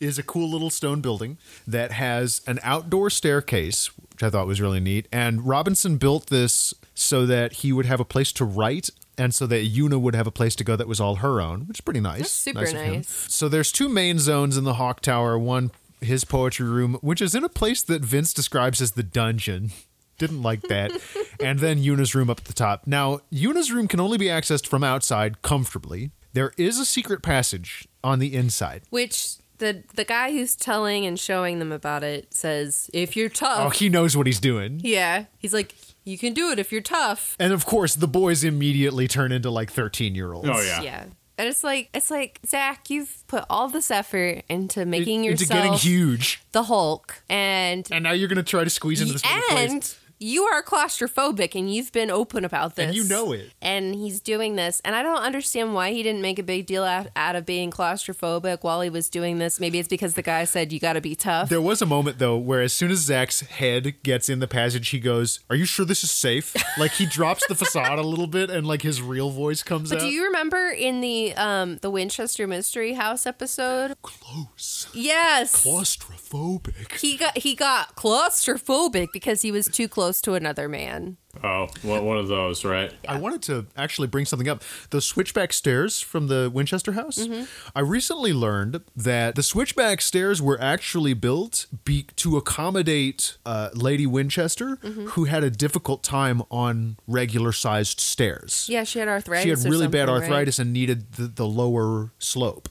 is 0.00 0.18
a 0.18 0.22
cool 0.22 0.50
little 0.50 0.70
stone 0.70 1.00
building 1.00 1.38
that 1.66 1.92
has 1.92 2.40
an 2.46 2.58
outdoor 2.62 3.10
staircase, 3.10 3.90
which 4.14 4.22
I 4.22 4.30
thought 4.30 4.46
was 4.46 4.60
really 4.60 4.80
neat. 4.80 5.08
And 5.12 5.46
Robinson 5.46 5.98
built 5.98 6.28
this 6.28 6.72
so 6.94 7.26
that 7.26 7.54
he 7.54 7.72
would 7.72 7.86
have 7.86 8.00
a 8.00 8.04
place 8.04 8.32
to 8.32 8.44
write 8.44 8.88
and 9.18 9.34
so 9.34 9.46
that 9.46 9.64
Una 9.64 9.98
would 9.98 10.14
have 10.14 10.26
a 10.26 10.30
place 10.30 10.56
to 10.56 10.64
go 10.64 10.76
that 10.76 10.88
was 10.88 11.00
all 11.00 11.16
her 11.16 11.40
own, 11.40 11.66
which 11.66 11.78
is 11.78 11.80
pretty 11.80 12.00
nice. 12.00 12.20
That's 12.20 12.30
super 12.32 12.66
him. 12.66 12.92
nice. 12.92 13.08
So 13.28 13.48
there's 13.48 13.72
two 13.72 13.88
main 13.88 14.18
zones 14.18 14.56
in 14.56 14.64
the 14.64 14.74
Hawk 14.74 15.00
Tower. 15.00 15.38
One, 15.38 15.70
his 16.00 16.24
poetry 16.24 16.68
room, 16.68 16.94
which 17.00 17.20
is 17.20 17.34
in 17.34 17.44
a 17.44 17.48
place 17.48 17.82
that 17.82 18.02
Vince 18.02 18.32
describes 18.32 18.80
as 18.80 18.92
the 18.92 19.02
dungeon. 19.02 19.70
Didn't 20.18 20.42
like 20.42 20.62
that. 20.62 20.92
and 21.40 21.58
then 21.58 21.78
Una's 21.78 22.14
room 22.14 22.30
up 22.30 22.38
at 22.38 22.44
the 22.44 22.52
top. 22.52 22.86
Now, 22.86 23.20
Una's 23.32 23.72
room 23.72 23.88
can 23.88 23.98
only 23.98 24.16
be 24.18 24.26
accessed 24.26 24.66
from 24.66 24.84
outside 24.84 25.42
comfortably. 25.42 26.12
There 26.34 26.52
is 26.56 26.78
a 26.78 26.84
secret 26.84 27.20
passage 27.22 27.88
on 28.04 28.20
the 28.20 28.34
inside. 28.34 28.82
Which 28.90 29.36
the 29.58 29.82
the 29.94 30.04
guy 30.04 30.32
who's 30.32 30.56
telling 30.56 31.06
and 31.06 31.18
showing 31.18 31.58
them 31.58 31.72
about 31.72 32.02
it 32.04 32.32
says, 32.34 32.90
if 32.92 33.16
you're 33.16 33.28
tough." 33.28 33.58
Oh, 33.66 33.70
he 33.70 33.88
knows 33.88 34.16
what 34.16 34.26
he's 34.26 34.40
doing. 34.40 34.80
yeah, 34.82 35.24
he's 35.38 35.54
like, 35.54 35.74
you 36.04 36.18
can 36.18 36.34
do 36.34 36.50
it 36.50 36.58
if 36.58 36.70
you're 36.72 36.80
tough. 36.82 37.36
And 37.38 37.52
of 37.52 37.64
course, 37.66 37.94
the 37.94 38.08
boys 38.08 38.44
immediately 38.44 39.08
turn 39.08 39.32
into 39.32 39.50
like 39.50 39.70
13 39.70 40.14
year 40.14 40.32
olds. 40.32 40.48
Oh, 40.50 40.60
yeah. 40.60 40.82
Yeah. 40.82 41.04
And 41.36 41.48
it's 41.48 41.64
like 41.64 41.88
it's 41.92 42.10
like 42.12 42.38
Zach, 42.46 42.90
you've 42.90 43.26
put 43.26 43.44
all 43.50 43.68
this 43.68 43.90
effort 43.90 44.44
into 44.48 44.84
making 44.84 45.24
Into 45.24 45.42
yourself 45.42 45.62
getting 45.62 45.72
huge. 45.72 46.40
the 46.52 46.62
Hulk, 46.64 47.22
and 47.28 47.88
And 47.90 48.04
now 48.04 48.12
you're 48.12 48.28
going 48.28 48.36
to 48.36 48.42
try 48.44 48.62
to 48.62 48.70
squeeze 48.70 49.00
into 49.00 49.14
this 49.14 49.24
little 49.24 49.40
place. 49.48 49.98
You 50.24 50.44
are 50.44 50.62
claustrophobic, 50.62 51.54
and 51.54 51.72
you've 51.72 51.92
been 51.92 52.10
open 52.10 52.44
about 52.44 52.76
this, 52.76 52.86
And 52.86 52.94
you 52.96 53.04
know 53.04 53.32
it. 53.32 53.52
And 53.60 53.94
he's 53.94 54.20
doing 54.20 54.56
this, 54.56 54.80
and 54.84 54.96
I 54.96 55.02
don't 55.02 55.22
understand 55.22 55.74
why 55.74 55.92
he 55.92 56.02
didn't 56.02 56.22
make 56.22 56.38
a 56.38 56.42
big 56.42 56.66
deal 56.66 56.84
out, 56.84 57.08
out 57.14 57.36
of 57.36 57.44
being 57.44 57.70
claustrophobic 57.70 58.58
while 58.62 58.80
he 58.80 58.90
was 58.90 59.08
doing 59.10 59.38
this. 59.38 59.60
Maybe 59.60 59.78
it's 59.78 59.88
because 59.88 60.14
the 60.14 60.22
guy 60.22 60.44
said 60.44 60.72
you 60.72 60.80
got 60.80 60.94
to 60.94 61.00
be 61.00 61.14
tough. 61.14 61.48
There 61.48 61.60
was 61.60 61.82
a 61.82 61.86
moment 61.86 62.18
though 62.18 62.36
where 62.36 62.60
as 62.62 62.72
soon 62.72 62.90
as 62.90 62.98
Zach's 63.00 63.40
head 63.40 64.02
gets 64.02 64.28
in 64.28 64.38
the 64.40 64.48
passage, 64.48 64.88
he 64.88 64.98
goes, 65.00 65.40
"Are 65.50 65.56
you 65.56 65.64
sure 65.66 65.84
this 65.84 66.02
is 66.04 66.10
safe?" 66.10 66.54
like 66.78 66.92
he 66.92 67.06
drops 67.06 67.42
the 67.48 67.54
facade 67.54 67.98
a 67.98 68.02
little 68.02 68.26
bit, 68.26 68.50
and 68.50 68.66
like 68.66 68.82
his 68.82 69.02
real 69.02 69.30
voice 69.30 69.62
comes 69.62 69.90
But 69.90 69.96
out. 69.98 70.02
do 70.02 70.08
you 70.08 70.24
remember 70.24 70.68
in 70.70 71.00
the 71.00 71.34
um 71.34 71.78
the 71.82 71.90
Winchester 71.90 72.46
Mystery 72.46 72.94
House 72.94 73.26
episode? 73.26 73.96
Close, 74.02 74.88
Yes. 74.94 75.64
claustrophobic. 75.64 76.98
He 77.00 77.16
got 77.16 77.38
he 77.38 77.54
got 77.54 77.94
claustrophobic 77.96 79.08
because 79.12 79.42
he 79.42 79.50
was 79.52 79.66
too 79.66 79.88
close 79.88 80.13
to 80.22 80.34
another 80.34 80.68
man. 80.68 81.16
Oh, 81.42 81.68
one 81.82 82.04
one 82.04 82.16
of 82.18 82.28
those, 82.28 82.64
right? 82.64 82.92
I 83.08 83.18
wanted 83.18 83.42
to 83.42 83.66
actually 83.76 84.08
bring 84.08 84.24
something 84.24 84.48
up. 84.48 84.62
The 84.90 85.00
switchback 85.00 85.52
stairs 85.52 86.00
from 86.00 86.28
the 86.28 86.50
Winchester 86.52 86.92
house. 86.92 87.18
Mm-hmm. 87.18 87.44
I 87.74 87.80
recently 87.80 88.32
learned 88.32 88.80
that 88.96 89.34
the 89.34 89.42
switchback 89.42 90.00
stairs 90.00 90.40
were 90.40 90.60
actually 90.60 91.14
built 91.14 91.66
be- 91.84 92.06
to 92.16 92.36
accommodate 92.36 93.36
uh, 93.44 93.70
Lady 93.74 94.06
Winchester, 94.06 94.76
Mm-hmm. 94.84 95.06
who 95.08 95.24
had 95.24 95.44
a 95.44 95.50
difficult 95.50 96.02
time 96.02 96.42
on 96.50 96.96
regular 97.06 97.52
sized 97.52 98.00
stairs. 98.00 98.66
Yeah, 98.68 98.84
she 98.84 98.98
had 98.98 99.08
arthritis. 99.08 99.42
She 99.44 99.48
had 99.50 99.58
or 99.58 99.70
really 99.70 99.86
bad 99.88 100.08
something, 100.08 100.14
right? 100.14 100.22
Mm-hmm. 100.22 100.32
arthritis 100.32 100.58
and 100.58 100.72
needed 100.72 101.12
the, 101.12 101.26
the 101.26 101.46
lower 101.46 102.12
slope. 102.18 102.68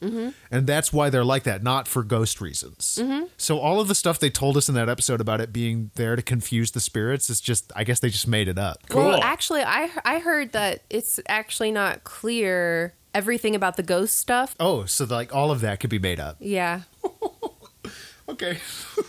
And 0.52 0.68
that's 0.68 0.92
why 0.94 1.10
they're 1.10 1.24
like 1.26 1.44
that, 1.44 1.64
not 1.64 1.88
for 1.88 2.04
ghost 2.04 2.42
reasons. 2.42 3.00
Mm-hmm. 3.02 3.26
So, 3.38 3.60
all 3.60 3.80
of 3.80 3.88
the 3.88 3.96
stuff 3.96 4.20
they 4.20 4.30
told 4.30 4.58
us 4.58 4.70
in 4.70 4.76
that 4.76 4.90
episode 4.90 5.20
about 5.22 5.42
it 5.42 5.52
being 5.54 5.92
there 5.96 6.16
to 6.16 6.22
confuse 6.22 6.72
the 6.72 6.80
spirits 6.80 7.30
is 7.30 7.42
just, 7.42 7.72
I 7.76 7.84
guess 7.84 8.00
they 8.00 8.10
just 8.10 8.28
made 8.28 8.48
it 8.48 8.53
up. 8.58 8.78
Cool. 8.90 9.04
Well, 9.06 9.24
actually, 9.24 9.64
I 9.64 9.90
I 10.06 10.20
heard 10.20 10.52
that 10.54 10.84
it's 10.90 11.20
actually 11.28 11.72
not 11.72 12.04
clear 12.04 12.94
everything 13.14 13.56
about 13.56 13.78
the 13.78 13.84
ghost 13.84 14.18
stuff. 14.18 14.56
Oh, 14.60 14.86
so 14.86 15.06
like 15.06 15.34
all 15.34 15.52
of 15.52 15.62
that 15.62 15.80
could 15.80 15.90
be 15.90 16.00
made 16.00 16.20
up. 16.20 16.38
Yeah, 16.40 16.82
Okay. 18.30 18.58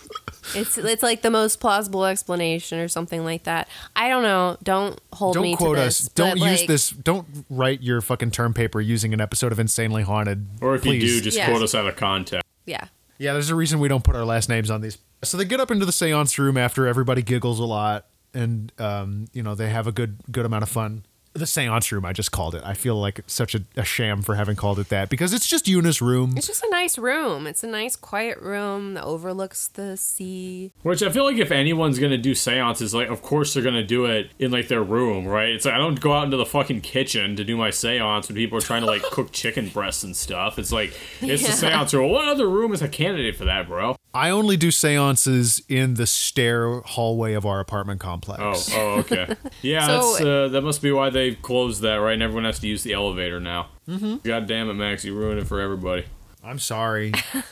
it's 0.55 0.77
it's 0.77 1.03
like 1.03 1.21
the 1.21 1.31
most 1.31 1.59
plausible 1.59 2.05
explanation 2.05 2.79
or 2.79 2.87
something 2.87 3.23
like 3.23 3.43
that. 3.43 3.67
I 3.95 4.09
don't 4.09 4.23
know. 4.23 4.57
Don't 4.61 4.99
hold 5.13 5.37
me 5.37 5.51
Don't 5.51 5.57
quote 5.57 5.77
to 5.77 5.83
us. 5.83 6.09
Don't 6.09 6.37
use 6.37 6.61
like, 6.61 6.67
this. 6.67 6.89
Don't 6.89 7.25
write 7.49 7.81
your 7.81 8.01
fucking 8.01 8.31
term 8.31 8.53
paper 8.53 8.81
using 8.81 9.13
an 9.13 9.21
episode 9.21 9.51
of 9.51 9.59
Insanely 9.59 10.03
Haunted. 10.03 10.47
Or 10.61 10.75
if 10.75 10.83
please. 10.83 11.01
you 11.03 11.19
do, 11.19 11.21
just 11.21 11.37
Yeah. 11.37 11.49
quote 11.49 11.63
us 11.63 11.73
out 11.73 11.87
of 11.87 11.95
context. 11.95 12.45
Yeah. 12.65 12.85
Yeah, 13.17 13.31
there's 13.33 13.49
a 13.49 13.55
reason 13.55 13.79
we 13.79 13.87
don't 13.87 14.03
put 14.03 14.15
our 14.15 14.25
last 14.25 14.49
names 14.49 14.69
on 14.69 14.81
these. 14.81 14.97
So 15.23 15.37
they 15.37 15.45
get 15.45 15.61
up 15.61 15.71
into 15.71 15.85
the 15.85 15.93
seance 15.93 16.37
room 16.37 16.57
after 16.57 16.85
everybody 16.85 17.21
giggles 17.21 17.59
a 17.59 17.63
lot, 17.63 18.05
and 18.35 18.71
um, 18.79 19.25
you 19.33 19.41
know 19.41 19.55
they 19.55 19.69
have 19.69 19.87
a 19.87 19.91
good 19.91 20.17
good 20.31 20.45
amount 20.45 20.61
of 20.63 20.69
fun. 20.69 21.05
The 21.37 21.45
seance 21.45 21.91
room, 21.91 22.05
I 22.05 22.13
just 22.13 22.31
called 22.31 22.55
it. 22.55 22.61
I 22.63 22.73
feel 22.73 22.95
like 22.95 23.19
it's 23.19 23.33
such 23.33 23.55
a, 23.55 23.65
a 23.75 23.83
sham 23.83 24.21
for 24.21 24.35
having 24.35 24.55
called 24.55 24.79
it 24.79 24.87
that 24.87 25.09
because 25.09 25.33
it's 25.33 25.45
just 25.45 25.67
Una's 25.67 26.01
room. 26.01 26.33
It's 26.37 26.47
just 26.47 26.63
a 26.63 26.69
nice 26.69 26.97
room. 26.97 27.45
It's 27.45 27.61
a 27.61 27.67
nice, 27.67 27.97
quiet 27.97 28.37
room 28.39 28.93
that 28.93 29.03
overlooks 29.03 29.67
the 29.67 29.97
sea. 29.97 30.71
Which 30.83 31.03
I 31.03 31.09
feel 31.09 31.25
like 31.25 31.35
if 31.35 31.51
anyone's 31.51 31.99
gonna 31.99 32.17
do 32.17 32.35
seances, 32.35 32.93
like 32.93 33.09
of 33.09 33.21
course 33.21 33.53
they're 33.53 33.63
gonna 33.63 33.83
do 33.83 34.05
it 34.05 34.31
in 34.39 34.49
like 34.51 34.69
their 34.69 34.81
room, 34.81 35.25
right? 35.27 35.49
It's 35.49 35.65
like 35.65 35.73
I 35.73 35.77
don't 35.77 35.99
go 35.99 36.13
out 36.13 36.23
into 36.23 36.37
the 36.37 36.45
fucking 36.45 36.79
kitchen 36.79 37.35
to 37.35 37.43
do 37.43 37.57
my 37.57 37.69
seance 37.69 38.29
when 38.29 38.37
people 38.37 38.57
are 38.57 38.61
trying 38.61 38.83
to 38.83 38.87
like 38.87 39.01
cook 39.03 39.33
chicken 39.33 39.67
breasts 39.67 40.05
and 40.05 40.15
stuff. 40.15 40.57
It's 40.57 40.71
like 40.71 40.93
it's 41.19 41.41
Yeah. 41.41 41.49
the 41.49 41.53
seance 41.53 41.93
room. 41.93 42.11
What 42.11 42.29
other 42.29 42.47
room 42.47 42.71
is 42.71 42.81
a 42.81 42.87
candidate 42.87 43.35
for 43.35 43.43
that, 43.43 43.67
bro? 43.67 43.97
I 44.15 44.29
only 44.29 44.55
do 44.55 44.71
seances 44.71 45.61
in 45.67 45.95
the 45.95 46.07
stair 46.07 46.79
hallway 46.79 47.33
of 47.33 47.45
our 47.45 47.59
apartment 47.59 47.99
complex. 47.99 48.69
Oh, 48.73 48.79
oh, 48.79 48.99
okay. 48.99 49.35
Yeah, 49.61 49.85
So- 49.85 50.11
that's 50.13 50.21
uh, 50.21 50.47
that 50.49 50.61
must 50.61 50.81
be 50.81 50.91
why 50.91 51.09
they 51.09 51.35
closed 51.35 51.81
that, 51.81 51.95
right? 51.95 52.13
And 52.13 52.23
everyone 52.23 52.45
has 52.45 52.59
to 52.59 52.67
use 52.67 52.83
the 52.83 52.93
elevator 52.93 53.39
now. 53.39 53.67
Mm-hmm. 53.89 54.17
God 54.23 54.47
damn 54.47 54.69
it, 54.69 54.73
Max, 54.75 55.03
you 55.03 55.13
ruined 55.15 55.39
it 55.39 55.47
for 55.47 55.59
everybody. 55.59 56.05
I'm 56.43 56.59
sorry. 56.59 57.11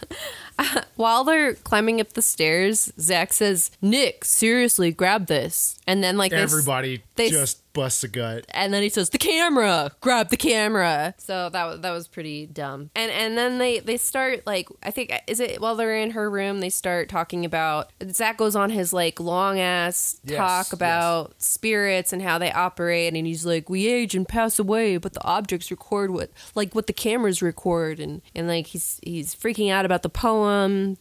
While 0.96 1.24
they're 1.24 1.54
climbing 1.56 2.00
up 2.00 2.14
the 2.14 2.22
stairs, 2.22 2.92
Zach 3.00 3.34
says, 3.34 3.72
"Nick, 3.82 4.24
seriously, 4.26 4.92
grab 4.92 5.28
this." 5.28 5.80
And 5.88 6.04
then 6.04 6.18
like 6.18 6.32
they 6.32 6.38
s- 6.38 6.52
Everybody 6.54 7.04
they 7.16 7.30
just 7.30 7.60
busts 7.74 8.04
a 8.04 8.08
gut. 8.08 8.46
and 8.50 8.72
then 8.74 8.84
he 8.84 8.90
says, 8.90 9.10
"The 9.10 9.18
camera, 9.18 9.92
grab 10.02 10.30
the 10.30 10.38
camera." 10.38 11.16
So 11.18 11.50
that 11.50 11.66
was 11.66 11.80
that 11.82 11.92
was 11.92 12.08
pretty 12.08 12.46
dumb. 12.46 12.92
And 12.96 13.12
and 13.12 13.38
then 13.38 13.58
they 13.58 13.80
they 13.80 13.98
start 13.98 14.46
like 14.46 14.68
I 14.84 14.92
think 14.92 15.12
uh, 15.12 15.18
is 15.28 15.40
it 15.40 15.60
while 15.60 15.76
they're 15.76 15.98
in 15.98 16.12
her 16.12 16.30
room 16.30 16.60
they 16.60 16.70
start 16.70 17.10
talking 17.10 17.44
about 17.44 17.90
Zach 18.12 18.38
goes 18.38 18.56
on 18.56 18.70
his 18.70 18.94
like 18.94 19.20
long 19.20 19.60
ass 19.60 20.20
Yes, 20.24 20.38
talk 20.38 20.66
yes. 20.68 20.74
about 20.74 21.34
spirits 21.42 22.14
and 22.14 22.22
how 22.22 22.38
they 22.38 22.52
operate, 22.52 23.14
and 23.14 23.26
he's 23.26 23.46
like, 23.46 23.68
"We 23.70 23.88
age 23.88 24.14
and 24.16 24.28
pass 24.28 24.60
away, 24.60 24.98
but 24.98 25.14
the 25.14 25.24
objects 25.24 25.72
record 25.72 26.12
what 26.12 26.30
like 26.56 26.76
what 26.76 26.86
the 26.88 26.94
cameras 26.94 27.42
record," 27.42 28.00
and 28.00 28.22
and 28.36 28.48
like 28.48 28.68
he's 28.68 29.00
he's 29.04 29.36
freaking 29.36 29.72
out 29.72 29.86
about 29.86 30.04
the 30.04 30.10
poem 30.10 30.43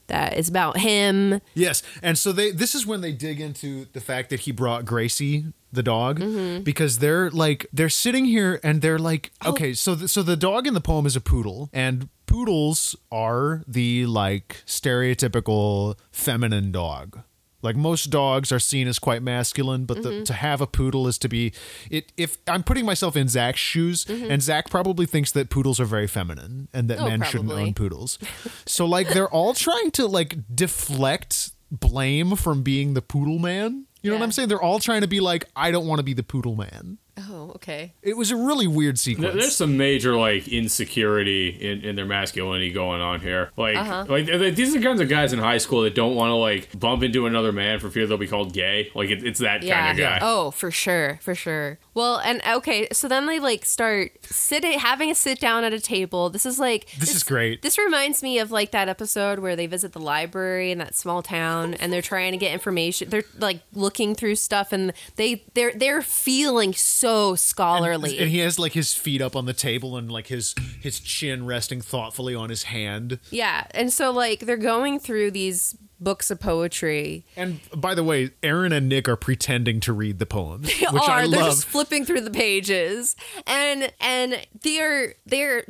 that 0.07 0.37
is 0.39 0.49
about 0.49 0.79
him. 0.79 1.41
Yes, 1.55 1.83
and 2.03 2.17
so 2.19 2.33
they 2.33 2.51
this 2.51 2.75
is 2.75 2.87
when 2.87 3.01
they 3.01 3.13
dig 3.13 3.41
into 3.41 3.87
the 3.93 4.01
fact 4.01 4.31
that 4.31 4.41
he 4.41 4.53
brought 4.53 4.85
Gracie 4.85 5.47
the 5.73 5.83
dog 5.83 6.21
Mm-hmm. 6.21 6.63
because 6.65 6.99
they're 6.99 7.31
like 7.31 7.67
they're 7.73 7.89
sitting 7.89 8.27
here 8.27 8.61
and 8.63 8.83
they're 8.83 8.99
like 8.99 9.31
Oh. 9.43 9.53
okay 9.53 9.73
so 9.73 9.95
the, 9.95 10.07
so 10.07 10.23
the 10.23 10.37
dog 10.37 10.67
in 10.67 10.75
the 10.75 10.83
poem 10.83 11.07
is 11.07 11.17
a 11.17 11.21
poodle 11.21 11.71
and 11.73 12.11
poodles 12.27 12.95
are 13.11 13.63
the 13.67 14.05
like 14.05 14.63
stereotypical 14.67 15.97
feminine 16.11 16.73
dog 16.73 17.21
like 17.63 17.77
most 17.77 18.11
dogs 18.11 18.51
are 18.53 18.59
seen 18.59 18.87
as 18.89 18.99
quite 18.99 19.23
masculine 19.23 19.85
but 19.85 19.99
Mm-hmm. 19.99 20.19
the, 20.21 20.25
to 20.25 20.33
have 20.35 20.61
a 20.61 20.67
poodle 20.67 21.07
is 21.09 21.17
to 21.19 21.29
be 21.29 21.53
it 21.91 22.13
if 22.17 22.39
i'm 22.47 22.63
putting 22.63 22.85
myself 22.85 23.17
in 23.17 23.29
zach's 23.29 23.61
shoes 23.61 24.05
and 24.09 24.43
zach 24.43 24.69
probably 24.71 25.07
thinks 25.07 25.33
that 25.33 25.49
poodles 25.51 25.79
are 25.81 25.85
very 25.85 26.07
feminine 26.07 26.69
and 26.75 26.89
that 26.89 26.99
Mm-hmm. 26.99 27.07
Oh, 27.07 27.11
men 27.11 27.23
shouldn't 27.23 27.53
own 27.53 27.75
poodles. 27.75 28.19
So 28.67 28.85
like 28.87 29.09
they're 29.11 29.29
all 29.29 29.55
trying 29.55 29.91
to 29.93 30.07
like 30.07 30.37
deflect 30.55 31.53
blame 31.71 32.37
from 32.37 32.63
being 32.63 32.95
the 32.95 33.03
poodle 33.03 33.39
man. 33.39 33.87
You 34.03 34.11
know 34.11 34.17
what 34.17 34.25
i'm 34.25 34.33
saying? 34.33 34.49
They're 34.49 34.61
all 34.61 34.79
trying 34.81 35.01
to 35.03 35.07
be 35.09 35.21
like 35.21 35.45
i 35.57 35.71
don't 35.71 35.87
want 35.87 35.99
to 36.01 36.03
be 36.03 36.13
the 36.15 36.23
poodle 36.23 36.57
man 36.57 36.99
Oh, 37.19 37.53
okay. 37.57 37.93
it 38.03 38.17
was 38.17 38.31
a 38.31 38.37
really 38.37 38.67
weird 38.67 38.95
There- 38.97 39.01
sequence 39.01 39.35
There's 39.35 39.57
some 39.57 39.77
major 39.77 40.17
like 40.17 40.49
insecurity 40.49 41.49
in, 41.51 41.83
in 41.83 41.95
their 41.97 42.07
masculinity 42.07 42.73
going 42.73 43.01
on 43.03 43.21
here. 43.21 43.51
Like, 43.57 43.77
uh-huh. 43.77 44.07
like 44.09 44.27
th- 44.27 44.39
th- 44.39 44.55
these 44.55 44.75
are 44.75 44.79
the 44.79 44.85
kinds 44.85 45.01
of 45.01 45.09
guys 45.09 45.33
in 45.33 45.39
high 45.39 45.59
school 45.59 45.83
that 45.83 45.95
don't 45.95 46.15
want 46.15 46.31
to 46.31 46.35
like 46.37 46.79
bump 46.79 47.03
into 47.03 47.27
another 47.27 47.53
man 47.53 47.81
for 47.81 47.91
fear 47.91 48.07
they'll 48.07 48.17
be 48.17 48.27
called 48.27 48.53
gay. 48.55 48.91
Like, 48.95 49.11
it, 49.11 49.25
it's 49.25 49.41
that 49.41 49.63
Yeah. 49.63 49.79
kind 49.81 49.99
of 49.99 50.03
guy. 50.03 50.19
Oh, 50.23 50.51
for 50.51 50.71
sure, 50.71 51.19
for 51.23 51.35
sure. 51.35 51.79
Well, 51.95 52.19
and 52.19 52.41
okay, 52.47 52.89
so 52.93 53.09
then 53.09 53.27
they 53.27 53.39
like 53.39 53.65
start 53.65 54.13
sitting, 54.25 54.79
having 54.79 55.11
a 55.11 55.15
sit 55.15 55.41
down 55.41 55.65
at 55.65 55.73
a 55.73 55.81
table. 55.81 56.31
This 56.31 56.47
is 56.47 56.59
like 56.59 56.91
This 56.99 57.15
is 57.15 57.23
great. 57.23 57.63
This 57.63 57.79
reminds 57.79 58.23
me 58.23 58.39
of 58.39 58.51
like 58.51 58.71
that 58.71 58.89
episode 58.89 59.39
where 59.41 59.57
they 59.57 59.67
visit 59.67 59.93
the 59.93 60.01
library 60.01 60.71
in 60.71 60.79
that 60.79 60.95
small 60.95 61.23
town 61.23 61.75
and 61.75 61.93
they're 61.93 62.03
trying 62.03 62.33
to 62.33 62.39
get 62.39 62.53
information. 62.53 63.11
They're 63.11 63.25
like 63.39 63.61
looking 63.75 64.15
through 64.15 64.37
stuff 64.37 64.73
and 64.73 64.93
they 65.17 65.45
they're 65.55 65.73
they're 65.75 66.03
feeling 66.03 66.73
so 66.73 67.35
scholarly. 67.35 68.19
and 68.19 68.31
he 68.31 68.39
has 68.39 68.59
like 68.59 68.73
his 68.73 68.95
feet 68.95 69.21
up 69.21 69.37
on 69.37 69.45
the 69.45 69.53
table 69.53 69.97
and 69.97 70.11
like 70.11 70.29
his 70.29 70.55
his 70.81 70.99
chin 71.01 71.45
resting 71.47 71.81
thoughtfully 71.81 72.35
on 72.35 72.51
his 72.51 72.65
hand 72.65 73.19
yeah, 73.31 73.67
and 73.73 73.93
so 73.93 74.11
like 74.11 74.41
they're 74.41 74.57
going 74.57 74.99
through 74.99 75.31
these 75.31 75.77
books 76.03 76.31
of 76.31 76.41
poetry. 76.41 77.25
and 77.37 77.61
by 77.77 77.95
the 77.95 78.03
way 78.05 78.31
aaron 78.43 78.73
and 78.73 78.89
nick 78.89 79.09
are 79.09 79.17
pretending 79.17 79.81
to 79.81 79.93
read 79.93 80.19
the 80.19 80.27
poems 80.27 80.67
They 80.67 80.87
which 80.87 81.03
are. 81.03 81.11
i 81.11 81.21
they're 81.29 81.41
love 81.41 81.51
just 81.53 81.65
flipping 81.67 82.05
through 82.05 82.23
the 82.23 82.31
pages, 82.31 83.15
and 83.47 83.93
and 84.01 84.47
they're 84.63 85.15
they're 85.27 85.65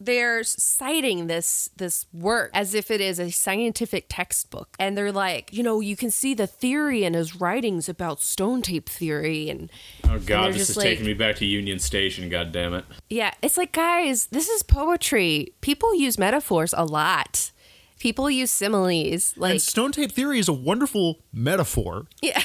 they're 0.00 0.42
citing 0.44 1.26
this 1.26 1.70
this 1.76 2.06
work 2.12 2.50
as 2.54 2.74
if 2.74 2.90
it 2.90 3.00
is 3.00 3.18
a 3.18 3.30
scientific 3.30 4.06
textbook, 4.08 4.68
and 4.78 4.96
they're 4.96 5.12
like, 5.12 5.52
you 5.52 5.62
know, 5.62 5.80
you 5.80 5.96
can 5.96 6.10
see 6.10 6.34
the 6.34 6.46
theory 6.46 7.04
in 7.04 7.14
his 7.14 7.36
writings 7.40 7.88
about 7.88 8.20
stone 8.20 8.62
tape 8.62 8.88
theory, 8.88 9.48
and 9.50 9.70
Oh 10.04 10.08
they're 10.18 10.18
god, 10.18 10.54
this 10.54 10.70
is 10.70 10.76
like- 10.76 10.84
taking 10.84 11.06
me 11.06 11.14
back 11.14 11.36
to 11.36 11.44
Union 11.46 11.78
Station. 11.78 12.28
God 12.28 12.52
damn 12.52 12.74
it. 12.74 12.84
yeah, 13.10 13.32
it's 13.42 13.56
like 13.56 13.72
guys, 13.72 14.26
this 14.28 14.48
is 14.48 14.62
poetry. 14.62 15.54
People 15.60 15.94
use 15.94 16.18
metaphors 16.18 16.74
a 16.76 16.84
lot. 16.84 17.50
People 17.98 18.30
use 18.30 18.50
similes, 18.50 19.34
like 19.36 19.52
and 19.52 19.62
stone 19.62 19.92
tape 19.92 20.12
theory 20.12 20.38
is 20.38 20.48
a 20.48 20.52
wonderful 20.52 21.20
metaphor 21.32 22.06
yeah. 22.20 22.42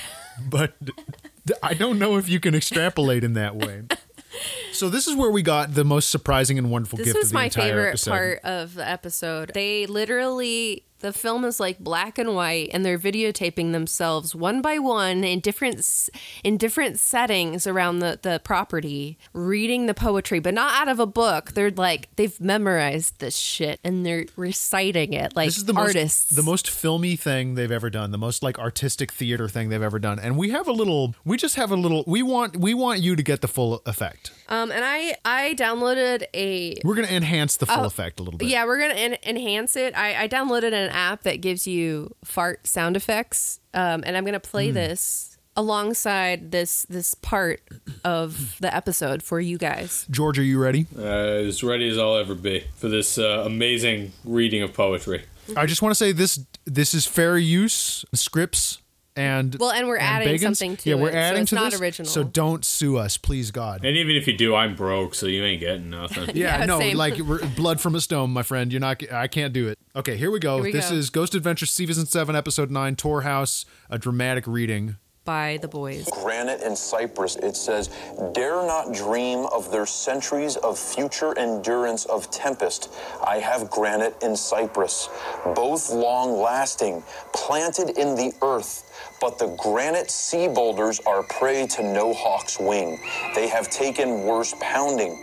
but 0.49 0.73
I 1.63 1.73
don't 1.73 1.99
know 1.99 2.17
if 2.17 2.29
you 2.29 2.39
can 2.39 2.55
extrapolate 2.55 3.23
in 3.23 3.33
that 3.33 3.55
way. 3.55 3.83
So 4.79 4.87
this 4.87 5.07
is 5.07 5.15
where 5.15 5.29
we 5.29 5.41
got 5.41 5.73
the 5.73 5.83
most 5.83 6.09
surprising 6.09 6.57
and 6.57 6.71
wonderful 6.71 6.95
This 6.97 7.07
gift 7.07 7.17
was 7.17 7.25
of 7.25 7.31
the 7.31 7.33
my 7.33 7.49
favorite 7.49 7.89
episode. 7.89 8.11
part 8.11 8.39
of 8.45 8.75
the 8.75 8.87
episode. 8.87 9.51
They 9.53 9.85
literally 9.85 10.85
the 10.99 11.13
film 11.13 11.45
is 11.45 11.59
like 11.59 11.79
black 11.79 12.17
and 12.17 12.35
white 12.35 12.69
and 12.73 12.85
they're 12.85 12.99
videotaping 12.99 13.71
themselves 13.71 14.35
one 14.35 14.61
by 14.61 14.77
one 14.79 15.23
in 15.23 15.39
different 15.39 16.09
in 16.43 16.57
different 16.57 16.99
settings 16.99 17.65
around 17.65 17.99
the 17.99 18.19
the 18.21 18.39
property 18.43 19.17
reading 19.33 19.85
the 19.85 19.93
poetry 19.93 20.39
but 20.39 20.53
not 20.53 20.73
out 20.81 20.87
of 20.87 20.99
a 20.99 21.05
book 21.05 21.51
they're 21.53 21.71
like 21.71 22.09
they've 22.15 22.39
memorized 22.41 23.19
this 23.19 23.35
shit 23.35 23.79
and 23.83 24.05
they're 24.05 24.25
reciting 24.35 25.13
it 25.13 25.35
like 25.35 25.47
This 25.47 25.57
is 25.57 25.65
the 25.65 25.73
artists 25.73 26.31
most 26.31 26.35
the 26.35 26.43
most 26.43 26.69
filmy 26.69 27.15
thing 27.15 27.55
they've 27.55 27.71
ever 27.71 27.89
done, 27.89 28.11
the 28.11 28.17
most 28.17 28.43
like 28.43 28.59
artistic 28.59 29.11
theater 29.11 29.47
thing 29.47 29.69
they've 29.69 29.81
ever 29.81 29.99
done. 29.99 30.19
And 30.19 30.37
we 30.37 30.49
have 30.49 30.67
a 30.67 30.71
little 30.71 31.15
we 31.25 31.37
just 31.37 31.55
have 31.55 31.71
a 31.71 31.75
little 31.75 32.03
we 32.07 32.23
want 32.23 32.57
we 32.57 32.73
want 32.73 32.99
you 32.99 33.15
to 33.15 33.23
get 33.23 33.41
the 33.41 33.47
full 33.47 33.81
effect. 33.85 34.31
um 34.47 34.68
and 34.71 34.83
i 34.85 35.15
i 35.25 35.53
downloaded 35.55 36.23
a 36.33 36.75
We're 36.83 36.95
going 36.95 37.07
to 37.07 37.13
enhance 37.13 37.57
the 37.57 37.65
full 37.65 37.85
effect 37.85 38.19
a 38.19 38.23
little 38.23 38.37
bit. 38.37 38.47
Yeah, 38.47 38.65
we're 38.65 38.79
gonna 38.79 38.93
en- 38.93 39.17
enhance 39.23 39.75
it. 39.75 39.95
I, 39.95 40.23
I 40.23 40.27
downloaded 40.27 40.73
an 40.73 40.89
app 40.89 41.23
that 41.23 41.41
gives 41.41 41.67
you 41.67 42.15
fart 42.23 42.67
sound 42.67 42.95
effects, 42.95 43.59
um, 43.73 44.03
and 44.05 44.15
I'm 44.17 44.25
gonna 44.25 44.39
play 44.39 44.71
this 44.71 45.37
alongside 45.55 46.51
this 46.51 46.85
this 46.89 47.13
part 47.15 47.61
of 48.05 48.55
the 48.61 48.73
episode 48.73 49.21
for 49.21 49.39
you 49.39 49.57
guys. 49.57 50.05
George, 50.09 50.39
are 50.39 50.43
you 50.43 50.59
ready? 50.59 50.87
Uh, 50.97 51.01
as 51.01 51.63
ready 51.63 51.89
as 51.89 51.97
I'll 51.97 52.15
ever 52.17 52.35
be 52.35 52.63
for 52.77 52.87
this 52.87 53.17
uh, 53.17 53.43
amazing 53.45 54.13
reading 54.23 54.61
of 54.61 54.73
poetry. 54.73 55.25
I 55.57 55.65
just 55.65 55.81
want 55.81 55.91
to 55.91 55.95
say 55.95 56.11
this 56.11 56.45
this 56.65 56.93
is 56.93 57.05
fair 57.05 57.37
use 57.37 58.05
Scripps 58.13 58.79
and 59.19 59.55
Well, 59.59 59.71
and 59.71 59.87
we're 59.87 59.97
adding 59.97 60.27
Bagans. 60.35 60.41
something 60.41 60.77
to 60.77 60.89
yeah, 60.89 60.95
we're 60.95 61.09
it, 61.09 61.13
so 61.13 61.17
adding 61.17 61.41
it's 61.41 61.49
to 61.49 61.55
not 61.55 61.71
this. 61.71 61.81
original. 61.81 62.09
So 62.09 62.23
don't 62.23 62.63
sue 62.63 62.97
us, 62.97 63.17
please 63.17 63.51
God. 63.51 63.83
And 63.83 63.97
even 63.97 64.15
if 64.15 64.25
you 64.27 64.37
do, 64.37 64.55
I'm 64.55 64.75
broke, 64.75 65.13
so 65.15 65.25
you 65.25 65.43
ain't 65.43 65.59
getting 65.59 65.89
nothing. 65.89 66.29
Yeah, 66.35 66.59
Yeah, 66.59 66.65
no, 66.65 66.79
same. 66.79 66.95
like 66.97 67.17
we're- 67.17 67.45
blood 67.55 67.81
from 67.81 67.95
a 67.95 68.01
stone, 68.01 68.31
my 68.31 68.43
friend. 68.43 68.71
You're 68.71 68.79
not. 68.79 69.03
I 69.11 69.27
can't 69.27 69.53
do 69.53 69.67
it. 69.67 69.77
Okay, 69.95 70.15
here 70.17 70.31
we 70.31 70.39
go. 70.39 70.55
Here 70.55 70.63
we 70.65 70.71
this 70.71 70.89
go. 70.89 70.95
is 70.95 71.09
Ghost 71.09 71.35
Adventure 71.35 71.65
season 71.65 72.05
seven, 72.05 72.35
episode 72.35 72.71
nine, 72.71 72.95
Tor 72.95 73.21
House, 73.23 73.65
a 73.89 73.97
dramatic 73.97 74.45
reading. 74.47 74.95
By 75.29 75.57
the 75.57 75.67
boys. 75.67 76.09
granite 76.23 76.59
and 76.63 76.75
cypress, 76.75 77.35
it 77.35 77.55
says, 77.55 77.91
Dare 78.33 78.63
not 78.65 78.91
dream 78.95 79.45
of 79.51 79.69
their 79.71 79.85
centuries 79.85 80.55
of 80.57 80.79
future 80.79 81.37
endurance 81.37 82.05
of 82.05 82.31
tempest. 82.31 82.91
I 83.23 83.35
have 83.37 83.69
granite 83.69 84.15
and 84.23 84.35
cypress, 84.35 85.07
both 85.53 85.91
long 85.91 86.41
lasting, 86.41 87.03
planted 87.31 87.89
in 87.99 88.15
the 88.15 88.33
earth. 88.41 88.73
But 89.21 89.37
the 89.37 89.55
granite 89.61 90.09
sea 90.09 90.47
boulders 90.47 90.99
are 91.05 91.21
prey 91.21 91.67
to 91.75 91.83
no 91.83 92.11
hawk's 92.11 92.59
wing. 92.59 92.99
They 93.35 93.47
have 93.49 93.69
taken 93.69 94.23
worse 94.23 94.55
pounding. 94.59 95.13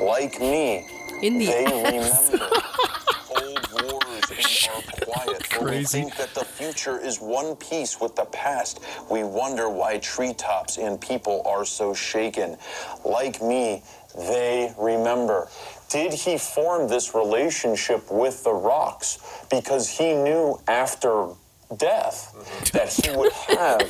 Like 0.00 0.38
me, 0.38 0.86
In 1.22 1.38
the 1.38 1.46
they 1.46 1.64
ass. 1.66 2.30
remember 2.30 2.54
old 3.40 3.66
wars 3.82 4.30
and 4.30 4.46
are 4.70 5.05
quiet. 5.24 5.46
For 5.46 5.64
we 5.64 5.84
think 5.84 6.16
that 6.16 6.34
the 6.34 6.44
future 6.44 6.98
is 6.98 7.20
one 7.20 7.56
piece 7.56 8.00
with 8.00 8.16
the 8.16 8.24
past. 8.26 8.80
We 9.10 9.24
wonder 9.24 9.68
why 9.68 9.98
treetops 9.98 10.78
and 10.78 11.00
people 11.00 11.42
are 11.46 11.64
so 11.64 11.94
shaken. 11.94 12.56
Like 13.04 13.42
me, 13.42 13.82
they 14.16 14.72
remember. 14.78 15.48
Did 15.88 16.12
he 16.12 16.36
form 16.38 16.88
this 16.88 17.14
relationship 17.14 18.10
with 18.10 18.42
the 18.42 18.52
rocks 18.52 19.18
because 19.50 19.88
he 19.88 20.14
knew 20.14 20.60
after 20.66 21.28
death 21.76 22.34
mm-hmm. 22.36 22.76
that 22.76 22.92
he 22.92 23.16
would 23.16 23.32
have 23.32 23.80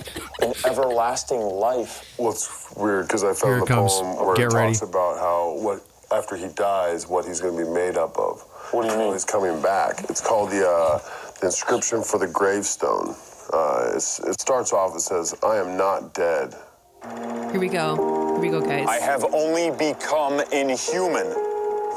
an 0.43 0.55
everlasting 0.65 1.41
life? 1.41 2.15
Well, 2.19 2.33
it's 2.33 2.75
weird 2.77 3.07
because 3.07 3.25
I 3.25 3.33
found 3.35 3.57
it 3.57 3.61
the 3.61 3.67
comes. 3.67 3.93
poem 3.93 4.27
where 4.27 4.37
Get 4.37 4.53
it 4.53 4.55
ready. 4.55 4.73
talks 4.73 4.83
about 4.83 5.19
how 5.19 5.57
what 5.59 5.83
after 6.13 6.37
he 6.37 6.49
dies, 6.49 7.09
what 7.09 7.25
he's 7.25 7.41
going 7.41 7.57
to 7.57 7.65
be 7.65 7.71
made 7.71 7.97
up 7.97 8.17
of. 8.19 8.45
What 8.73 8.83
do 8.83 8.93
you 8.93 8.99
mean? 8.99 9.13
He's 9.13 9.25
coming 9.25 9.63
back. 9.63 10.05
It's 10.11 10.21
called 10.21 10.51
the, 10.51 10.69
uh, 10.69 10.99
the 11.41 11.47
inscription 11.47 12.03
for 12.03 12.19
the 12.19 12.27
gravestone. 12.27 13.15
Uh, 13.53 13.93
it's, 13.95 14.19
it 14.21 14.41
starts 14.41 14.73
off. 14.73 14.97
It 14.97 15.01
says, 15.01 15.35
"I 15.43 15.57
am 15.57 15.77
not 15.77 16.15
dead." 16.15 16.55
Here 17.53 17.61
we 17.61 17.69
go. 17.69 17.95
Here 18.35 18.41
we 18.41 18.49
go, 18.51 18.61
guys. 18.61 18.89
I 18.89 18.97
have 18.97 19.25
only 19.33 19.71
become 19.71 20.41
inhuman. 20.53 21.29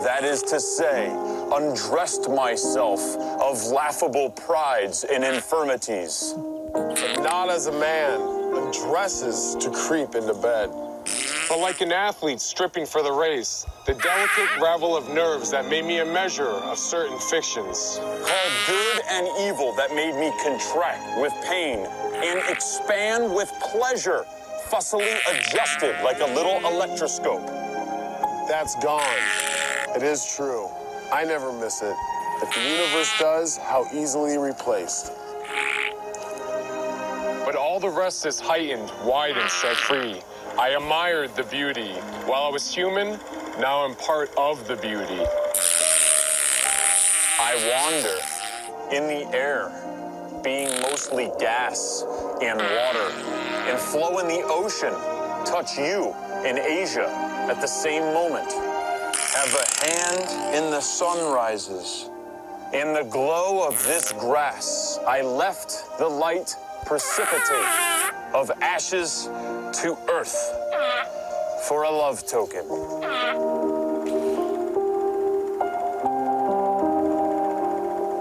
That 0.04 0.24
is 0.24 0.44
to 0.44 0.60
say, 0.60 1.10
undressed 1.52 2.30
myself 2.30 3.02
of 3.42 3.62
laughable 3.66 4.30
prides 4.30 5.04
and 5.04 5.24
infirmities. 5.24 6.34
But 6.72 7.24
not 7.24 7.50
as 7.50 7.66
a 7.66 7.72
man 7.72 8.22
undresses 8.56 9.56
to 9.60 9.72
creep 9.72 10.16
into 10.16 10.36
bed. 10.36 10.70
But 11.50 11.62
like 11.62 11.82
an 11.82 11.92
athlete 11.92 12.40
stripping 12.40 12.86
for 12.86 13.02
the 13.02 13.12
race, 13.12 13.66
the 13.88 13.96
delicate 13.96 14.62
ravel 14.62 14.96
of 14.96 15.10
nerves 15.10 15.50
that 15.50 15.68
made 15.68 15.84
me 15.84 15.98
a 15.98 16.06
measure 16.06 16.46
of 16.46 16.78
certain 16.78 17.18
fictions. 17.18 17.98
Called 18.00 18.54
good 18.68 19.02
and 19.10 19.28
evil 19.40 19.74
that 19.74 19.96
made 19.96 20.14
me 20.14 20.32
contract 20.44 21.20
with 21.20 21.34
pain 21.44 21.80
and 22.14 22.40
expand 22.48 23.34
with 23.34 23.52
pleasure, 23.62 24.26
fussily 24.70 25.18
adjusted 25.28 26.00
like 26.04 26.20
a 26.20 26.28
little 26.36 26.60
electroscope. 26.72 27.44
That's 28.48 28.76
gone. 28.76 29.02
It 29.96 30.04
is 30.04 30.32
true. 30.36 30.68
I 31.12 31.24
never 31.26 31.52
miss 31.52 31.82
it. 31.82 31.96
If 32.44 32.54
the 32.54 32.62
universe 32.62 33.12
does, 33.20 33.58
how 33.58 33.88
easily 33.92 34.38
replaced. 34.38 35.14
But 37.44 37.56
all 37.56 37.80
the 37.80 37.90
rest 37.90 38.28
is 38.28 38.40
heightened, 38.40 38.92
widened, 39.04 39.50
set 39.50 39.76
free. 39.78 40.22
I 40.60 40.72
admired 40.72 41.34
the 41.38 41.44
beauty. 41.44 41.94
While 42.26 42.44
I 42.44 42.50
was 42.50 42.70
human, 42.70 43.18
now 43.62 43.86
I'm 43.86 43.96
part 43.96 44.30
of 44.36 44.68
the 44.68 44.76
beauty. 44.76 45.24
I 47.40 47.56
wander 47.72 48.18
in 48.94 49.08
the 49.08 49.34
air, 49.34 49.72
being 50.44 50.68
mostly 50.82 51.32
gas 51.40 52.04
and 52.42 52.60
water, 52.60 53.10
and 53.70 53.80
flow 53.80 54.20
in 54.20 54.28
the 54.28 54.44
ocean, 54.48 54.92
touch 55.46 55.78
you 55.78 56.14
in 56.46 56.58
Asia 56.58 57.08
at 57.50 57.62
the 57.62 57.68
same 57.68 58.04
moment. 58.14 58.52
Have 58.52 59.56
a 59.56 59.86
hand 59.86 60.56
in 60.58 60.72
the 60.72 60.82
sunrises. 60.82 62.10
In 62.74 62.92
the 62.92 63.08
glow 63.10 63.66
of 63.66 63.82
this 63.86 64.12
grass, 64.12 65.00
I 65.08 65.22
left 65.22 65.98
the 66.00 66.10
light 66.10 66.54
precipitate 66.86 68.04
of 68.34 68.52
ashes 68.62 69.30
to 69.74 69.98
earth 70.10 70.36
for 71.68 71.84
a 71.84 71.90
love 71.90 72.26
token. 72.28 72.66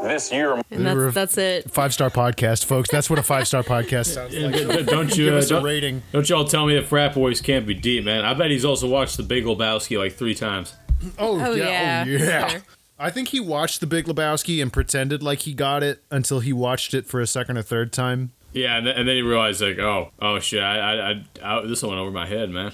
This 0.03 0.33
year, 0.33 0.55
and 0.71 0.87
that's, 0.87 1.15
that's 1.15 1.37
it. 1.39 1.71
Five 1.71 1.93
star 1.93 2.09
podcast, 2.09 2.65
folks. 2.65 2.89
That's 2.91 3.11
what 3.11 3.19
a 3.19 3.23
five 3.23 3.47
star 3.47 3.63
podcast 3.63 4.07
sounds 4.15 4.35
like. 4.39 4.55
D- 4.55 4.65
d- 4.65 4.83
don't 4.85 5.15
you 5.17 5.27
Give 5.27 5.35
uh, 5.35 5.39
us 5.39 5.47
a 5.47 5.55
don't, 5.55 5.65
rating. 5.65 6.03
don't 6.13 6.27
y'all 6.29 6.45
tell 6.47 6.67
me 6.67 6.77
that 6.77 6.87
frat 6.87 7.15
boys 7.15 7.43
can't 7.43 7.67
be 7.67 7.75
deep, 7.75 8.05
man. 8.05 8.25
I 8.25 8.33
bet 8.33 8.51
he's 8.51 8.65
also 8.65 8.89
watched 8.89 9.19
The 9.19 9.23
Big 9.23 9.45
Lebowski 9.45 9.99
like 9.99 10.15
three 10.15 10.35
times. 10.35 10.75
Oh, 11.19 11.39
Oh, 11.45 11.53
yeah. 11.53 12.05
yeah, 12.05 12.05
Oh, 12.07 12.11
yeah. 12.25 12.49
sure. 12.49 12.63
I 12.99 13.11
think 13.11 13.29
he 13.29 13.41
watched 13.41 13.81
The 13.81 13.87
Big 13.87 14.07
Lebowski 14.07 14.63
and 14.63 14.73
pretended 14.73 15.23
like 15.23 15.41
he 15.41 15.53
got 15.53 15.83
it 15.83 16.03
until 16.11 16.41
he 16.41 16.53
watched 16.55 16.95
it 16.95 17.05
for 17.07 17.21
a 17.21 17.27
second 17.27 17.59
or 17.59 17.63
third 17.63 17.93
time. 17.93 18.31
Yeah, 18.53 18.77
and, 18.77 18.87
th- 18.87 18.97
and 18.97 19.09
then 19.09 19.17
he 19.17 19.23
realized 19.23 19.61
like, 19.61 19.79
oh, 19.79 20.11
oh 20.21 20.39
shit, 20.41 20.63
I, 20.63 20.79
I, 20.79 21.11
I, 21.43 21.59
I 21.59 21.67
this 21.67 21.83
went 21.83 21.99
over 21.99 22.11
my 22.11 22.27
head, 22.27 22.51
man. 22.51 22.73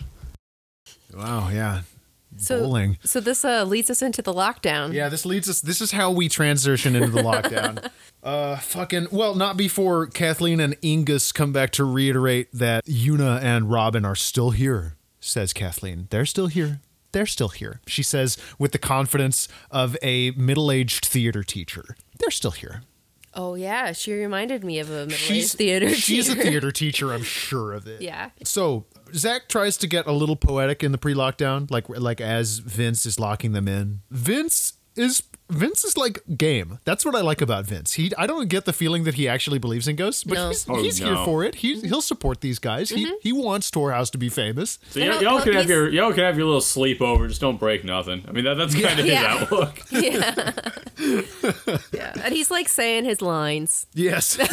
Wow, 1.15 1.49
yeah. 1.51 1.83
So, 2.37 2.61
Bowling. 2.61 2.99
so 3.05 3.21
this 3.21 3.45
uh, 3.45 3.65
leads 3.65 3.91
us 3.91 4.03
into 4.03 4.21
the 4.21 4.33
lockdown. 4.33 4.93
Yeah, 4.93 5.09
this 5.09 5.25
leads 5.25 5.49
us. 5.49 5.61
This 5.61 5.81
is 5.81 5.93
how 5.93 6.11
we 6.11 6.29
transition 6.29 6.97
into 6.97 7.11
the 7.11 7.23
lockdown. 7.23 7.91
Uh, 8.25 8.57
fucking. 8.57 9.09
Well, 9.11 9.35
not 9.35 9.55
before 9.55 10.07
Kathleen 10.07 10.59
and 10.59 10.81
Ingus 10.81 11.31
come 11.31 11.53
back 11.53 11.73
to 11.73 11.85
reiterate 11.85 12.49
that 12.55 12.89
Una 12.89 13.39
and 13.43 13.71
Robin 13.71 14.07
are 14.07 14.15
still 14.15 14.49
here. 14.49 14.97
Says 15.21 15.53
Kathleen, 15.53 16.07
they're 16.09 16.25
still 16.25 16.47
here. 16.47 16.81
They're 17.13 17.27
still 17.27 17.51
here. 17.51 17.83
She 17.87 18.03
says 18.03 18.39
with 18.59 18.73
the 18.73 18.79
confidence 18.79 19.47
of 19.71 19.99
a 20.03 20.31
middle-aged 20.31 21.05
theater 21.05 21.43
teacher. 21.43 21.97
They're 22.19 22.31
still 22.31 22.53
here. 22.53 22.81
Oh 23.35 23.55
yeah, 23.55 23.93
she 23.93 24.13
reminded 24.13 24.65
me 24.65 24.79
of 24.79 24.91
a 24.91 25.11
She's 25.11 25.59
middle-aged 25.59 25.59
theater. 25.59 25.95
She's 25.95 26.29
a 26.29 26.35
theater 26.35 26.71
teacher. 26.71 27.13
I'm 27.13 27.23
sure 27.23 27.73
of 27.73 27.87
it. 27.87 28.01
Yeah. 28.01 28.31
So 28.45 28.87
Zach 29.13 29.49
tries 29.49 29.77
to 29.79 29.87
get 29.87 30.07
a 30.07 30.13
little 30.13 30.37
poetic 30.37 30.85
in 30.85 30.93
the 30.93 30.99
pre-lockdown, 30.99 31.71
like 31.71 31.89
like 31.89 32.21
as 32.21 32.59
Vince 32.59 33.07
is 33.07 33.19
locking 33.19 33.53
them 33.53 33.67
in. 33.67 34.01
Vince 34.11 34.75
is 34.97 35.23
Vince 35.51 35.85
is 35.85 35.97
like 35.97 36.23
game. 36.39 36.79
That's 36.85 37.05
what 37.05 37.15
I 37.15 37.21
like 37.21 37.41
about 37.43 37.67
Vince. 37.67 37.93
He 37.93 38.11
I 38.17 38.27
don't 38.27 38.49
get 38.49 38.65
the 38.65 38.73
feeling 38.73 39.05
that 39.05 39.15
he 39.15 39.29
actually 39.29 39.59
believes 39.59 39.87
in 39.87 39.97
ghosts, 39.97 40.25
but 40.25 40.35
No. 40.35 40.49
he's, 40.49 40.67
Oh, 40.69 40.83
he's 40.83 40.97
here 40.99 41.17
for 41.17 41.45
it. 41.45 41.57
He 41.57 41.81
he'll 41.81 42.01
support 42.01 42.41
these 42.41 42.59
guys. 42.59 42.89
He 42.89 43.05
mm-hmm. 43.05 43.15
he 43.21 43.33
wants 43.33 43.71
Tor 43.71 43.93
House 43.93 44.09
to 44.11 44.19
be 44.19 44.29
famous. 44.31 44.79
So 44.91 45.01
And 45.01 45.21
y'all, 45.21 45.43
can 45.43 45.53
have 45.53 45.69
your 45.69 45.91
y'all 45.91 46.13
can 46.13 46.25
have 46.25 46.37
your 46.39 46.47
little 46.47 46.63
sleepover. 46.63 47.29
Just 47.29 47.43
don't 47.43 47.59
break 47.61 47.85
nothing. 47.85 48.25
I 48.27 48.33
mean, 48.33 48.45
that, 48.45 48.55
that's 48.55 48.75
kind 48.75 48.99
of 48.99 49.05
Yeah. 49.07 49.39
his 49.39 49.43
outlook. 49.53 49.81
yeah. 49.91 50.53
yeah. 51.93 52.13
And 52.25 52.35
he's 52.35 52.51
like 52.51 52.69
saying 52.69 53.05
his 53.05 53.21
lines. 53.23 53.87
Yes. 53.95 54.39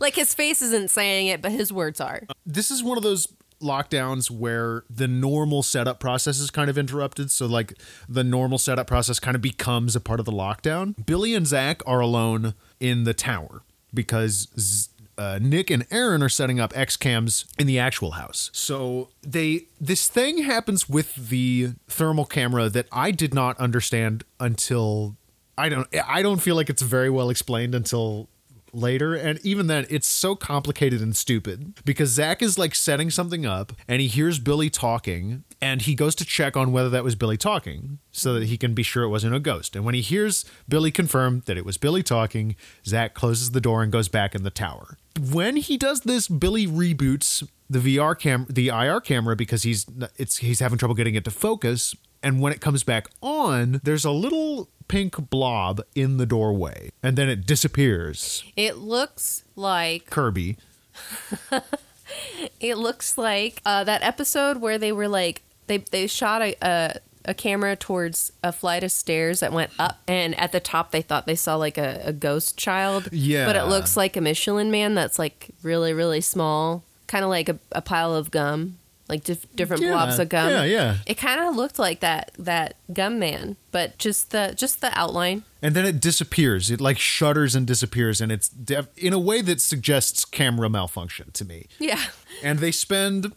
Like 0.00 0.14
his 0.16 0.34
face 0.34 0.60
isn't 0.60 0.90
saying 0.90 1.28
it, 1.28 1.40
but 1.40 1.52
his 1.52 1.72
words 1.72 2.00
are. 2.00 2.22
this 2.44 2.70
is 2.70 2.82
one 2.82 2.96
of 2.96 3.02
those 3.02 3.26
lockdowns 3.60 4.30
where 4.30 4.84
the 4.90 5.08
normal 5.08 5.62
setup 5.62 6.00
process 6.00 6.38
is 6.38 6.50
kind 6.50 6.70
of 6.70 6.78
interrupted. 6.78 7.30
So, 7.30 7.46
like, 7.46 7.74
the 8.08 8.24
normal 8.24 8.58
setup 8.58 8.86
process 8.86 9.18
kind 9.18 9.34
of 9.34 9.42
becomes 9.42 9.96
a 9.96 10.00
part 10.00 10.20
of 10.20 10.26
the 10.26 10.32
lockdown. 10.32 10.94
Billy 11.06 11.34
and 11.34 11.46
Zach 11.46 11.82
are 11.86 12.00
alone 12.00 12.54
in 12.80 13.04
the 13.04 13.14
tower 13.14 13.62
because 13.92 14.88
uh, 15.16 15.38
Nick 15.40 15.70
and 15.70 15.86
Aaron 15.90 16.22
are 16.22 16.28
setting 16.28 16.60
up 16.60 16.76
X 16.76 16.96
cams 16.96 17.44
in 17.58 17.66
the 17.66 17.78
actual 17.78 18.12
house. 18.12 18.50
So 18.52 19.10
they 19.22 19.66
this 19.80 20.08
thing 20.08 20.42
happens 20.42 20.88
with 20.88 21.14
the 21.28 21.72
thermal 21.88 22.24
camera 22.24 22.68
that 22.68 22.86
I 22.92 23.10
did 23.10 23.34
not 23.34 23.58
understand 23.58 24.24
until 24.40 25.16
I 25.56 25.68
don't 25.68 25.88
I 26.06 26.22
don't 26.22 26.40
feel 26.40 26.56
like 26.56 26.68
it's 26.68 26.82
very 26.82 27.10
well 27.10 27.30
explained 27.30 27.74
until 27.74 28.28
later 28.74 29.14
and 29.14 29.38
even 29.44 29.66
then 29.66 29.86
it's 29.88 30.06
so 30.06 30.34
complicated 30.34 31.00
and 31.00 31.16
stupid 31.16 31.74
because 31.84 32.10
Zach 32.10 32.42
is 32.42 32.58
like 32.58 32.74
setting 32.74 33.10
something 33.10 33.46
up 33.46 33.72
and 33.88 34.00
he 34.00 34.08
hears 34.08 34.38
Billy 34.38 34.70
talking 34.70 35.44
and 35.60 35.82
he 35.82 35.94
goes 35.94 36.14
to 36.16 36.24
check 36.24 36.56
on 36.56 36.72
whether 36.72 36.90
that 36.90 37.04
was 37.04 37.14
Billy 37.14 37.36
talking 37.36 37.98
so 38.12 38.34
that 38.34 38.46
he 38.46 38.56
can 38.56 38.74
be 38.74 38.82
sure 38.82 39.04
it 39.04 39.08
wasn't 39.08 39.34
a 39.34 39.40
ghost. 39.40 39.76
And 39.76 39.84
when 39.84 39.94
he 39.94 40.00
hears 40.00 40.44
Billy 40.68 40.90
confirm 40.90 41.42
that 41.46 41.56
it 41.56 41.64
was 41.64 41.76
Billy 41.76 42.02
talking 42.02 42.56
Zach 42.86 43.14
closes 43.14 43.52
the 43.52 43.60
door 43.60 43.82
and 43.82 43.92
goes 43.92 44.08
back 44.08 44.34
in 44.34 44.42
the 44.42 44.50
tower. 44.50 44.98
When 45.30 45.56
he 45.56 45.76
does 45.76 46.00
this 46.00 46.28
Billy 46.28 46.66
reboots 46.66 47.46
the 47.70 47.78
VR 47.78 48.18
cam 48.18 48.46
the 48.48 48.68
IR 48.68 49.00
camera 49.00 49.36
because 49.36 49.62
he's 49.62 49.86
it's 50.16 50.38
he's 50.38 50.60
having 50.60 50.78
trouble 50.78 50.94
getting 50.94 51.14
it 51.14 51.24
to 51.24 51.30
focus 51.30 51.94
and 52.24 52.40
when 52.40 52.54
it 52.54 52.62
comes 52.62 52.82
back 52.82 53.06
on, 53.20 53.82
there's 53.84 54.06
a 54.06 54.10
little 54.10 54.70
pink 54.88 55.30
blob 55.30 55.80
in 55.94 56.16
the 56.18 56.26
doorway, 56.26 56.90
and 57.02 57.16
then 57.16 57.28
it 57.28 57.46
disappears. 57.46 58.44
It 58.56 58.78
looks 58.78 59.44
like 59.56 60.10
Kirby. 60.10 60.56
It 62.60 62.78
looks 62.78 63.18
like 63.18 63.60
uh, 63.64 63.84
that 63.84 64.02
episode 64.02 64.58
where 64.58 64.78
they 64.78 64.92
were 64.92 65.08
like 65.08 65.42
they 65.66 65.78
they 65.78 66.06
shot 66.06 66.42
a, 66.42 66.54
a 66.62 66.98
a 67.26 67.34
camera 67.34 67.74
towards 67.74 68.32
a 68.42 68.52
flight 68.52 68.84
of 68.84 68.92
stairs 68.92 69.40
that 69.40 69.52
went 69.52 69.72
up, 69.78 69.98
and 70.06 70.38
at 70.38 70.52
the 70.52 70.60
top 70.60 70.90
they 70.90 71.02
thought 71.02 71.26
they 71.26 71.34
saw 71.34 71.56
like 71.56 71.78
a, 71.78 72.02
a 72.04 72.12
ghost 72.12 72.58
child. 72.58 73.08
Yeah. 73.12 73.46
but 73.46 73.56
it 73.56 73.64
looks 73.64 73.96
like 73.96 74.16
a 74.16 74.20
Michelin 74.20 74.70
Man 74.70 74.94
that's 74.94 75.18
like 75.18 75.50
really 75.62 75.92
really 75.92 76.20
small, 76.20 76.84
kind 77.06 77.24
of 77.24 77.30
like 77.30 77.48
a, 77.48 77.58
a 77.72 77.82
pile 77.82 78.14
of 78.14 78.30
gum, 78.30 78.78
like 79.08 79.24
dif- 79.24 79.46
different 79.54 79.82
Yeah, 79.82 79.90
blobs 79.92 80.18
of 80.18 80.28
gum. 80.28 80.50
yeah, 80.50 80.64
yeah. 80.64 80.96
It 81.06 81.14
kind 81.18 81.40
of 81.40 81.54
looked 81.56 81.78
like 81.78 82.00
that 82.00 82.30
that 82.38 82.76
gum 82.92 83.18
man, 83.18 83.56
but 83.70 83.98
just 83.98 84.30
the 84.30 84.54
just 84.56 84.80
the 84.80 84.90
outline. 84.98 85.44
and 85.62 85.74
then 85.74 85.84
it 85.86 86.00
disappears. 86.00 86.70
It 86.70 86.80
like 86.80 86.96
shudders 86.98 87.54
and 87.54 87.66
disappears, 87.66 88.20
and 88.20 88.32
it's 88.32 88.48
def- 88.48 88.88
in 88.96 89.12
a 89.12 89.18
way 89.18 89.42
that 89.42 89.60
suggests 89.60 90.24
camera 90.24 90.68
malfunction 90.70 91.30
to 91.32 91.44
me. 91.44 91.66
Yeah. 91.78 92.00
And 92.42 92.58
they 92.60 92.72
spend 92.72 93.24
mm, 93.24 93.32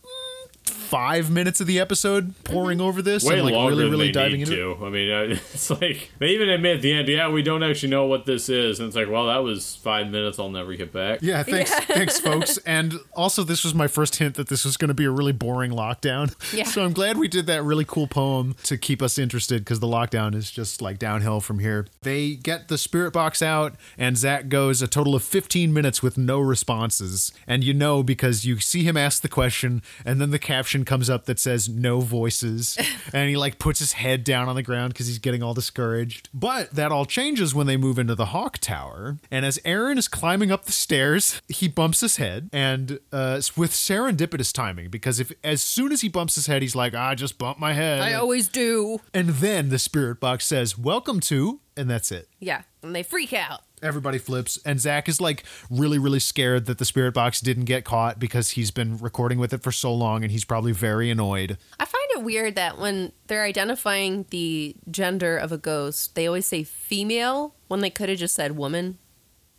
five 0.69 1.29
minutes 1.29 1.59
of 1.59 1.67
the 1.67 1.79
episode 1.79 2.33
poring 2.43 2.79
over 2.79 3.01
this 3.01 3.23
Way 3.23 3.35
and 3.35 3.45
like 3.45 3.53
longer 3.53 3.71
really, 3.71 3.83
than 3.83 3.91
really 3.91 4.05
they 4.07 4.11
diving 4.11 4.39
need 4.39 4.49
into 4.49 4.71
it. 4.71 4.77
to. 4.77 4.85
I 4.85 4.89
mean, 4.89 5.11
uh, 5.11 5.39
it's 5.53 5.69
like 5.69 6.11
they 6.19 6.27
even 6.27 6.49
admit 6.49 6.77
at 6.77 6.81
the 6.81 6.93
end, 6.93 7.07
yeah, 7.07 7.29
we 7.29 7.41
don't 7.41 7.63
actually 7.63 7.89
know 7.89 8.05
what 8.05 8.25
this 8.25 8.49
is, 8.49 8.79
and 8.79 8.87
it's 8.87 8.95
like, 8.95 9.09
well, 9.09 9.27
that 9.27 9.43
was 9.43 9.75
five 9.75 10.09
minutes. 10.09 10.39
I'll 10.39 10.49
never 10.49 10.73
get 10.75 10.91
back. 10.91 11.19
Yeah, 11.21 11.43
thanks, 11.43 11.71
thanks, 11.71 12.19
folks. 12.21 12.57
And 12.59 12.95
also, 13.13 13.43
this 13.43 13.63
was 13.63 13.73
my 13.73 13.87
first 13.87 14.17
hint 14.17 14.35
that 14.35 14.47
this 14.47 14.65
was 14.65 14.77
going 14.77 14.89
to 14.89 14.93
be 14.93 15.05
a 15.05 15.11
really 15.11 15.31
boring 15.31 15.71
lockdown. 15.71 16.33
Yeah. 16.53 16.63
So 16.63 16.83
I'm 16.83 16.93
glad 16.93 17.17
we 17.17 17.27
did 17.27 17.47
that 17.47 17.63
really 17.63 17.85
cool 17.85 18.07
poem 18.07 18.55
to 18.63 18.77
keep 18.77 19.01
us 19.01 19.17
interested 19.17 19.61
because 19.61 19.79
the 19.79 19.87
lockdown 19.87 20.35
is 20.35 20.51
just 20.51 20.81
like 20.81 20.99
downhill 20.99 21.41
from 21.41 21.59
here. 21.59 21.87
They 22.01 22.35
get 22.35 22.67
the 22.67 22.77
spirit 22.77 23.13
box 23.13 23.41
out, 23.41 23.75
and 23.97 24.17
Zach 24.17 24.49
goes 24.49 24.81
a 24.81 24.87
total 24.87 25.15
of 25.15 25.23
15 25.23 25.73
minutes 25.73 26.01
with 26.01 26.17
no 26.17 26.39
responses. 26.39 27.31
And 27.45 27.63
you 27.63 27.73
know 27.73 28.03
because 28.03 28.45
you 28.45 28.59
see 28.59 28.83
him 28.83 28.97
ask 28.97 29.21
the 29.21 29.29
question, 29.29 29.81
and 30.05 30.19
then 30.21 30.31
the 30.31 30.39
caption 30.57 30.83
comes 30.85 31.07
up 31.07 31.25
that 31.25 31.39
says 31.39 31.69
"no 31.69 31.99
voices," 32.01 32.77
and 33.13 33.29
he 33.29 33.37
like 33.37 33.59
puts 33.59 33.77
his 33.79 33.93
head 33.93 34.23
down 34.23 34.49
on 34.49 34.55
the 34.55 34.63
ground 34.63 34.91
because 34.91 35.05
he's 35.05 35.19
getting 35.19 35.43
all 35.43 35.53
discouraged. 35.53 36.29
But 36.33 36.71
that 36.71 36.91
all 36.91 37.05
changes 37.05 37.53
when 37.53 37.67
they 37.67 37.77
move 37.77 37.99
into 37.99 38.15
the 38.15 38.27
Hawk 38.27 38.57
Tower, 38.57 39.17
and 39.29 39.45
as 39.45 39.59
Aaron 39.63 39.99
is 39.99 40.07
climbing 40.07 40.51
up 40.51 40.65
the 40.65 40.71
stairs, 40.71 41.41
he 41.47 41.67
bumps 41.67 42.01
his 42.01 42.15
head, 42.17 42.49
and 42.51 42.99
uh, 43.11 43.39
with 43.55 43.71
serendipitous 43.71 44.51
timing 44.51 44.89
because 44.89 45.19
if 45.19 45.31
as 45.43 45.61
soon 45.61 45.91
as 45.91 46.01
he 46.01 46.09
bumps 46.09 46.33
his 46.33 46.47
head, 46.47 46.63
he's 46.63 46.75
like, 46.75 46.95
"I 46.95 47.13
just 47.13 47.37
bumped 47.37 47.59
my 47.59 47.73
head," 47.73 48.01
I 48.01 48.13
always 48.15 48.47
do. 48.47 48.99
and 49.13 49.29
then 49.29 49.69
the 49.69 49.79
spirit 49.79 50.19
box 50.19 50.47
says, 50.47 50.75
"Welcome 50.75 51.19
to," 51.21 51.59
and 51.75 51.87
that's 51.87 52.11
it. 52.11 52.29
Yeah, 52.39 52.63
and 52.81 52.95
they 52.95 53.03
freak 53.03 53.31
out. 53.31 53.61
Everybody 53.81 54.17
flips, 54.17 54.57
and 54.65 54.79
Zach 54.79 55.07
is 55.07 55.21
like 55.21 55.43
really, 55.69 55.99
really 55.99 56.19
scared 56.19 56.65
that 56.65 56.79
the 56.79 56.85
spirit 56.85 57.13
box 57.13 57.39
didn't 57.39 57.65
get 57.65 57.85
caught 57.85 58.19
because 58.19 58.51
he's 58.51 58.71
been 58.71 58.97
recording 58.97 59.37
with 59.37 59.53
it 59.53 59.61
for 59.61 59.71
so 59.71 59.93
long, 59.93 60.23
and 60.23 60.31
he's 60.31 60.45
probably 60.45 60.71
very 60.71 61.11
annoyed. 61.11 61.57
I 61.79 61.85
find 61.85 62.05
it 62.11 62.23
weird 62.23 62.55
that 62.55 62.79
when 62.79 63.11
they're 63.27 63.43
identifying 63.43 64.25
the 64.31 64.75
gender 64.89 65.37
of 65.37 65.51
a 65.51 65.57
ghost, 65.57 66.15
they 66.15 66.25
always 66.25 66.47
say 66.47 66.63
female 66.63 67.53
when 67.67 67.81
they 67.81 67.91
could 67.91 68.09
have 68.09 68.17
just 68.17 68.35
said 68.35 68.57
woman. 68.57 68.97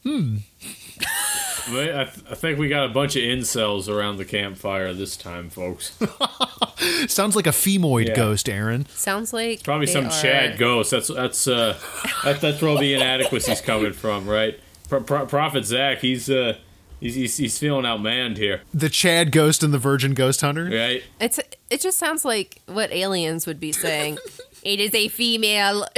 But 0.04 1.94
I, 1.94 2.04
th- 2.04 2.24
I 2.30 2.34
think 2.34 2.58
we 2.58 2.68
got 2.68 2.86
a 2.86 2.92
bunch 2.92 3.14
of 3.16 3.22
incels 3.22 3.88
around 3.94 4.16
the 4.16 4.24
campfire 4.24 4.94
this 4.94 5.16
time, 5.18 5.50
folks. 5.50 5.98
Sounds 7.08 7.36
like 7.36 7.46
a 7.46 7.50
femoid 7.50 8.08
Yeah. 8.08 8.14
ghost, 8.16 8.48
Aaron. 8.48 8.86
Sounds 8.86 9.34
like 9.34 9.62
Probably 9.64 9.84
they 9.86 9.92
some 9.92 10.06
are- 10.06 10.10
Chad 10.22 10.58
ghost. 10.58 10.90
That's 10.92 11.08
that's 11.08 11.46
uh, 11.46 11.78
that, 12.24 12.40
that's 12.40 12.62
where 12.62 12.70
all 12.70 12.78
the 12.78 12.94
inadequacies 12.94 13.60
coming 13.60 13.92
from, 13.92 14.26
right? 14.26 14.58
Pro- 14.88 15.02
Pro- 15.02 15.26
Prophet 15.26 15.66
Zach, 15.66 15.98
he's 15.98 16.30
uh, 16.30 16.56
he's, 17.00 17.14
he's 17.16 17.36
he's 17.36 17.58
feeling 17.58 17.84
outmanned 17.84 18.38
here, 18.38 18.62
The 18.72 18.88
Chad 18.88 19.30
ghost 19.30 19.62
and 19.62 19.74
the 19.74 19.78
Virgin 19.78 20.14
Ghost 20.14 20.40
Hunter. 20.40 20.64
right? 20.72 21.02
It's 21.20 21.38
it 21.68 21.80
just 21.82 21.98
sounds 21.98 22.24
like 22.24 22.62
what 22.66 22.90
aliens 22.92 23.46
would 23.46 23.60
be 23.60 23.72
saying. 23.72 24.16
it 24.62 24.80
is 24.80 24.94
a 24.94 25.08
female. 25.08 25.86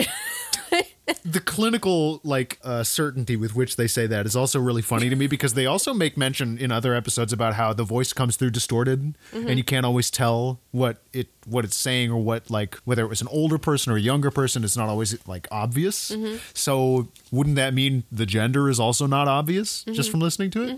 the 1.25 1.41
clinical 1.41 2.21
like 2.25 2.59
uh, 2.65 2.83
certainty 2.83 3.37
with 3.37 3.55
which 3.55 3.77
they 3.77 3.87
say 3.87 4.07
that 4.07 4.27
is 4.27 4.37
also 4.37 4.59
really 4.61 4.83
funny 4.83 5.09
to 5.09 5.17
me 5.17 5.27
because 5.27 5.55
they 5.55 5.67
also 5.67 5.93
make 5.95 6.17
mention 6.17 6.59
in 6.59 6.71
other 6.73 6.95
episodes 6.95 7.33
about 7.33 7.55
how 7.55 7.73
the 7.73 7.85
voice 7.85 8.13
comes 8.13 8.37
through 8.37 8.51
distorted 8.51 9.17
and 9.33 9.57
you 9.59 9.65
can't 9.65 9.87
always 9.87 10.11
tell 10.11 10.61
what 10.73 11.03
it 11.13 11.29
what 11.47 11.65
it's 11.65 11.77
saying 11.77 12.11
or 12.11 12.23
what 12.23 12.51
like 12.51 12.75
whether 12.85 13.03
it 13.03 13.09
was 13.09 13.21
an 13.21 13.29
older 13.29 13.59
person 13.59 13.93
or 13.93 13.97
a 13.97 14.01
younger 14.01 14.31
person 14.31 14.63
it's 14.65 14.77
not 14.77 14.89
always 14.89 15.17
like 15.27 15.49
obvious. 15.51 16.11
So 16.55 17.09
wouldn't 17.31 17.57
that 17.57 17.75
mean 17.75 18.05
the 18.13 18.27
gender 18.27 18.69
is 18.69 18.79
also 18.81 19.07
not 19.07 19.29
obvious 19.29 19.85
just 19.85 20.11
from 20.11 20.21
listening 20.21 20.51
to 20.53 20.63
it 20.65 20.77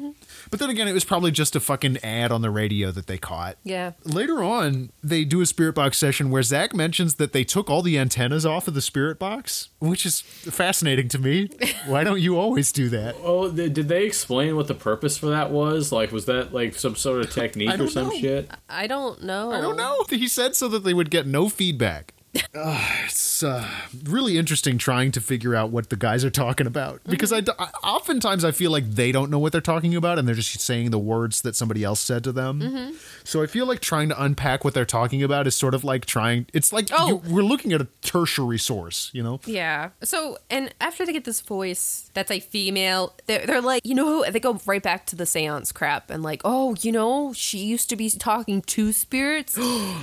but 0.51 0.61
then 0.61 0.71
again 0.71 0.89
it 0.89 0.93
was 0.93 1.05
probably 1.05 1.31
just 1.31 1.57
a 1.57 1.61
fucking 1.61 1.99
ad 2.03 2.31
on 2.31 2.43
the 2.43 2.51
radio 2.51 2.91
that 2.91 3.07
they 3.07 3.19
caught 3.19 3.57
yeah. 3.65 3.93
Later 4.05 4.43
on, 4.43 4.91
they 5.03 5.25
do 5.25 5.41
a 5.41 5.47
spirit 5.47 5.75
box 5.75 5.99
session 5.99 6.31
where 6.31 6.43
Zach 6.43 6.75
mentions 6.75 7.17
that 7.17 7.33
they 7.33 7.45
took 7.45 7.71
all 7.71 7.83
the 7.83 7.99
antennas 7.99 8.45
off 8.45 8.69
of 8.69 8.75
the 8.75 8.81
spirit 8.81 9.19
box, 9.19 9.71
which 9.79 10.05
is 10.05 10.21
fascinating 10.21 11.09
to 11.09 11.19
me. 11.19 11.49
Why 11.87 12.05
don't 12.05 12.21
you 12.21 12.39
always 12.39 12.73
do 12.73 12.89
that? 12.91 13.17
Oh, 13.23 13.51
th- 13.51 13.73
did 13.73 13.89
they 13.89 14.05
explain 14.05 14.57
what 14.57 14.69
the 14.69 14.75
purpose 14.75 15.17
for 15.17 15.27
that 15.27 15.51
was? 15.51 15.93
Like, 15.93 16.13
was 16.13 16.27
that 16.27 16.53
like 16.53 16.75
some 16.75 16.97
sort 16.97 17.21
of 17.21 17.31
technique 17.31 17.79
or 17.79 17.89
some 17.89 18.09
know. 18.09 18.19
shit? 18.19 18.51
I 18.69 18.87
don't 18.87 19.23
know. 19.23 19.53
I 19.53 19.61
don't 19.61 19.77
know. 19.77 20.05
He 20.11 20.29
said 20.29 20.57
so 20.57 20.69
that 20.69 20.81
they 20.85 20.95
would 20.95 21.11
get 21.11 21.27
no 21.27 21.49
feedback. 21.49 22.15
Ugh, 22.55 22.91
it's 23.05 23.21
uh, 23.45 23.67
really 24.05 24.39
interesting 24.39 24.79
trying 24.79 25.13
to 25.13 25.21
figure 25.21 25.55
out 25.55 25.71
what 25.71 25.91
the 25.91 25.97
guys 25.97 26.25
are 26.25 26.31
talking 26.31 26.67
about 26.67 27.01
because 27.05 27.33
I, 27.33 27.39
I- 27.59 27.71
oftentimes 27.83 28.45
I 28.45 28.51
feel 28.51 28.71
like 28.71 28.91
they 28.91 29.13
don't 29.13 29.31
know 29.31 29.39
what 29.39 29.53
they're 29.53 29.61
talking 29.61 29.95
about 29.95 30.19
and 30.19 30.27
they're 30.27 30.35
just 30.35 30.61
saying 30.61 30.91
the 30.91 30.99
words 30.99 31.43
that 31.43 31.57
somebody 31.57 31.85
else 31.85 32.01
said 32.01 32.25
to 32.25 32.33
them. 32.33 32.95
So 33.25 33.43
I 33.43 33.47
feel 33.47 33.67
like 33.67 33.81
trying 33.81 34.09
to 34.11 34.23
unpack 34.23 34.65
what 34.65 34.75
they're 34.75 34.85
talking 34.85 35.23
about 35.23 35.47
is 35.47 35.55
sort 35.57 35.75
of 35.75 35.85
like 35.85 36.05
trying. 36.07 36.47
It's 36.53 36.73
like 36.73 36.89
Oh. 36.93 37.09
you, 37.09 37.17
we're 37.33 37.43
looking 37.43 37.73
at 37.73 37.81
a 37.81 37.87
tertiary 38.03 38.59
source, 38.59 39.11
you 39.13 39.23
know. 39.23 39.41
Yeah. 39.47 39.91
So, 40.03 40.39
and 40.51 40.75
after 40.81 41.07
they 41.07 41.13
get 41.13 41.25
this 41.25 41.41
voice 41.41 42.11
that's 42.15 42.31
a 42.31 42.41
female, 42.41 43.15
they're, 43.27 43.47
they're 43.47 43.61
like, 43.61 43.85
you 43.85 43.95
know, 43.95 44.25
they 44.31 44.41
go 44.41 44.61
right 44.67 44.83
back 44.83 45.07
to 45.07 45.17
the 45.17 45.27
seance 45.27 45.73
crap 45.73 46.11
and 46.11 46.23
like, 46.23 46.41
oh, 46.45 46.75
you 46.83 46.93
know, 46.93 47.33
she 47.33 47.59
used 47.59 47.89
to 47.91 47.97
be 47.97 48.11
talking 48.11 48.63
to 48.63 48.93
spirits 48.93 49.57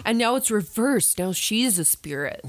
and 0.05 0.17
now 0.17 0.35
it's 0.35 0.49
reversed. 0.51 1.19
Now 1.19 1.31
she's 1.31 1.77
a 1.79 1.85
spirit. 1.85 2.41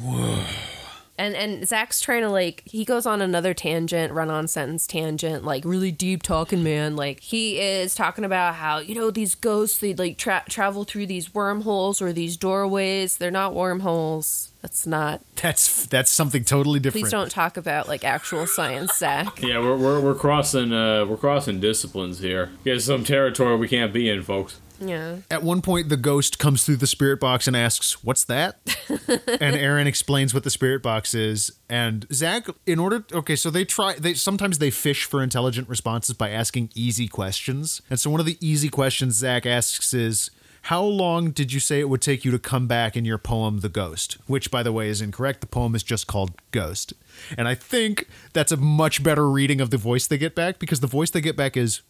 And 1.20 1.34
and 1.34 1.68
Zach's 1.68 2.00
trying 2.00 2.22
to 2.22 2.30
like 2.30 2.62
he 2.64 2.86
goes 2.86 3.04
on 3.04 3.20
another 3.20 3.52
tangent, 3.52 4.10
run 4.10 4.30
on 4.30 4.48
sentence 4.48 4.86
tangent, 4.86 5.44
like 5.44 5.66
really 5.66 5.92
deep 5.92 6.22
talking 6.22 6.62
man. 6.62 6.96
Like 6.96 7.20
he 7.20 7.60
is 7.60 7.94
talking 7.94 8.24
about 8.24 8.54
how 8.54 8.78
you 8.78 8.94
know 8.94 9.10
these 9.10 9.34
ghosts 9.34 9.78
they 9.78 9.92
like 9.92 10.16
tra- 10.16 10.44
travel 10.48 10.84
through 10.84 11.06
these 11.06 11.34
wormholes 11.34 12.00
or 12.00 12.14
these 12.14 12.38
doorways. 12.38 13.18
They're 13.18 13.30
not 13.30 13.54
wormholes. 13.54 14.50
That's 14.62 14.86
not. 14.86 15.20
That's 15.36 15.84
that's 15.86 16.10
something 16.10 16.42
totally 16.42 16.80
different. 16.80 17.04
Please 17.04 17.10
don't 17.10 17.30
talk 17.30 17.58
about 17.58 17.86
like 17.86 18.02
actual 18.02 18.46
science, 18.46 18.96
Zach. 18.96 19.42
Yeah, 19.42 19.58
we're, 19.58 19.76
we're, 19.76 20.00
we're 20.00 20.14
crossing 20.14 20.72
uh, 20.72 21.04
we're 21.04 21.18
crossing 21.18 21.60
disciplines 21.60 22.20
here. 22.20 22.50
Get 22.64 22.80
some 22.80 23.04
territory 23.04 23.56
we 23.56 23.68
can't 23.68 23.92
be 23.92 24.08
in, 24.08 24.22
folks. 24.22 24.58
Yeah. 24.80 25.18
At 25.30 25.42
one 25.42 25.62
point, 25.62 25.88
the 25.88 25.96
ghost 25.96 26.38
comes 26.38 26.64
through 26.64 26.76
the 26.76 26.86
spirit 26.86 27.20
box 27.20 27.46
and 27.46 27.56
asks, 27.56 28.02
"What's 28.02 28.24
that?" 28.24 28.60
and 29.08 29.54
Aaron 29.56 29.86
explains 29.86 30.32
what 30.32 30.42
the 30.42 30.50
spirit 30.50 30.82
box 30.82 31.14
is. 31.14 31.52
And 31.68 32.06
Zach, 32.12 32.46
in 32.66 32.78
order, 32.78 33.04
okay, 33.12 33.36
so 33.36 33.50
they 33.50 33.64
try. 33.64 33.94
They 33.94 34.14
sometimes 34.14 34.58
they 34.58 34.70
fish 34.70 35.04
for 35.04 35.22
intelligent 35.22 35.68
responses 35.68 36.16
by 36.16 36.30
asking 36.30 36.70
easy 36.74 37.08
questions. 37.08 37.82
And 37.90 38.00
so 38.00 38.10
one 38.10 38.20
of 38.20 38.26
the 38.26 38.38
easy 38.40 38.68
questions 38.68 39.14
Zach 39.16 39.46
asks 39.46 39.92
is. 39.94 40.30
How 40.64 40.82
long 40.82 41.30
did 41.30 41.54
you 41.54 41.58
say 41.58 41.80
it 41.80 41.88
would 41.88 42.02
take 42.02 42.22
you 42.22 42.30
to 42.32 42.38
come 42.38 42.66
back 42.66 42.94
in 42.94 43.06
your 43.06 43.16
poem, 43.16 43.60
The 43.60 43.70
Ghost? 43.70 44.18
Which, 44.26 44.50
by 44.50 44.62
the 44.62 44.72
way, 44.72 44.90
is 44.90 45.00
incorrect. 45.00 45.40
The 45.40 45.46
poem 45.46 45.74
is 45.74 45.82
just 45.82 46.06
called 46.06 46.32
Ghost. 46.50 46.92
And 47.38 47.48
I 47.48 47.54
think 47.54 48.08
that's 48.34 48.52
a 48.52 48.58
much 48.58 49.02
better 49.02 49.30
reading 49.30 49.62
of 49.62 49.70
the 49.70 49.78
voice 49.78 50.06
they 50.06 50.18
get 50.18 50.34
back 50.34 50.58
because 50.58 50.80
the 50.80 50.86
voice 50.86 51.08
they 51.10 51.22
get 51.22 51.34
back 51.34 51.56
is 51.56 51.80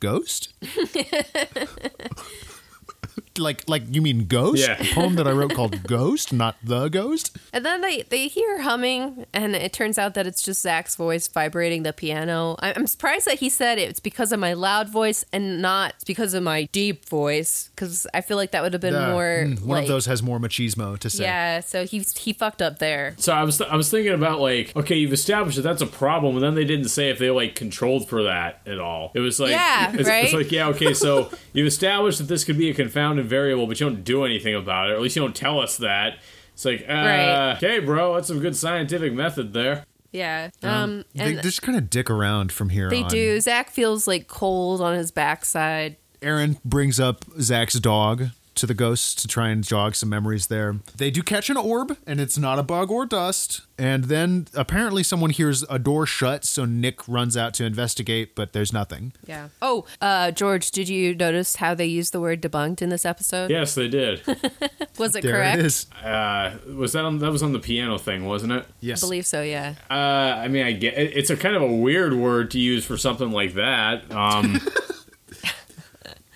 Ghost? 0.00 0.54
like 3.38 3.68
like 3.68 3.82
you 3.90 4.02
mean 4.02 4.26
Ghost? 4.26 4.66
Yeah. 4.66 4.80
A 4.80 4.94
poem 4.94 5.14
that 5.16 5.26
I 5.28 5.32
wrote 5.32 5.54
called 5.54 5.82
Ghost, 5.86 6.32
not 6.32 6.56
The 6.62 6.88
Ghost? 6.88 7.36
And 7.52 7.64
then 7.64 7.80
they, 7.80 8.02
they 8.02 8.28
hear 8.28 8.62
humming, 8.62 9.26
and 9.32 9.54
it 9.56 9.72
turns 9.72 9.98
out 9.98 10.14
that 10.14 10.26
it's 10.26 10.42
just 10.42 10.62
Zach's 10.62 10.96
voice 10.96 11.28
vibrating 11.28 11.82
the 11.82 11.92
piano. 11.92 12.56
I- 12.60 12.72
I'm 12.74 12.86
surprised 12.86 13.26
that 13.26 13.38
he 13.40 13.48
said 13.48 13.78
it's 13.78 14.00
because 14.00 14.32
of 14.32 14.40
my 14.40 14.52
loud 14.52 14.88
voice 14.88 15.24
and 15.32 15.60
not 15.62 15.94
because 16.06 16.34
of 16.34 16.42
my 16.42 16.64
deep 16.72 17.08
voice, 17.08 17.70
because 17.74 18.06
I 18.14 18.20
feel 18.20 18.36
like 18.36 18.50
that 18.52 18.62
would 18.62 18.72
have 18.72 18.82
been 18.82 18.94
Uh, 18.94 19.10
more. 19.10 19.44
mm, 19.46 19.60
one 19.60 19.68
like, 19.68 19.82
of 19.82 19.88
those 19.88 20.06
has 20.06 20.22
more 20.22 20.38
machismo 20.38 20.98
to 20.98 21.10
say. 21.10 21.24
Yeah, 21.24 21.60
so 21.60 21.84
he 21.86 22.00
he 22.16 22.32
fucked 22.32 22.62
up 22.62 22.78
there. 22.78 23.14
So 23.18 23.32
I 23.32 23.44
was 23.44 23.60
I 23.60 23.76
was 23.76 23.90
thinking 23.90 24.12
about 24.12 24.40
like 24.40 24.74
okay, 24.76 24.96
you've 24.96 25.12
established 25.12 25.56
that 25.56 25.62
that's 25.62 25.82
a 25.82 25.86
problem, 25.86 26.34
and 26.36 26.42
then 26.44 26.54
they 26.54 26.64
didn't 26.64 26.88
say 26.88 27.10
if 27.10 27.18
they 27.18 27.30
like 27.30 27.54
controlled 27.54 28.08
for 28.08 28.22
that 28.24 28.60
at 28.66 28.78
all. 28.78 29.12
It 29.14 29.20
was 29.20 29.38
like 29.40 29.50
Yeah, 29.50 29.92
it's, 29.94 30.08
right? 30.08 30.24
it's 30.24 30.32
like 30.34 30.50
yeah, 30.52 30.68
okay, 30.68 30.94
so 30.94 31.30
you've 31.52 31.66
established 31.66 32.18
that 32.18 32.24
this 32.28 32.44
could 32.44 32.58
be 32.58 32.70
a 32.70 32.74
confounding 32.74 33.27
variable, 33.28 33.66
but 33.66 33.78
you 33.80 33.88
don't 33.88 34.02
do 34.04 34.24
anything 34.24 34.54
about 34.54 34.88
it, 34.90 34.92
or 34.92 34.96
at 34.96 35.02
least 35.02 35.16
you 35.16 35.22
don't 35.22 35.36
tell 35.36 35.60
us 35.60 35.76
that. 35.78 36.18
It's 36.54 36.64
like, 36.64 36.84
uh, 36.88 36.92
Right. 36.92 37.52
okay, 37.56 37.78
bro, 37.78 38.14
that's 38.14 38.26
some 38.28 38.40
good 38.40 38.56
scientific 38.56 39.12
method 39.12 39.52
there. 39.52 39.84
Yeah. 40.10 40.50
Um, 40.62 41.04
They 41.14 41.34
and 41.34 41.42
just 41.42 41.62
kind 41.62 41.76
of 41.76 41.90
dick 41.90 42.08
around 42.10 42.50
from 42.50 42.70
here 42.70 42.88
they 42.90 43.02
on. 43.02 43.10
do. 43.10 43.40
Zach 43.40 43.70
feels 43.70 44.06
like 44.08 44.26
cold 44.26 44.80
on 44.80 44.94
his 44.96 45.10
backside. 45.10 45.96
Aaron 46.22 46.58
brings 46.64 46.98
up 46.98 47.24
Zach's 47.40 47.74
dog 47.78 48.30
to 48.58 48.66
the 48.66 48.74
ghosts 48.74 49.14
to 49.22 49.28
try 49.28 49.48
and 49.48 49.64
jog 49.64 49.94
some 49.94 50.08
memories 50.08 50.46
there. 50.48 50.76
They 50.96 51.10
do 51.10 51.22
catch 51.22 51.48
an 51.50 51.56
orb, 51.56 51.96
and 52.06 52.20
it's 52.20 52.36
not 52.38 52.58
a 52.58 52.62
bug 52.62 52.90
or 52.90 53.06
dust. 53.06 53.62
And 53.80 54.04
then 54.04 54.48
apparently 54.54 55.02
someone 55.04 55.30
hears 55.30 55.62
a 55.70 55.78
door 55.78 56.04
shut, 56.04 56.44
so 56.44 56.64
Nick 56.64 57.06
runs 57.08 57.36
out 57.36 57.54
to 57.54 57.64
investigate, 57.64 58.34
but 58.34 58.52
there's 58.52 58.72
nothing. 58.72 59.12
Yeah. 59.26 59.48
Oh, 59.62 59.84
uh, 60.00 60.32
George, 60.32 60.70
did 60.72 60.88
you 60.88 61.14
notice 61.14 61.56
how 61.56 61.74
they 61.74 61.86
used 61.86 62.12
the 62.12 62.20
word 62.20 62.42
debunked 62.42 62.82
in 62.82 62.88
this 62.88 63.04
episode? 63.06 63.50
Yes, 63.50 63.74
they 63.76 63.88
did. 63.88 64.22
Was 64.98 65.14
it 65.14 65.22
There 65.22 65.32
correct? 65.34 65.58
it 65.60 65.64
is. 65.64 65.86
Uh, 66.02 66.56
was 66.74 66.92
that 66.92 67.04
on? 67.04 67.18
That 67.20 67.30
was 67.30 67.42
on 67.44 67.52
the 67.52 67.60
piano 67.60 67.98
thing, 67.98 68.24
wasn't 68.26 68.52
it? 68.52 68.66
Yes, 68.80 69.00
I 69.00 69.06
believe 69.06 69.26
so, 69.26 69.42
yeah. 69.42 69.74
Uh, 69.88 69.94
I 69.94 70.48
mean, 70.48 70.66
I 70.66 70.72
get 70.72 70.94
it, 70.98 71.16
it's 71.16 71.30
a 71.30 71.36
kind 71.36 71.54
of 71.54 71.62
a 71.62 71.72
weird 71.72 72.14
word 72.14 72.50
to 72.52 72.58
use 72.58 72.84
for 72.84 72.96
something 72.96 73.30
like 73.30 73.54
that. 73.54 74.10
Um, 74.12 74.60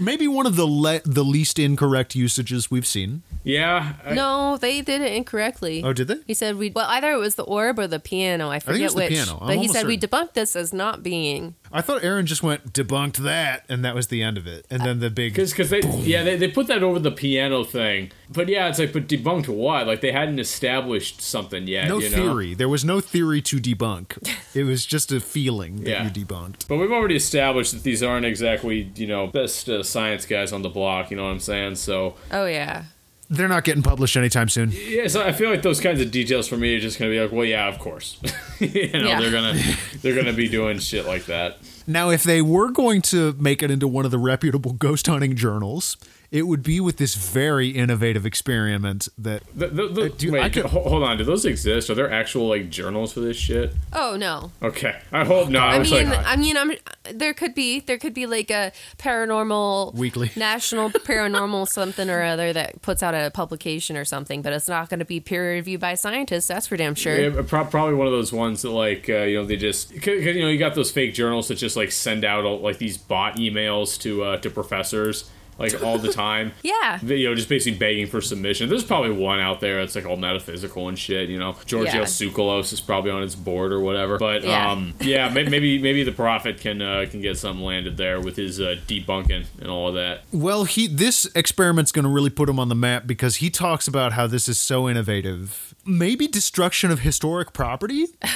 Maybe 0.04 0.26
one 0.28 0.46
of 0.46 0.56
the 0.56 0.66
le- 0.66 1.00
the 1.04 1.24
least 1.24 1.58
incorrect 1.58 2.14
usages 2.14 2.70
we've 2.70 2.86
seen. 2.86 3.22
yeah, 3.44 3.94
I- 4.04 4.14
No, 4.14 4.56
they 4.56 4.80
did 4.82 5.00
it 5.00 5.12
incorrectly. 5.12 5.82
Oh, 5.84 5.92
did 5.92 6.08
they? 6.08 6.16
He 6.26 6.34
said 6.34 6.56
we 6.56 6.70
well 6.70 6.86
either 6.88 7.12
it 7.12 7.18
was 7.18 7.34
the 7.36 7.44
orb 7.44 7.78
or 7.78 7.86
the 7.86 8.00
piano. 8.00 8.50
I 8.50 8.58
forget 8.58 8.80
it 8.80 8.84
was 8.84 8.94
the 8.94 9.00
which. 9.00 9.10
piano. 9.10 9.38
I'm 9.40 9.46
But 9.46 9.52
he 9.52 9.56
almost 9.58 9.72
said 9.74 9.86
we 9.86 9.98
debunked 9.98 10.34
this 10.34 10.54
as 10.56 10.72
not 10.72 11.02
being. 11.02 11.54
I 11.72 11.80
thought 11.80 12.04
Aaron 12.04 12.26
just 12.26 12.42
went 12.42 12.72
debunked 12.72 13.16
that, 13.18 13.64
and 13.68 13.84
that 13.84 13.94
was 13.94 14.08
the 14.08 14.22
end 14.22 14.36
of 14.36 14.46
it. 14.46 14.66
And 14.70 14.82
then 14.82 15.00
the 15.00 15.10
big 15.10 15.32
Because 15.32 15.50
because 15.52 15.70
they 15.70 15.80
yeah 15.80 16.22
they, 16.22 16.36
they 16.36 16.48
put 16.48 16.66
that 16.66 16.82
over 16.82 16.98
the 16.98 17.10
piano 17.10 17.64
thing, 17.64 18.10
but 18.30 18.48
yeah 18.48 18.68
it's 18.68 18.78
like 18.78 18.92
but 18.92 19.06
debunked 19.08 19.48
what 19.48 19.86
like 19.86 20.00
they 20.00 20.12
hadn't 20.12 20.38
established 20.38 21.20
something 21.20 21.66
yet. 21.66 21.88
no 21.88 21.98
you 21.98 22.10
know? 22.10 22.16
theory. 22.16 22.54
There 22.54 22.68
was 22.68 22.84
no 22.84 23.00
theory 23.00 23.40
to 23.42 23.56
debunk. 23.58 24.18
It 24.54 24.64
was 24.64 24.84
just 24.84 25.10
a 25.10 25.18
feeling 25.20 25.76
that 25.84 25.88
Yeah. 25.90 26.04
you 26.04 26.10
debunked. 26.10 26.68
But 26.68 26.76
we've 26.76 26.92
already 26.92 27.16
established 27.16 27.72
that 27.72 27.82
these 27.84 28.02
aren't 28.02 28.26
exactly 28.26 28.92
you 28.96 29.06
know 29.06 29.26
best 29.28 29.68
uh, 29.68 29.82
science 29.82 30.26
guys 30.26 30.52
on 30.52 30.60
the 30.62 30.68
block. 30.68 31.10
You 31.10 31.16
know 31.16 31.24
what 31.24 31.30
I'm 31.30 31.40
saying? 31.40 31.76
So 31.76 32.16
Oh 32.30 32.44
yeah. 32.46 32.84
They're 33.30 33.48
not 33.48 33.64
getting 33.64 33.82
published 33.82 34.16
anytime 34.16 34.48
soon. 34.50 34.72
yeah, 34.72 35.08
so 35.08 35.22
I 35.22 35.32
feel 35.32 35.48
like 35.48 35.62
those 35.62 35.80
kinds 35.80 36.00
of 36.02 36.10
details 36.10 36.48
for 36.48 36.56
me 36.58 36.76
are 36.76 36.80
just 36.80 36.98
gonna 36.98 37.10
be 37.10 37.18
like, 37.20 37.32
well, 37.32 37.44
yeah, 37.46 37.66
of 37.68 37.78
course. 37.78 38.18
you 38.60 38.92
know 38.92 39.08
Yeah. 39.08 39.20
they're 39.20 39.30
gonna 39.30 39.58
they're 40.02 40.14
gonna 40.14 40.32
be 40.34 40.48
doing 40.48 40.78
shit 40.78 41.06
like 41.06 41.24
that. 41.26 41.58
Now, 41.86 42.10
if 42.10 42.22
they 42.24 42.42
were 42.42 42.70
going 42.70 43.00
to 43.02 43.32
make 43.38 43.62
it 43.62 43.70
into 43.70 43.88
one 43.88 44.04
of 44.04 44.10
the 44.10 44.18
reputable 44.18 44.72
ghost 44.72 45.06
hunting 45.06 45.34
journals, 45.34 45.96
it 46.32 46.46
would 46.48 46.62
be 46.62 46.80
with 46.80 46.96
this 46.96 47.14
very 47.14 47.68
innovative 47.68 48.24
experiment 48.26 49.06
that 49.18 49.42
The, 49.54 49.66
the, 49.68 49.88
the, 49.88 50.02
Uh, 50.06 50.08
do- 50.16 50.32
wait, 50.32 50.42
I 50.42 50.48
could- 50.48 50.64
hold 50.64 51.02
on. 51.04 51.18
Do 51.18 51.24
those 51.24 51.44
exist? 51.44 51.90
Are 51.90 51.94
there 51.94 52.10
actual 52.10 52.48
like 52.48 52.70
journals 52.70 53.12
for 53.12 53.20
this 53.20 53.36
shit? 53.36 53.72
Oh 53.92 54.16
no. 54.18 54.50
Okay, 54.62 54.96
I 55.12 55.24
hope 55.24 55.48
not. 55.50 55.68
I, 55.72 55.76
I 55.76 55.82
mean, 55.82 56.08
like, 56.08 56.26
I 56.26 56.36
mean, 56.36 56.56
I'm 56.56 56.72
there 57.14 57.34
could 57.34 57.54
be 57.54 57.80
there 57.80 57.98
could 57.98 58.14
be 58.14 58.26
like 58.26 58.50
a 58.50 58.72
paranormal 58.98 59.94
Weekly. 59.94 60.30
national 60.36 60.90
paranormal 60.90 61.68
something 61.68 62.08
or 62.08 62.22
other 62.22 62.52
that 62.52 62.80
puts 62.82 63.02
out 63.02 63.14
a 63.14 63.30
publication 63.30 63.96
or 63.96 64.04
something, 64.04 64.42
but 64.42 64.52
it's 64.52 64.68
not 64.68 64.88
going 64.88 65.00
to 65.00 65.04
be 65.04 65.20
peer 65.20 65.50
reviewed 65.52 65.80
by 65.80 65.94
scientists. 65.94 66.48
That's 66.48 66.66
for 66.66 66.76
damn 66.76 66.94
sure. 66.94 67.18
Yeah, 67.20 67.42
pro- 67.46 67.64
probably 67.64 67.94
one 67.94 68.06
of 68.06 68.12
those 68.12 68.32
ones 68.32 68.62
that 68.62 68.70
like 68.70 69.08
uh, 69.08 69.18
you 69.24 69.36
know 69.38 69.44
they 69.44 69.56
just 69.56 69.90
cause, 69.94 70.00
'cause, 70.04 70.34
you 70.34 70.40
know 70.42 70.48
you 70.48 70.58
got 70.58 70.74
those 70.74 70.90
fake 70.90 71.14
journals 71.14 71.48
that 71.48 71.56
just 71.56 71.76
like 71.76 71.92
send 71.92 72.24
out 72.24 72.44
like 72.62 72.78
these 72.78 72.96
bot 72.96 73.36
emails 73.36 74.00
to 74.00 74.24
uh, 74.24 74.36
to 74.38 74.50
professors 74.50 75.30
like 75.62 75.82
all 75.82 75.98
the 75.98 76.12
time. 76.12 76.52
Yeah. 76.62 76.98
They, 77.02 77.16
you 77.16 77.28
know, 77.28 77.34
just 77.34 77.48
basically 77.48 77.78
begging 77.78 78.06
for 78.06 78.20
submission. 78.20 78.68
There's 78.68 78.84
probably 78.84 79.10
one 79.12 79.40
out 79.40 79.60
there 79.60 79.78
that's 79.80 79.94
like 79.94 80.04
all 80.06 80.16
metaphysical 80.16 80.88
and 80.88 80.98
shit. 80.98 81.28
You 81.28 81.38
know, 81.38 81.56
Georgios 81.66 82.20
Yeah. 82.20 82.28
Tsoukalos 82.28 82.72
is 82.72 82.80
probably 82.80 83.10
on 83.10 83.22
its 83.22 83.34
board 83.34 83.72
or 83.72 83.80
whatever. 83.80 84.18
But 84.18 84.42
Yeah. 84.44 84.70
um, 84.70 84.94
yeah, 85.00 85.28
maybe 85.28 85.78
maybe 85.78 86.02
the 86.02 86.12
prophet 86.12 86.60
can 86.60 86.82
uh, 86.82 87.06
can 87.10 87.20
get 87.20 87.38
something 87.38 87.64
landed 87.64 87.96
there 87.96 88.20
with 88.20 88.36
his 88.36 88.60
uh, 88.60 88.76
debunking 88.86 89.46
and 89.60 89.68
all 89.68 89.88
of 89.88 89.94
that. 89.94 90.22
Well, 90.32 90.64
he 90.64 90.86
this 90.86 91.26
experiment's 91.34 91.92
going 91.92 92.04
to 92.04 92.10
really 92.10 92.30
put 92.30 92.48
him 92.48 92.58
on 92.58 92.68
the 92.68 92.74
map 92.74 93.06
because 93.06 93.36
he 93.36 93.50
talks 93.50 93.86
about 93.88 94.12
how 94.12 94.26
this 94.26 94.48
is 94.48 94.58
so 94.58 94.88
innovative. 94.88 95.74
Maybe 95.84 96.26
destruction 96.26 96.90
of 96.90 97.00
historic 97.00 97.52
property? 97.52 98.06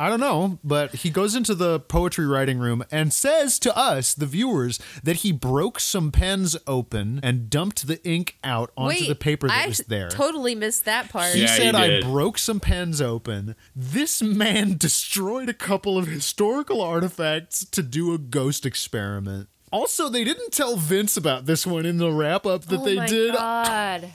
I 0.00 0.08
don't 0.08 0.18
know, 0.18 0.58
but 0.64 0.94
he 0.94 1.10
goes 1.10 1.34
into 1.34 1.54
the 1.54 1.78
poetry 1.78 2.24
writing 2.26 2.58
room 2.58 2.82
and 2.90 3.12
says 3.12 3.58
to 3.58 3.76
us, 3.76 4.14
the 4.14 4.24
viewers, 4.24 4.78
that 5.02 5.16
he 5.16 5.30
broke 5.30 5.78
some 5.78 6.10
pens 6.10 6.56
open 6.66 7.20
and 7.22 7.50
dumped 7.50 7.86
the 7.86 8.02
ink 8.02 8.38
out 8.42 8.70
onto 8.78 9.00
Wait, 9.00 9.08
the 9.08 9.14
paper 9.14 9.48
that 9.48 9.64
I 9.64 9.68
was 9.68 9.78
there. 9.88 10.08
Totally 10.08 10.54
missed 10.54 10.86
that 10.86 11.10
part. 11.10 11.34
He 11.34 11.42
Yeah, 11.42 11.54
said, 11.54 11.74
he 11.76 11.98
I 11.98 12.00
broke 12.00 12.38
some 12.38 12.60
pens 12.60 13.02
open. 13.02 13.54
This 13.76 14.22
man 14.22 14.76
destroyed 14.78 15.50
a 15.50 15.54
couple 15.54 15.98
of 15.98 16.06
historical 16.06 16.80
artifacts 16.80 17.66
to 17.66 17.82
do 17.82 18.14
a 18.14 18.18
ghost 18.18 18.64
experiment. 18.64 19.50
Also, 19.70 20.08
they 20.08 20.24
didn't 20.24 20.52
tell 20.52 20.76
Vince 20.76 21.18
about 21.18 21.44
this 21.44 21.66
one 21.66 21.84
in 21.84 21.98
the 21.98 22.10
wrap 22.10 22.46
up 22.46 22.62
that 22.64 22.80
oh 22.80 22.84
they 22.86 22.96
my 22.96 23.06
did. 23.06 23.34
God. 23.34 24.14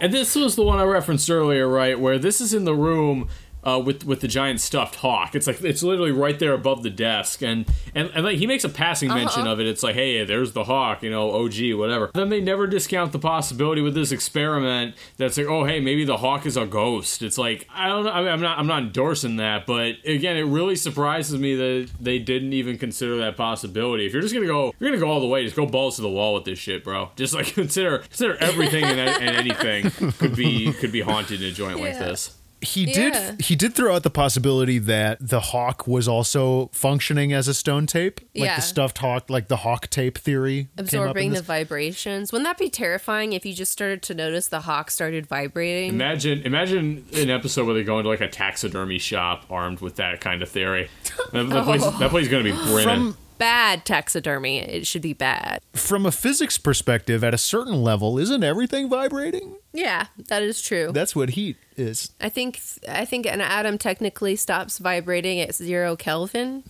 And 0.00 0.12
this 0.12 0.34
was 0.34 0.56
the 0.56 0.62
one 0.62 0.78
I 0.78 0.84
referenced 0.84 1.30
earlier, 1.30 1.68
right? 1.68 1.98
Where 2.00 2.18
this 2.18 2.40
is 2.40 2.52
in 2.52 2.64
the 2.64 2.74
room 2.74 3.28
uh, 3.64 3.80
with 3.84 4.04
with 4.04 4.20
the 4.20 4.28
giant 4.28 4.60
stuffed 4.60 4.96
hawk. 4.96 5.34
It's 5.34 5.46
like 5.46 5.62
it's 5.62 5.82
literally 5.82 6.12
right 6.12 6.38
there 6.38 6.52
above 6.52 6.82
the 6.82 6.90
desk, 6.90 7.42
and 7.42 7.66
and, 7.94 8.10
and 8.14 8.24
like 8.24 8.38
he 8.38 8.46
makes 8.46 8.64
a 8.64 8.68
passing 8.68 9.08
mention 9.08 9.46
of 9.46 9.60
it. 9.60 9.66
It's 9.66 9.82
like, 9.82 9.94
hey, 9.94 10.24
there's 10.24 10.52
the 10.52 10.64
hawk, 10.64 11.02
you 11.02 11.10
know, 11.10 11.30
OG, 11.32 11.74
whatever. 11.74 12.10
Then 12.14 12.28
they 12.28 12.40
never 12.40 12.66
discount 12.66 13.12
the 13.12 13.18
possibility 13.18 13.80
with 13.80 13.94
this 13.94 14.12
experiment 14.12 14.94
that's 15.16 15.38
like, 15.38 15.46
oh, 15.46 15.64
hey, 15.64 15.80
maybe 15.80 16.04
the 16.04 16.18
hawk 16.18 16.46
is 16.46 16.56
a 16.56 16.66
ghost. 16.66 17.22
It's 17.22 17.38
like 17.38 17.66
I 17.74 17.88
don't 17.88 18.04
know. 18.04 18.10
I 18.10 18.20
mean, 18.20 18.28
I'm 18.28 18.40
not 18.40 18.58
I'm 18.58 18.66
not 18.66 18.82
endorsing 18.82 19.36
that, 19.36 19.66
but 19.66 19.94
again, 20.04 20.36
it 20.36 20.42
really 20.44 20.76
surprises 20.76 21.38
me 21.38 21.54
that 21.56 21.90
they 22.00 22.18
didn't 22.18 22.52
even 22.52 22.78
consider 22.78 23.16
that 23.18 23.36
possibility. 23.36 24.06
If 24.06 24.12
you're 24.12 24.22
just 24.22 24.34
gonna 24.34 24.46
go, 24.46 24.74
you're 24.78 24.90
gonna 24.90 25.00
go 25.00 25.10
all 25.10 25.20
the 25.20 25.26
way. 25.26 25.44
Just 25.44 25.56
go 25.56 25.66
balls 25.66 25.96
to 25.96 26.02
the 26.02 26.10
wall 26.10 26.34
with 26.34 26.44
this 26.44 26.58
shit, 26.58 26.84
bro. 26.84 27.10
Just 27.16 27.34
like 27.34 27.46
consider 27.54 27.98
consider 27.98 28.36
everything 28.36 28.84
and, 28.84 29.00
and 29.00 29.36
anything 29.36 29.90
could 30.12 30.36
be 30.36 30.72
could 30.74 30.92
be 30.92 31.00
haunted 31.00 31.42
in 31.42 31.48
a 31.48 31.52
joint 31.52 31.80
like 31.80 31.98
this. 31.98 32.36
He 32.64 32.84
Yeah. 32.84 33.10
did 33.30 33.40
he 33.42 33.54
did 33.56 33.74
throw 33.74 33.94
out 33.94 34.02
the 34.02 34.10
possibility 34.10 34.78
that 34.78 35.18
the 35.20 35.40
hawk 35.40 35.86
was 35.86 36.08
also 36.08 36.68
functioning 36.72 37.32
as 37.32 37.46
a 37.48 37.54
stone 37.54 37.86
tape. 37.86 38.20
Like 38.34 38.46
Yeah. 38.46 38.56
the 38.56 38.62
stuffed 38.62 38.98
hawk, 38.98 39.30
like 39.30 39.48
the 39.48 39.58
hawk 39.58 39.88
tape 39.90 40.18
theory. 40.18 40.54
came 40.54 40.68
up 40.72 40.78
in 40.78 40.84
Absorbing 40.84 41.32
the 41.32 41.42
vibrations. 41.42 42.32
Wouldn't 42.32 42.46
that 42.46 42.58
be 42.58 42.68
terrifying 42.70 43.32
if 43.32 43.46
you 43.46 43.52
just 43.54 43.72
started 43.72 44.02
to 44.02 44.14
notice 44.14 44.48
the 44.48 44.60
hawk 44.62 44.90
started 44.90 45.26
vibrating? 45.26 45.90
Imagine 45.90 46.42
imagine 46.42 47.04
an 47.14 47.30
episode 47.30 47.66
where 47.66 47.74
they 47.74 47.84
go 47.84 47.98
into 47.98 48.08
like 48.10 48.20
a 48.20 48.28
taxidermy 48.28 48.98
shop 48.98 49.44
armed 49.50 49.80
with 49.80 49.96
that 49.96 50.20
kind 50.20 50.42
of 50.42 50.48
theory. 50.48 50.88
That, 51.32 51.48
that 51.50 51.64
place, 51.64 51.82
oh. 51.84 51.90
that 51.98 52.10
place 52.10 52.24
is 52.26 52.30
gonna 52.30 52.44
be 52.44 52.52
brimming. 52.52 53.14
From 53.44 53.50
bad 53.50 53.84
taxidermy. 53.84 54.58
It 54.58 54.86
should 54.86 55.02
be 55.02 55.12
bad. 55.12 55.60
from 55.74 56.06
a 56.06 56.12
physics 56.12 56.56
perspective, 56.56 57.22
at 57.22 57.34
a 57.34 57.38
certain 57.38 57.82
level, 57.82 58.18
isn't 58.18 58.42
everything 58.42 58.88
vibrating? 58.88 59.56
Yeah, 59.72 60.06
that 60.28 60.42
is 60.42 60.62
true. 60.62 60.92
That's 60.92 61.14
what 61.14 61.30
heat 61.30 61.56
is. 61.76 62.12
I 62.20 62.28
think 62.28 62.60
I 62.88 63.04
think 63.04 63.26
an 63.26 63.40
atom 63.40 63.76
technically 63.78 64.36
stops 64.36 64.78
vibrating 64.78 65.40
at 65.40 65.54
zero 65.54 65.96
Kelvin. 65.96 66.64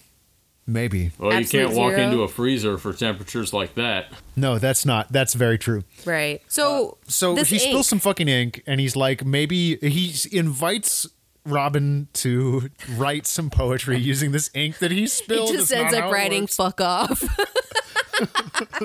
Maybe. 0.66 1.12
well, 1.18 1.38
you 1.38 1.46
can't 1.46 1.74
walk 1.74 1.92
zero. 1.92 2.02
into 2.02 2.22
a 2.22 2.28
freezer 2.28 2.78
for 2.78 2.94
temperatures 2.94 3.52
like 3.52 3.74
that. 3.74 4.06
No, 4.34 4.58
that's 4.58 4.86
not. 4.86 5.12
That's 5.12 5.34
very 5.34 5.58
true. 5.58 5.84
Right. 6.06 6.40
So 6.48 6.96
So 7.06 7.34
this 7.34 7.50
he 7.50 7.58
spills 7.58 7.86
some 7.86 7.98
fucking 7.98 8.28
ink, 8.28 8.62
and 8.66 8.80
he's 8.80 8.96
like, 8.96 9.24
maybe 9.24 9.76
he 9.76 10.14
invites 10.32 11.06
Robin 11.46 12.08
to 12.14 12.70
write 12.96 13.26
some 13.26 13.50
poetry 13.50 13.98
using 13.98 14.32
this 14.32 14.50
ink 14.54 14.78
that 14.78 14.90
he 14.90 15.06
spilled. 15.06 15.50
He 15.50 15.56
just 15.56 15.72
ends 15.72 15.94
up 15.94 16.10
writing 16.12 16.42
works. 16.42 16.56
"fuck 16.56 16.80
off." 16.80 17.22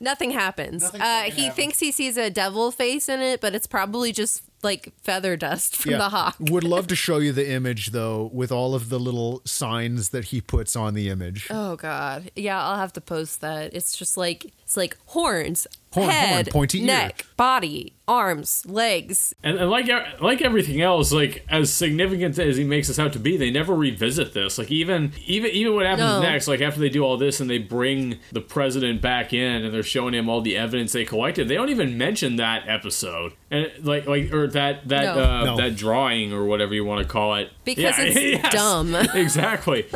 Nothing 0.00 0.32
happens. 0.32 0.82
uh, 0.84 1.22
he 1.30 1.48
thinks 1.50 1.80
he 1.80 1.90
sees 1.90 2.16
a 2.18 2.28
devil 2.28 2.70
face 2.70 3.08
in 3.08 3.20
it, 3.20 3.40
but 3.40 3.54
it's 3.54 3.66
probably 3.66 4.12
just 4.12 4.42
like 4.62 4.92
feather 5.02 5.36
dust 5.36 5.76
from 5.76 5.92
Yeah. 5.92 5.98
the 5.98 6.08
hawk. 6.10 6.36
Would 6.40 6.64
love 6.64 6.86
to 6.88 6.96
show 6.96 7.18
you 7.18 7.32
the 7.32 7.48
image 7.50 7.90
though, 7.92 8.28
with 8.32 8.50
all 8.52 8.74
of 8.74 8.88
the 8.90 8.98
little 8.98 9.40
signs 9.44 10.10
that 10.10 10.26
he 10.26 10.40
puts 10.40 10.74
on 10.76 10.94
the 10.94 11.08
image. 11.08 11.46
Oh 11.50 11.76
god. 11.76 12.30
Yeah, 12.36 12.62
I'll 12.62 12.76
have 12.78 12.92
to 12.94 13.00
post 13.00 13.40
that. 13.40 13.72
It's 13.74 13.96
just 13.96 14.16
like 14.16 14.52
it's 14.74 14.76
like 14.76 14.96
horns, 15.06 15.68
Horn, 15.92 16.08
horn, 16.10 16.16
head, 16.16 16.50
pointy 16.50 16.80
ear. 16.80 16.86
neck, 16.86 17.24
body, 17.36 17.92
arms, 18.08 18.66
legs. 18.66 19.32
And, 19.44 19.56
and 19.58 19.70
like 19.70 19.88
like 20.20 20.42
everything 20.42 20.80
else, 20.80 21.12
like 21.12 21.46
as 21.48 21.72
significant 21.72 22.36
as 22.40 22.56
he 22.56 22.64
makes 22.64 22.90
us 22.90 22.98
out 22.98 23.12
to 23.12 23.20
be, 23.20 23.36
they 23.36 23.52
never 23.52 23.72
revisit 23.76 24.34
this. 24.34 24.58
Like 24.58 24.72
even 24.72 25.12
even 25.26 25.52
even 25.52 25.74
what 25.76 25.86
happens 25.86 26.08
No. 26.08 26.20
next, 26.22 26.48
like 26.48 26.60
after 26.60 26.80
they 26.80 26.88
do 26.88 27.04
all 27.04 27.16
this 27.16 27.38
and 27.38 27.48
they 27.48 27.58
bring 27.58 28.18
the 28.32 28.40
president 28.40 29.00
back 29.00 29.32
in 29.32 29.64
and 29.64 29.72
they're 29.72 29.84
showing 29.84 30.14
him 30.14 30.28
all 30.28 30.40
the 30.40 30.56
evidence 30.56 30.90
they 30.92 31.04
collected, 31.04 31.46
they 31.46 31.54
don't 31.54 31.68
even 31.70 31.96
mention 31.96 32.34
that 32.36 32.64
episode 32.66 33.34
and 33.52 33.70
like 33.82 34.06
like 34.08 34.32
or 34.32 34.48
that 34.48 34.88
that 34.88 35.04
No. 35.14 35.22
uh, 35.22 35.44
No. 35.44 35.56
that 35.58 35.76
drawing 35.76 36.32
or 36.32 36.44
whatever 36.44 36.74
you 36.74 36.84
want 36.84 37.06
to 37.06 37.08
call 37.08 37.36
it 37.36 37.50
Because 37.64 37.94
it's 37.98 38.48
dumb. 38.52 38.96
exactly. 39.14 39.86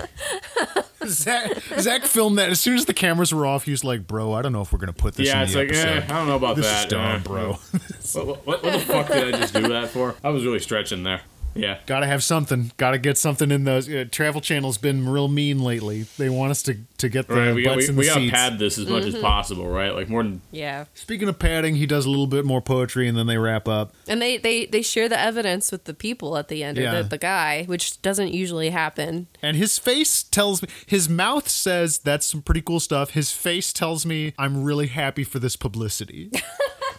Zach, 1.07 1.53
Zach 1.79 2.03
filmed 2.05 2.39
that 2.39 2.51
as 2.51 2.61
soon 2.61 2.77
as 2.77 2.87
the 2.87 2.95
cameras 2.95 3.33
were 3.33 3.47
off. 3.47 3.65
He 3.65 3.71
was 3.71 3.85
like, 3.85 4.07
"Bro, 4.07 4.33
I 4.33 4.43
don't 4.43 4.53
know 4.53 4.63
if 4.63 4.73
we're 4.73 4.79
gonna 4.81 4.93
put 4.93 5.15
this." 5.15 5.29
Yeah, 5.29 5.39
in 5.39 5.45
it's 5.45 5.53
the 5.53 5.59
like 5.61 5.73
eh, 5.73 6.05
I 6.05 6.19
don't 6.19 6.27
know 6.27 6.37
about 6.37 6.57
This 6.57 6.67
that, 6.67 6.85
is 6.87 6.91
dumb, 6.91 7.01
eh. 7.01 7.19
bro. 7.19 7.53
What, 7.53 8.47
what, 8.47 8.63
what 8.63 8.63
the 8.63 8.79
fuck 8.81 9.09
did 9.09 9.35
I 9.35 9.39
just 9.39 9.55
do 9.55 9.69
that 9.69 9.91
for? 9.91 10.15
I 10.25 10.31
was 10.31 10.45
really 10.45 10.59
stretching 10.59 11.03
there. 11.05 11.21
Yeah. 11.59 11.79
Got 11.87 12.01
to 12.01 12.07
have 12.07 12.23
something. 12.23 12.73
Got 12.77 12.93
to 12.93 12.99
get 12.99 13.19
something 13.19 13.51
in 13.51 13.65
those. 13.65 13.89
Uh, 13.89 14.05
Travel 14.11 14.41
Channel's 14.41 14.79
been 14.79 15.09
real 15.09 15.29
mean 15.29 15.63
lately. 15.63 16.03
They 16.17 16.29
want 16.29 16.53
us 16.53 16.63
to, 16.65 16.77
to 16.99 17.09
get 17.09 17.27
the 17.29 17.35
Right, 17.35 17.55
we, 17.55 17.65
butts 17.65 17.77
we, 17.77 17.89
in 17.89 17.97
we 17.97 18.05
the 18.05 18.09
gotta 18.11 18.21
seats. 18.21 18.33
pad 18.33 18.59
this 18.59 18.79
as 18.79 18.87
much 18.87 19.05
as 19.05 19.17
possible, 19.17 19.69
right? 19.69 19.95
Like 19.95 20.09
more 20.09 20.23
than 20.23 20.41
Yeah. 20.53 20.85
Speaking 20.95 21.29
of 21.29 21.39
padding, 21.39 21.75
he 21.77 21.87
does 21.87 22.07
a 22.07 22.11
little 22.11 22.27
bit 22.27 22.45
more 22.45 22.61
poetry 22.63 23.09
and 23.09 23.19
then 23.19 23.27
they 23.27 23.39
wrap 23.39 23.67
up. 23.69 23.93
And 24.07 24.23
they, 24.23 24.39
they, 24.39 24.67
they 24.67 24.83
share 24.83 25.09
the 25.09 25.19
evidence 25.19 25.73
with 25.73 25.85
the 25.85 25.95
people 25.95 26.37
at 26.37 26.49
the 26.49 26.63
end, 26.63 26.79
Yeah. 26.79 26.95
or 26.99 27.03
the, 27.03 27.09
the 27.11 27.19
guy, 27.19 27.65
which 27.65 28.01
doesn't 28.03 28.33
usually 28.33 28.71
happen. 28.71 29.27
And 29.43 29.57
his 29.57 29.79
face 29.79 30.23
tells 30.23 30.63
me, 30.63 30.69
his 30.87 31.09
mouth 31.09 31.49
says 31.49 31.99
that's 31.99 32.27
some 32.27 32.43
pretty 32.43 32.63
cool 32.63 32.81
stuff. 32.81 33.11
His 33.11 33.33
face 33.33 33.73
tells 33.73 34.07
me 34.07 34.33
I'm 34.39 34.63
really 34.63 34.87
happy 34.87 35.25
for 35.25 35.39
this 35.41 35.57
publicity. 35.57 36.31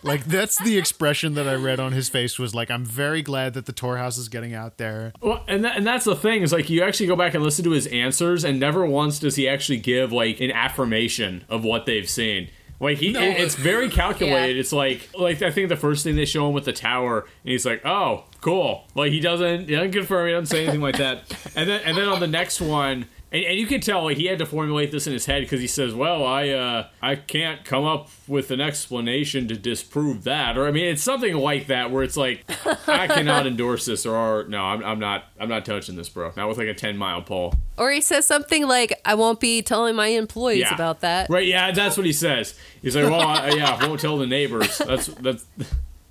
like 0.03 0.25
that's 0.25 0.57
the 0.63 0.77
expression 0.77 1.33
that 1.35 1.47
I 1.47 1.55
read 1.55 1.79
on 1.79 1.91
his 1.91 2.09
face 2.09 2.37
was 2.39 2.53
like 2.55 2.69
I'm 2.71 2.85
very 2.85 3.21
glad 3.21 3.53
that 3.55 3.65
the 3.65 3.73
Tor 3.73 3.97
House 3.97 4.17
is 4.17 4.29
getting 4.29 4.53
out 4.53 4.77
there. 4.77 5.13
Well, 5.21 5.43
and 5.47 5.63
that, 5.65 5.77
and 5.77 5.85
that's 5.85 6.05
the 6.05 6.15
thing 6.15 6.41
is 6.41 6.51
like 6.53 6.69
you 6.69 6.83
actually 6.83 7.07
go 7.07 7.15
back 7.15 7.33
and 7.33 7.43
listen 7.43 7.63
to 7.65 7.71
his 7.71 7.87
answers, 7.87 8.43
and 8.43 8.59
never 8.59 8.85
once 8.85 9.19
does 9.19 9.35
he 9.35 9.47
actually 9.47 9.79
give 9.79 10.11
like 10.11 10.39
an 10.39 10.51
affirmation 10.51 11.43
of 11.49 11.63
what 11.63 11.85
they've 11.85 12.09
seen. 12.09 12.49
Like 12.81 12.97
he, 12.99 13.09
it- 13.09 13.39
it's 13.41 13.55
very 13.55 13.89
calculated. 14.01 14.55
Yeah. 14.55 14.59
It's 14.61 14.71
like 14.71 15.09
like 15.17 15.41
I 15.41 15.51
think 15.51 15.67
the 15.69 15.75
first 15.75 16.03
thing 16.03 16.15
they 16.15 16.25
show 16.25 16.47
him 16.47 16.53
with 16.53 16.65
the 16.65 16.71
tower, 16.73 17.21
and 17.43 17.51
he's 17.51 17.65
like, 17.65 17.85
"Oh, 17.85 18.23
cool." 18.41 18.85
Like 18.95 19.11
he 19.11 19.19
doesn't, 19.19 19.67
he 19.67 19.75
doesn't 19.75 19.91
confirm, 19.91 20.27
he 20.27 20.31
doesn't 20.33 20.45
say 20.45 20.63
anything 20.63 20.81
like 20.81 20.97
that. 20.97 21.23
And 21.57 21.69
then 21.69 21.81
and 21.83 21.97
then 21.97 22.07
on 22.07 22.19
the 22.21 22.27
next 22.27 22.61
one. 22.61 23.05
And, 23.31 23.43
and 23.45 23.59
you 23.59 23.67
can 23.67 23.79
tell 23.79 24.03
like 24.03 24.17
he 24.17 24.25
had 24.25 24.39
to 24.39 24.45
formulate 24.45 24.91
this 24.91 25.05
in 25.05 25.13
his 25.13 25.25
head 25.27 25.41
because 25.41 25.59
he 25.61 25.67
says, 25.67 25.93
"Well, 25.93 26.25
I 26.25 26.49
uh, 26.49 26.87
I 27.01 27.15
can't 27.15 27.63
come 27.63 27.85
up 27.85 28.09
with 28.27 28.49
an 28.49 28.59
explanation 28.59 29.47
to 29.49 29.55
disprove 29.55 30.23
that," 30.23 30.57
or 30.57 30.67
I 30.67 30.71
mean, 30.71 30.85
it's 30.85 31.03
something 31.03 31.35
like 31.35 31.67
that 31.67 31.91
where 31.91 32.01
it's 32.03 32.17
like, 32.17 32.43
"I 32.87 33.07
cannot 33.07 33.45
endorse 33.45 33.85
this," 33.85 34.05
or, 34.05 34.15
or 34.15 34.43
"No, 34.45 34.63
I'm, 34.63 34.83
I'm 34.83 34.99
not 34.99 35.25
I'm 35.39 35.47
not 35.49 35.63
touching 35.63 35.95
this, 35.95 36.09
bro." 36.09 36.31
Not 36.35 36.49
with 36.49 36.57
like 36.57 36.67
a 36.67 36.73
ten 36.73 36.97
mile 36.97 37.21
pole. 37.21 37.53
Or 37.77 37.91
he 37.91 38.01
says 38.01 38.25
something 38.25 38.67
like, 38.67 38.99
I 39.05 39.13
won't 39.15 39.39
be 39.39 39.61
telling 39.61 39.95
my 39.95 40.07
employees 40.07 40.61
Yeah. 40.61 40.73
about 40.75 40.99
that. 41.01 41.29
Right? 41.29 41.45
Yeah, 41.47 41.71
that's 41.71 41.95
what 41.97 42.05
he 42.05 42.13
says. 42.13 42.59
He's 42.81 42.95
like, 42.95 43.05
"Well, 43.09 43.21
I, 43.21 43.49
yeah, 43.51 43.77
I 43.79 43.87
won't 43.87 43.99
tell 44.01 44.17
the 44.17 44.27
neighbors." 44.27 44.77
That's 44.79 45.05
that's 45.07 45.45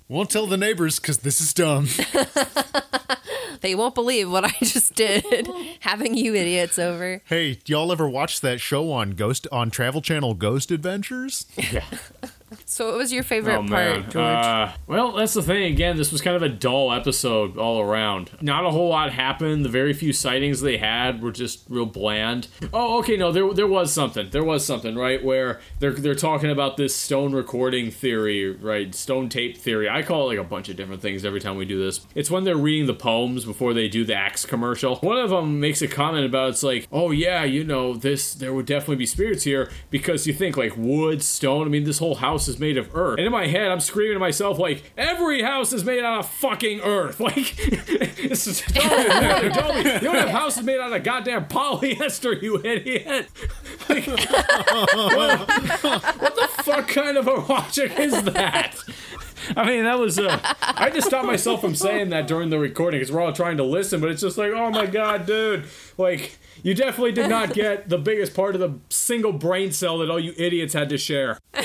Won't 0.07 0.31
tell 0.31 0.47
the 0.47 0.57
neighbors 0.57 0.99
because 0.99 1.19
this 1.19 1.39
is 1.41 1.53
dumb. 1.53 1.87
They 3.61 3.75
won't 3.75 3.95
believe 3.95 4.31
what 4.31 4.45
I 4.45 4.49
just 4.63 4.95
did, 4.95 5.25
having 5.81 6.15
you 6.15 6.33
idiots 6.35 6.79
over. 6.79 7.21
hey, 7.25 7.59
y'all 7.65 7.91
ever 7.91 8.07
watch 8.09 8.41
that 8.41 8.59
show 8.61 8.91
on 8.91 9.11
Ghost 9.11 9.47
on 9.51 9.69
Travel 9.69 10.01
Channel, 10.01 10.33
Ghost 10.33 10.71
Adventures? 10.71 11.45
So, 12.65 12.87
what 12.87 12.97
was 12.97 13.13
your 13.13 13.23
favorite 13.23 13.57
oh 13.57 13.67
part, 13.67 14.09
George? 14.09 14.15
Uh, 14.15 14.71
well, 14.87 15.13
that's 15.13 15.33
the 15.33 15.43
thing. 15.43 15.71
Again, 15.71 15.97
this 15.97 16.11
was 16.11 16.21
kind 16.21 16.35
of 16.35 16.41
a 16.41 16.49
dull 16.49 16.91
episode 16.91 17.57
all 17.57 17.79
around. 17.79 18.31
Not 18.41 18.65
a 18.65 18.71
whole 18.71 18.89
lot 18.89 19.11
happened. 19.11 19.63
The 19.63 19.69
very 19.69 19.93
few 19.93 20.13
sightings 20.13 20.61
they 20.61 20.77
had 20.77 21.21
were 21.21 21.31
just 21.31 21.63
real 21.69 21.85
bland. 21.85 22.47
Oh, 22.73 22.99
okay. 22.99 23.17
No, 23.17 23.31
there 23.31 23.53
there 23.53 23.67
was 23.67 23.93
something. 23.93 24.29
There 24.31 24.43
was 24.43 24.65
something, 24.65 24.95
right? 24.95 25.23
Where 25.23 25.59
they're 25.79 25.93
they're 25.93 26.15
talking 26.15 26.49
about 26.49 26.77
this 26.77 26.95
stone 26.95 27.33
recording 27.33 27.91
theory, 27.91 28.49
right? 28.49 28.93
Stone 28.95 29.29
tape 29.29 29.57
theory. 29.57 29.89
I 29.89 30.01
call 30.01 30.23
it 30.23 30.35
like 30.35 30.45
a 30.45 30.49
bunch 30.49 30.69
of 30.69 30.75
different 30.75 31.01
things 31.01 31.25
every 31.25 31.39
time 31.39 31.57
we 31.57 31.65
do 31.65 31.79
this. 31.79 32.01
It's 32.15 32.31
when 32.31 32.43
they're 32.43 32.57
reading 32.57 32.87
the 32.87 32.93
poems 32.93 33.45
before 33.45 33.73
they 33.73 33.87
do 33.87 34.03
the 34.05 34.15
axe 34.15 34.45
commercial. 34.45 34.95
One 35.01 35.17
of 35.17 35.29
them 35.29 35.59
makes 35.59 35.81
a 35.81 35.87
comment 35.87 36.25
about 36.25 36.49
it's 36.49 36.63
like, 36.63 36.87
oh 36.91 37.11
yeah, 37.11 37.43
you 37.43 37.63
know 37.63 37.95
this. 37.95 38.33
There 38.33 38.53
would 38.53 38.65
definitely 38.65 38.97
be 38.97 39.05
spirits 39.05 39.43
here 39.43 39.69
because 39.89 40.25
you 40.25 40.33
think 40.33 40.57
like 40.57 40.73
wood, 40.75 41.21
stone. 41.21 41.67
I 41.67 41.69
mean, 41.69 41.83
this 41.83 41.99
whole 41.99 42.15
house 42.15 42.38
is 42.47 42.59
made 42.59 42.77
of 42.77 42.95
earth. 42.95 43.17
And 43.17 43.25
in 43.25 43.31
my 43.31 43.47
head, 43.47 43.71
I'm 43.71 43.79
screaming 43.79 44.15
to 44.15 44.19
myself 44.19 44.57
like, 44.59 44.83
every 44.97 45.41
house 45.41 45.73
is 45.73 45.83
made 45.83 46.03
out 46.03 46.19
of 46.19 46.29
fucking 46.29 46.81
earth. 46.81 47.19
Like, 47.29 47.55
this 48.17 48.47
is 48.47 48.61
totally 48.73 49.03
you 49.03 49.99
don't 49.99 50.15
have 50.15 50.29
houses 50.29 50.63
made 50.63 50.79
out 50.79 50.91
of 50.91 51.03
goddamn 51.03 51.45
polyester, 51.45 52.41
you 52.41 52.59
idiot. 52.63 53.27
Like, 53.87 54.07
what, 54.07 54.29
what 56.19 56.35
the 56.35 56.49
fuck 56.63 56.87
kind 56.87 57.17
of 57.17 57.27
a 57.27 57.33
logic 57.33 57.99
is 57.99 58.23
that? 58.23 58.75
I 59.55 59.65
mean, 59.65 59.83
that 59.83 59.99
was. 59.99 60.17
Uh, 60.17 60.39
I 60.61 60.89
just 60.89 61.07
stopped 61.07 61.27
myself 61.27 61.61
from 61.61 61.75
saying 61.75 62.09
that 62.09 62.27
during 62.27 62.49
the 62.49 62.59
recording 62.59 62.99
because 62.99 63.11
we're 63.11 63.21
all 63.21 63.33
trying 63.33 63.57
to 63.57 63.63
listen, 63.63 63.99
but 64.01 64.09
it's 64.09 64.21
just 64.21 64.37
like, 64.37 64.51
oh 64.51 64.69
my 64.69 64.85
god, 64.85 65.25
dude! 65.25 65.65
Like, 65.97 66.37
you 66.63 66.73
definitely 66.73 67.11
did 67.11 67.29
not 67.29 67.53
get 67.53 67.89
the 67.89 67.97
biggest 67.97 68.33
part 68.33 68.55
of 68.55 68.61
the 68.61 68.73
single 68.89 69.33
brain 69.33 69.71
cell 69.71 69.97
that 69.99 70.09
all 70.09 70.19
you 70.19 70.33
idiots 70.37 70.73
had 70.73 70.89
to 70.89 70.97
share. 70.97 71.37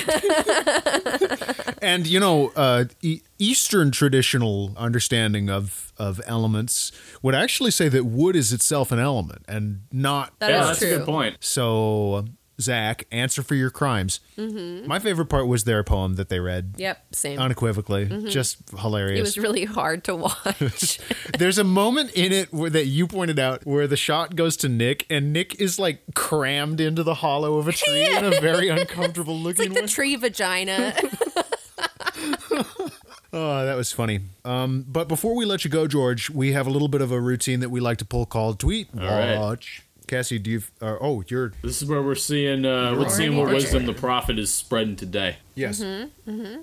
And 1.82 2.06
you 2.06 2.18
know, 2.18 2.50
uh, 2.56 2.84
e- 3.02 3.20
Eastern 3.38 3.90
traditional 3.90 4.72
understanding 4.76 5.50
of 5.50 5.92
of 5.98 6.20
elements 6.26 6.92
would 7.22 7.34
actually 7.34 7.70
say 7.72 7.88
that 7.90 8.04
wood 8.04 8.36
is 8.36 8.52
itself 8.54 8.90
an 8.90 8.98
element 8.98 9.42
and 9.46 9.82
not 9.92 10.32
That 10.40 10.50
yeah, 10.50 10.60
is 10.62 10.66
that's 10.68 10.78
true. 10.78 10.94
a 10.94 10.98
good 10.98 11.06
point. 11.06 11.36
So, 11.40 12.24
Zach, 12.60 13.06
answer 13.10 13.42
for 13.42 13.54
your 13.54 13.70
crimes. 13.70 14.20
Mm-hmm. 14.38 14.86
My 14.86 14.98
favorite 14.98 15.26
part 15.26 15.46
was 15.48 15.64
their 15.64 15.82
poem 15.82 16.14
that 16.14 16.28
they 16.28 16.38
read. 16.40 16.74
Yep, 16.76 17.14
same. 17.14 17.38
Unequivocally, 17.38 18.06
just 18.28 18.58
hilarious. 18.78 19.18
it 19.18 19.22
was 19.22 19.38
really 19.38 19.64
hard 19.64 20.04
to 20.04 20.14
watch. 20.14 21.00
There's 21.38 21.58
a 21.58 21.64
moment 21.64 22.12
in 22.12 22.32
it 22.32 22.52
where, 22.52 22.70
that 22.70 22.86
you 22.86 23.06
pointed 23.06 23.38
out 23.38 23.66
where 23.66 23.86
the 23.86 23.96
shot 23.96 24.36
goes 24.36 24.56
to 24.58 24.68
Nick, 24.68 25.06
and 25.10 25.32
Nick 25.32 25.60
is 25.60 25.78
like 25.78 26.02
crammed 26.14 26.80
into 26.80 27.02
the 27.02 27.14
hollow 27.14 27.56
of 27.58 27.66
a 27.68 27.72
tree 27.84 28.06
in 28.16 28.24
a 28.24 28.40
very 28.40 28.68
uncomfortable 28.70 29.34
it's 29.48 29.58
looking 29.58 29.72
like 29.72 29.78
the 29.78 29.82
way. 29.82 29.88
tree 29.88 30.16
vagina. 30.16 30.94
Oh, 33.36 33.64
that 33.66 33.74
was 33.74 33.90
funny. 33.90 34.20
Um, 34.44 34.84
but 34.86 35.08
before 35.08 35.34
we 35.34 35.44
let 35.44 35.64
you 35.64 35.70
go, 35.70 35.88
George, 35.88 36.30
we 36.30 36.52
have 36.52 36.68
a 36.68 36.70
little 36.70 36.86
bit 36.86 37.00
of 37.00 37.10
a 37.10 37.20
routine 37.20 37.58
that 37.60 37.68
we 37.68 37.80
like 37.80 37.98
to 37.98 38.04
pull 38.04 38.26
called 38.26 38.60
Tweet 38.60 38.86
right. 38.94 39.58
Watch. 40.04 40.10
Cassie, 40.10 40.38
do 40.38 40.50
you? 40.50 40.62
Uh, 40.80 40.96
oh, 41.00 41.24
you're 41.28 41.52
This 41.62 41.82
is 41.82 41.88
where 41.88 42.02
we're 42.02 42.14
seeing 42.14 42.64
uh, 42.64 42.94
we're 42.98 43.08
seeing 43.08 43.36
what 43.36 43.48
wisdom 43.52 43.86
the 43.86 43.92
prophet 43.92 44.38
is 44.38 44.52
spreading 44.52 44.96
today. 44.96 45.36
yes. 45.54 45.80
Mm-hmm. 45.80 46.60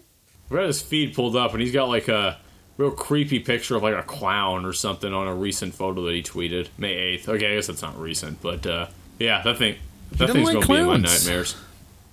We 0.50 0.58
got 0.58 0.66
his 0.68 0.82
feed 0.82 1.14
pulled 1.16 1.36
up, 1.36 1.54
and 1.54 1.62
he's 1.62 1.72
got 1.72 1.86
like 1.88 2.08
a 2.10 2.38
real 2.78 2.92
creepy 2.92 3.40
picture 3.40 3.76
of 3.76 3.84
like 3.84 3.96
a 3.96 4.04
clown 4.04 4.66
or 4.66 4.74
something 4.74 5.14
on 5.14 5.28
a 5.28 5.34
recent 5.36 5.74
photo 5.74 6.04
that 6.06 6.14
he 6.14 6.22
tweeted 6.24 6.68
May 6.78 6.94
eighth. 6.94 7.30
Okay, 7.30 7.52
I 7.52 7.56
guess 7.56 7.68
that's 7.68 7.82
not 7.82 7.98
recent, 8.00 8.42
but 8.42 8.66
uh, 8.66 8.88
yeah, 9.20 9.42
that 9.44 9.58
thing 9.58 9.76
that 10.14 10.30
thing's 10.32 10.46
like 10.54 10.54
gonna 10.56 10.68
be 10.68 10.76
in 10.76 10.88
my 10.88 10.98
nightmares. 10.98 11.56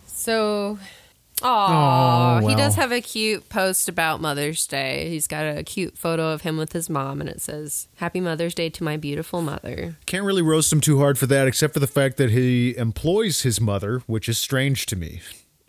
so, 0.07 0.79
Aw, 1.43 1.47
Oh, 2.45 2.49
he 2.49 2.55
does 2.55 2.75
have 2.77 2.93
a 2.93 3.01
cute 3.01 3.49
post 3.49 3.89
about 3.89 4.21
Mother's 4.21 4.67
Day. 4.67 5.09
He's 5.11 5.27
got 5.27 5.45
a 5.45 5.63
cute 5.63 5.97
photo 5.97 6.31
of 6.33 6.43
him 6.43 6.57
with 6.57 6.73
his 6.73 6.89
mom, 6.91 7.21
and 7.21 7.29
it 7.29 7.41
says, 7.41 7.89
Happy 7.97 8.21
Mother's 8.21 8.55
Day 8.55 8.71
to 8.71 8.85
my 8.85 8.97
beautiful 8.97 9.43
mother. 9.43 9.97
Can't 10.07 10.25
really 10.25 10.43
roast 10.43 10.73
him 10.73 10.81
too 10.81 10.99
hard 10.99 11.19
for 11.19 11.27
that, 11.27 11.47
except 11.47 11.75
for 11.75 11.81
the 11.81 11.87
fact 11.87 12.17
that 12.17 12.31
he 12.31 12.77
employs 12.77 13.43
his 13.43 13.61
mother, 13.61 14.03
which 14.07 14.29
is 14.29 14.39
strange 14.39 14.87
to 14.87 14.97
me. 14.97 15.21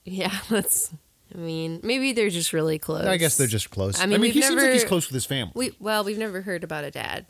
Yeah, 0.06 0.38
that's. 0.50 0.94
I 1.34 1.38
mean, 1.38 1.80
maybe 1.84 2.12
they're 2.12 2.32
just 2.32 2.54
really 2.54 2.80
close. 2.80 3.06
I 3.06 3.18
guess 3.18 3.38
they're 3.38 3.46
just 3.46 3.70
close. 3.70 4.02
I 4.02 4.08
mean, 4.08 4.20
we've 4.20 4.34
he 4.34 4.42
seems 4.42 4.62
like 4.62 4.72
he's 4.72 4.84
close 4.84 5.08
with 5.08 5.14
his 5.14 5.26
family. 5.26 5.52
We 5.56 5.72
well, 5.80 6.04
we've 6.04 6.18
never 6.18 6.42
heard 6.42 6.64
about 6.64 6.86
a 6.86 6.92
dad. 6.92 7.28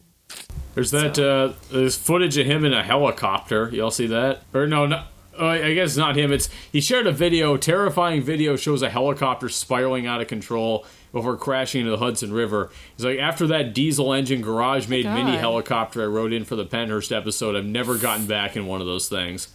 There's 0.76 0.92
that 0.92 1.20
uh, 1.20 1.54
there's 1.72 1.98
footage 1.98 2.38
of 2.38 2.46
him 2.46 2.64
in 2.64 2.74
a 2.74 2.84
helicopter. 2.84 3.70
Y'all 3.70 3.92
see 3.92 4.08
that? 4.08 4.44
Or 4.54 4.68
no, 4.68 4.86
no. 4.86 5.04
Uh, 5.40 5.46
I 5.48 5.74
guess 5.74 5.90
it's 5.92 5.98
not 5.98 6.16
him. 6.16 6.32
It's 6.32 6.50
he 6.72 6.82
shared 6.82 7.08
a 7.08 7.12
video. 7.12 7.56
Terrifying 7.58 8.22
video 8.22 8.56
shows 8.56 8.82
a 8.82 8.90
helicopter 8.90 9.48
spiraling 9.50 10.06
out 10.06 10.22
of 10.22 10.28
control 10.28 10.86
before 11.12 11.38
crashing 11.38 11.82
into 11.82 11.92
the 11.92 11.98
Hudson 11.98 12.32
River. 12.34 12.70
He's 12.96 13.06
like, 13.06 13.20
after 13.20 13.48
that 13.48 13.74
diesel 13.74 14.14
engine 14.14 14.42
garage 14.42 14.88
made 14.88 15.06
mini 15.06 15.38
helicopter 15.38 16.04
I 16.04 16.06
rode 16.06 16.34
in 16.34 16.46
for 16.46 16.56
the 16.56 16.66
Pennhurst 16.66 17.16
episode, 17.16 17.56
I've 17.56 17.66
never 17.66 17.98
gotten 17.98 18.28
back 18.28 18.56
in 18.56 18.68
one 18.68 18.82
of 18.82 18.88
those 18.88 19.10
things. 19.10 19.48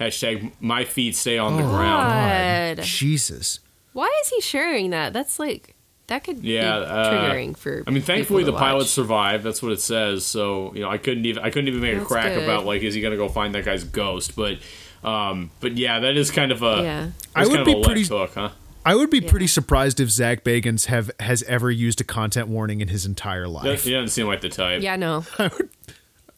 Hashtag 0.00 0.52
my 0.60 0.84
feet 0.84 1.14
stay 1.14 1.38
on 1.38 1.56
the 1.56 1.62
ground. 1.62 2.78
God. 2.78 2.84
Jesus. 2.84 3.60
Why 3.92 4.10
is 4.24 4.30
he 4.30 4.40
sharing 4.40 4.90
that? 4.90 5.12
That's 5.12 5.38
like 5.38 5.74
that 6.06 6.24
could 6.24 6.42
Yeah, 6.42 6.78
be 6.78 6.84
uh, 6.86 7.10
triggering 7.12 7.56
for. 7.56 7.84
I 7.86 7.90
mean, 7.90 8.02
thankfully 8.02 8.42
people 8.42 8.54
the 8.54 8.58
to 8.58 8.64
pilot 8.64 8.86
survived. 8.86 9.44
That's 9.44 9.62
what 9.62 9.72
it 9.72 9.80
says. 9.80 10.24
So 10.24 10.72
you 10.74 10.80
know, 10.80 10.88
I 10.90 10.98
couldn't 10.98 11.26
even 11.26 11.42
I 11.44 11.50
couldn't 11.50 11.68
even 11.68 11.80
make 11.80 11.98
a 11.98 12.04
crack 12.04 12.34
good. 12.34 12.42
about 12.42 12.64
like 12.64 12.82
is 12.82 12.94
he 12.94 13.00
gonna 13.00 13.16
go 13.16 13.28
find 13.28 13.54
that 13.54 13.64
guy's 13.64 13.84
ghost? 13.84 14.34
But 14.34 14.58
um, 15.04 15.50
but 15.60 15.76
yeah, 15.76 16.00
that 16.00 16.16
is 16.16 16.30
kind 16.30 16.52
of 16.52 16.62
a 16.62 16.82
Yeah. 16.82 17.10
I 17.34 17.46
would 17.46 17.54
kind 17.54 17.64
be 17.64 17.72
of 17.72 17.76
a 17.76 17.80
left 17.80 17.86
pretty- 17.88 18.04
hook, 18.06 18.30
huh? 18.34 18.50
I 18.84 18.96
would 18.96 19.10
be 19.10 19.18
Yeah. 19.20 19.30
pretty 19.30 19.46
surprised 19.46 20.00
if 20.00 20.10
Zach 20.10 20.42
Bagans 20.42 20.86
have 20.86 21.10
has 21.20 21.44
ever 21.44 21.70
used 21.70 22.00
a 22.00 22.04
content 22.04 22.48
warning 22.48 22.80
in 22.80 22.88
his 22.88 23.06
entire 23.06 23.42
That, 23.44 23.48
life. 23.50 23.84
he 23.84 23.92
doesn't 23.92 24.08
seem 24.08 24.26
like 24.26 24.40
the 24.40 24.48
type. 24.48 24.82
Yeah, 24.82 24.96
no. 24.96 25.24
I 25.38 25.48
would 25.56 25.68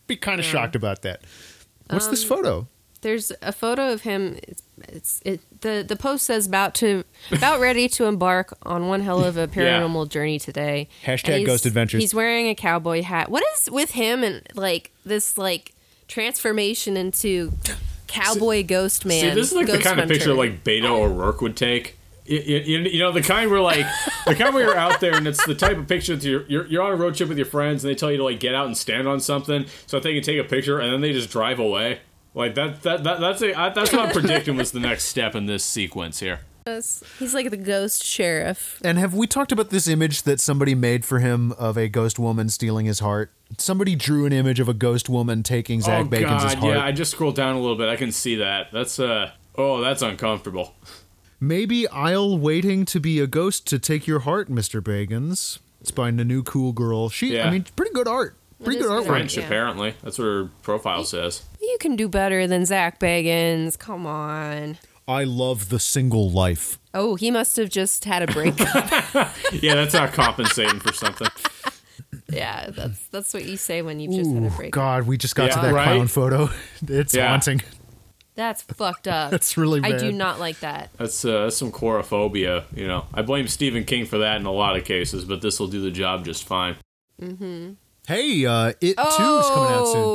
be 0.07 0.17
kind 0.17 0.39
of 0.41 0.45
shocked 0.45 0.77
about 0.77 1.01
that. 1.03 1.23
What's 1.89 2.05
Um, 2.07 2.11
this 2.11 2.23
photo? 2.25 2.69
There's 3.01 3.33
a 3.43 3.53
photo 3.53 3.93
of 3.93 4.03
him. 4.03 4.39
It's, 4.43 4.63
it's 4.89 5.21
it. 5.25 5.41
The 5.61 5.85
the 5.87 5.97
post 5.97 6.25
says 6.25 6.47
about 6.47 6.75
to 6.77 7.05
about 7.31 7.61
ready 7.61 7.87
to 7.89 8.05
embark 8.07 8.57
on 8.63 8.89
one 8.89 9.01
hell 9.03 9.23
of 9.25 9.37
a 9.39 9.47
paranormal 9.57 10.09
journey 10.11 10.39
today. 10.39 10.89
Hashtag 11.05 11.45
Ghost 11.47 11.65
Adventures. 11.67 12.03
He's 12.03 12.15
wearing 12.15 12.49
a 12.49 12.55
cowboy 12.55 13.03
hat. 13.03 13.31
What 13.31 13.43
is 13.57 13.71
with 13.71 13.91
him 13.93 14.23
and 14.25 14.43
like 14.55 14.91
this 15.05 15.37
like 15.39 15.73
transformation 16.09 16.97
into 16.97 17.53
cowboy 18.15 18.65
ghost 18.65 19.05
man? 19.05 19.21
See, 19.21 19.31
this 19.31 19.51
is 19.51 19.57
like 19.57 19.67
the 19.67 19.79
kind 19.79 20.01
of 20.01 20.09
picture 20.09 20.35
like 20.35 20.65
Beto 20.65 20.91
O'Rourke 20.91 21.41
would 21.41 21.57
take. 21.57 21.99
You, 22.27 22.39
you, 22.39 22.79
you 22.79 22.99
know 23.01 23.13
the 23.13 23.21
kind 23.21 23.51
where 23.51 23.61
like 23.61 23.85
the 24.27 24.35
kind 24.35 24.55
where 24.55 24.65
you're 24.65 24.77
out 24.77 25.01
there 25.01 25.15
and 25.15 25.27
it's 25.29 25.45
the 25.45 25.55
type 25.55 25.77
of 25.77 25.87
picture 25.87 26.17
that 26.17 26.27
you're, 26.27 26.47
you're 26.47 26.67
you're 26.67 26.83
on 26.83 26.93
a 26.93 26.97
road 26.97 27.15
trip 27.17 27.29
with 27.29 27.37
your 27.37 27.47
friends 27.47 27.85
and 27.85 27.91
they 27.91 27.95
tell 27.95 28.11
you 28.11 28.17
to 28.17 28.25
like 28.25 28.41
get 28.41 28.55
out 28.55 28.65
and 28.67 28.79
stand 28.79 29.07
on 29.07 29.21
something 29.21 29.67
so 29.87 29.99
that 29.99 30.05
they 30.05 30.15
can 30.15 30.23
take 30.23 30.39
a 30.39 30.45
picture 30.45 30.81
and 30.81 30.91
then 30.91 31.03
they 31.03 31.13
just 31.13 31.31
drive 31.31 31.59
away. 31.59 32.01
Like 32.33 32.55
that 32.55 32.83
that, 32.83 33.05
that 33.05 33.21
that's 33.21 33.43
a, 33.43 33.53
I, 33.53 33.69
that's 33.69 33.93
what 33.93 34.07
I'm 34.07 34.11
predicting 34.13 34.57
was 34.57 34.73
the 34.73 34.81
next 34.81 35.05
step 35.05 35.35
in 35.35 35.45
this 35.47 35.65
sequence 35.65 36.21
here. 36.21 36.41
He's 36.67 37.35
like 37.35 37.51
the 37.51 37.59
ghost 37.59 38.03
sheriff. 38.03 38.81
And 38.83 38.97
have 38.97 39.13
we 39.13 39.27
talked 39.27 39.53
about 39.53 39.69
this 39.69 39.87
image 39.87 40.23
that 40.23 40.41
somebody 40.41 40.75
made 40.75 41.05
for 41.05 41.19
him 41.19 41.53
of 41.53 41.77
a 41.77 41.89
ghost 41.89 42.19
woman 42.19 42.49
stealing 42.49 42.87
his 42.87 43.01
heart? 43.01 43.33
Somebody 43.59 43.95
drew 43.95 44.25
an 44.25 44.33
image 44.33 44.61
of 44.61 44.69
a 44.69 44.75
ghost 44.75 45.09
woman 45.11 45.43
taking 45.43 45.83
Zach 45.83 46.07
oh 46.07 46.09
Bagans' 46.09 46.21
god, 46.41 46.55
heart. 46.59 46.75
yeah, 46.77 46.85
I 46.85 46.91
just 46.93 47.11
scrolled 47.11 47.37
down 47.37 47.55
a 47.57 47.61
little 47.61 47.77
bit. 47.77 47.89
I 47.91 47.97
can 47.97 48.13
see 48.13 48.37
that. 48.37 48.69
That's 48.73 48.99
uh 48.99 49.33
oh, 49.57 49.83
that's 49.83 50.01
uncomfortable. 50.01 50.75
Maybe 51.39 51.87
I'll 51.89 52.39
waiting 52.39 52.87
to 52.87 52.99
be 53.01 53.21
a 53.21 53.27
ghost 53.27 53.67
to 53.67 53.79
take 53.79 54.07
your 54.07 54.21
heart, 54.21 54.49
Mr. 54.51 54.81
Bagans. 54.81 55.59
It's 55.83 55.91
by 55.91 56.11
Nanu 56.11 56.43
Cool 56.47 56.73
Girl. 56.73 57.11
She, 57.11 57.35
Yeah. 57.35 57.47
I 57.47 57.51
mean, 57.51 57.67
pretty 57.77 57.93
good 57.93 58.09
art. 58.09 58.37
Pretty 58.63 58.79
good 58.81 58.87
good 58.89 58.93
artwork. 58.93 58.99
art. 59.01 59.07
French 59.07 59.37
Yeah. 59.37 59.45
apparently. 59.45 59.95
That's 60.03 60.19
what 60.19 60.25
her 60.25 60.49
profile 60.63 61.05
says. 61.05 61.43
You 61.61 61.77
can 61.79 61.95
do 61.97 62.09
better 62.09 62.47
than 62.47 62.65
Zach 62.65 62.99
Bagans. 62.99 63.79
Come 63.79 64.07
on. 64.07 64.79
I 65.07 65.25
love 65.25 65.69
the 65.69 65.79
single 65.79 66.31
life. 66.31 66.79
Oh, 66.95 67.15
he 67.17 67.31
must 67.31 67.57
have 67.57 67.69
just 67.69 68.05
had 68.05 68.23
a 68.23 68.33
breakup. 68.33 68.91
Yeah, 69.53 69.75
that's 69.77 69.95
not 69.95 70.13
compensating 70.13 70.81
for 70.81 70.93
something. 70.93 71.29
yeah, 72.31 72.71
that's 72.71 73.07
that's 73.09 73.33
what 73.35 73.45
you 73.45 73.57
say 73.57 73.83
when 73.83 74.01
you've 74.01 74.13
just 74.15 74.31
had 74.33 74.43
a 74.43 74.47
Ooh, 74.47 74.51
breakup. 74.51 74.73
God, 74.73 75.03
we 75.07 75.17
just 75.17 75.35
got 75.37 75.49
Yeah, 75.49 75.55
to 75.57 75.61
that 75.63 75.73
right? 75.75 75.85
clown 75.85 76.07
photo. 76.09 76.49
It's 76.89 77.15
Yeah. 77.15 77.29
haunting. 77.29 77.63
That's 78.37 78.63
fucked 78.63 79.07
up. 79.07 79.31
That's 79.33 79.57
really 79.57 79.81
I 79.85 79.97
do 79.97 80.11
not 80.11 80.41
like 80.41 80.59
that. 80.61 80.91
That's 80.99 81.25
uh, 81.25 81.45
that's 81.45 81.57
some 81.57 81.71
coulrophobia, 81.71 82.65
you 82.75 82.89
know. 82.89 83.07
I 83.15 83.23
blame 83.23 83.47
Stephen 83.47 83.85
King 83.85 84.07
for 84.07 84.19
that 84.19 84.41
in 84.41 84.47
a 84.47 84.51
lot 84.53 84.77
of 84.77 84.85
cases, 84.85 85.25
but 85.25 85.41
this 85.41 85.61
will 85.61 85.69
do 85.69 85.81
the 85.81 85.93
job 85.93 86.25
just 86.25 86.43
fine. 86.45 86.75
Mm-hmm. 87.23 87.75
Hey, 88.09 88.45
uh, 88.45 88.73
It 88.81 88.97
2 88.97 89.03
is 89.39 89.51
coming 89.51 89.71
out 89.71 89.87
soon. 89.87 90.11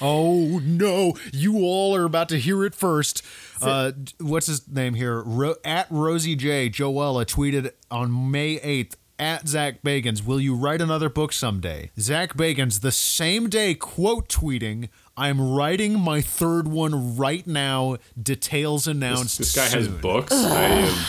Oh, 0.00 0.60
no! 0.62 1.14
You 1.32 1.58
all 1.58 1.94
are 1.96 2.04
about 2.04 2.28
to 2.30 2.38
hear 2.38 2.64
it 2.64 2.74
first. 2.74 3.22
Uh, 3.62 3.92
what's 4.20 4.46
his 4.46 4.68
name 4.68 4.94
here? 4.94 5.22
Ro- 5.22 5.54
at 5.64 5.86
Rosie 5.90 6.36
J. 6.36 6.68
Joella 6.68 7.24
tweeted 7.24 7.70
on 7.90 8.30
May 8.30 8.56
eighth. 8.60 8.96
At 9.18 9.48
Zach 9.48 9.82
Bagans, 9.82 10.26
will 10.26 10.38
you 10.38 10.54
write 10.54 10.82
another 10.82 11.08
book 11.08 11.32
someday? 11.32 11.90
Zach 11.98 12.34
Bagans, 12.34 12.82
the 12.82 12.92
same 12.92 13.48
day, 13.48 13.72
quote 13.72 14.28
tweeting, 14.28 14.90
"I'm 15.16 15.40
writing 15.40 15.98
my 15.98 16.20
third 16.20 16.68
one 16.68 17.16
right 17.16 17.46
now. 17.46 17.96
Details 18.22 18.86
announced." 18.86 19.38
this 19.38 19.54
guy 19.56 19.68
has 19.68 19.88
books. 19.88 20.32
I 20.34 20.64
am, 20.64 21.04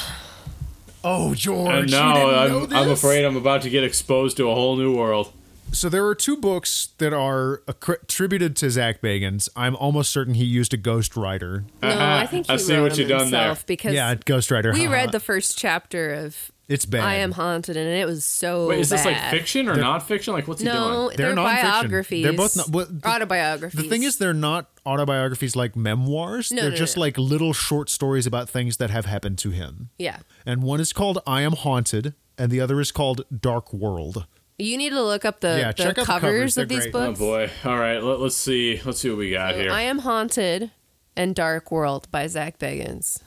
Oh, 1.04 1.36
George, 1.36 1.92
didn't 1.92 1.94
I'm, 2.02 2.74
I'm 2.74 2.90
afraid 2.92 3.26
I'm 3.26 3.36
about 3.36 3.62
to 3.64 3.70
get 3.70 3.84
exposed 3.84 4.38
to 4.38 4.50
a 4.50 4.56
whole 4.56 4.78
new 4.78 4.96
world. 4.96 5.34
So 5.74 5.90
there 5.90 6.06
are 6.08 6.16
two 6.16 6.38
books 6.38 6.90
that 6.98 7.14
are 7.14 7.62
attributed 7.68 8.56
to 8.58 8.70
Zach 8.72 9.00
Bagans. 9.02 9.48
I'm 9.56 9.76
almost 9.76 10.12
certain 10.12 10.34
he 10.34 10.44
used 10.46 10.74
a 10.74 10.78
ghostwriter. 10.78 11.66
no, 11.84 11.90
I 11.90 11.92
uh-huh. 12.24 12.28
think 12.28 12.48
he 12.48 12.54
I 12.54 12.58
see 12.58 12.76
wrote 12.76 12.82
what 12.84 12.92
them 12.94 13.02
you 13.02 13.08
done 13.08 13.18
there. 13.32 13.42
himself 13.42 13.66
because 13.68 13.94
Yeah, 13.94 14.16
ghostwriter. 14.16 14.74
we 14.74 14.84
haha. 14.86 14.94
read 14.94 15.12
the 15.12 15.20
first 15.20 15.56
chapter 15.58 16.14
of 16.14 16.52
It's 16.68 16.86
bad. 16.88 17.04
I 17.04 17.16
Am 17.16 17.32
Haunted, 17.34 17.78
and 17.78 17.88
it 17.88 18.06
was 18.08 18.26
so 18.26 18.70
Wait, 18.70 18.80
is 18.80 18.90
this 18.90 19.06
like 19.06 19.18
fiction 19.30 19.70
or 19.70 19.76
not 19.76 20.08
fiction? 20.08 20.34
Like, 20.34 20.48
what's 20.48 20.62
he 20.62 20.66
No, 20.66 20.74
doing? 21.10 21.18
They're 21.18 21.28
they're, 21.28 21.36
nonfiction. 21.36 21.62
biographies. 21.62 22.24
They're 22.24 22.34
both 22.34 22.58
not- 22.58 22.70
well, 22.70 22.88
the- 22.90 23.08
autobiographies. 23.08 23.80
The 23.84 23.88
thing 23.90 24.02
is, 24.04 24.18
they're 24.18 24.34
not 24.34 24.70
autobiographies 24.86 25.56
like 25.56 25.76
memoirs. 25.76 26.52
No, 26.52 26.62
they're 26.64 26.72
no, 26.72 26.76
just 26.78 26.96
no. 26.98 27.02
like 27.02 27.18
little 27.20 27.54
short 27.54 27.90
stories 27.90 28.26
about 28.26 28.50
things 28.50 28.78
that 28.78 28.90
have 28.90 29.06
happened 29.06 29.38
to 29.40 29.52
him. 29.52 29.90
yeah, 30.00 30.20
And 30.46 30.64
one 30.64 30.80
is 30.80 30.92
called 30.92 31.20
I 31.28 31.42
Am 31.44 31.52
Haunted, 31.54 32.16
and 32.38 32.50
the 32.52 32.62
other 32.62 32.80
is 32.82 32.92
called 32.92 33.22
Dark 33.40 33.72
World. 33.72 34.26
You 34.58 34.78
need 34.78 34.90
to 34.90 35.02
look 35.04 35.26
up 35.26 35.40
the, 35.42 35.58
Yeah, 35.60 35.68
the 35.72 35.84
check 35.84 35.96
the 35.96 36.04
covers, 36.06 36.56
covers. 36.56 36.58
of 36.58 36.70
these 36.70 36.88
great. 36.88 36.96
Oh 36.96 37.14
boy! 37.14 37.50
All 37.66 37.78
right, 37.78 38.02
let, 38.02 38.20
let's 38.20 38.36
see. 38.36 38.82
Let's 38.84 39.00
see 39.00 39.10
what 39.10 39.18
we 39.20 39.32
got 39.32 39.56
here. 39.56 39.72
I 39.72 39.82
Am 39.82 40.00
Haunted 40.00 40.72
and 41.16 41.36
Dark 41.36 41.72
World 41.72 42.08
by 42.12 42.28
Zach 42.28 42.58
Bagans. 42.60 43.22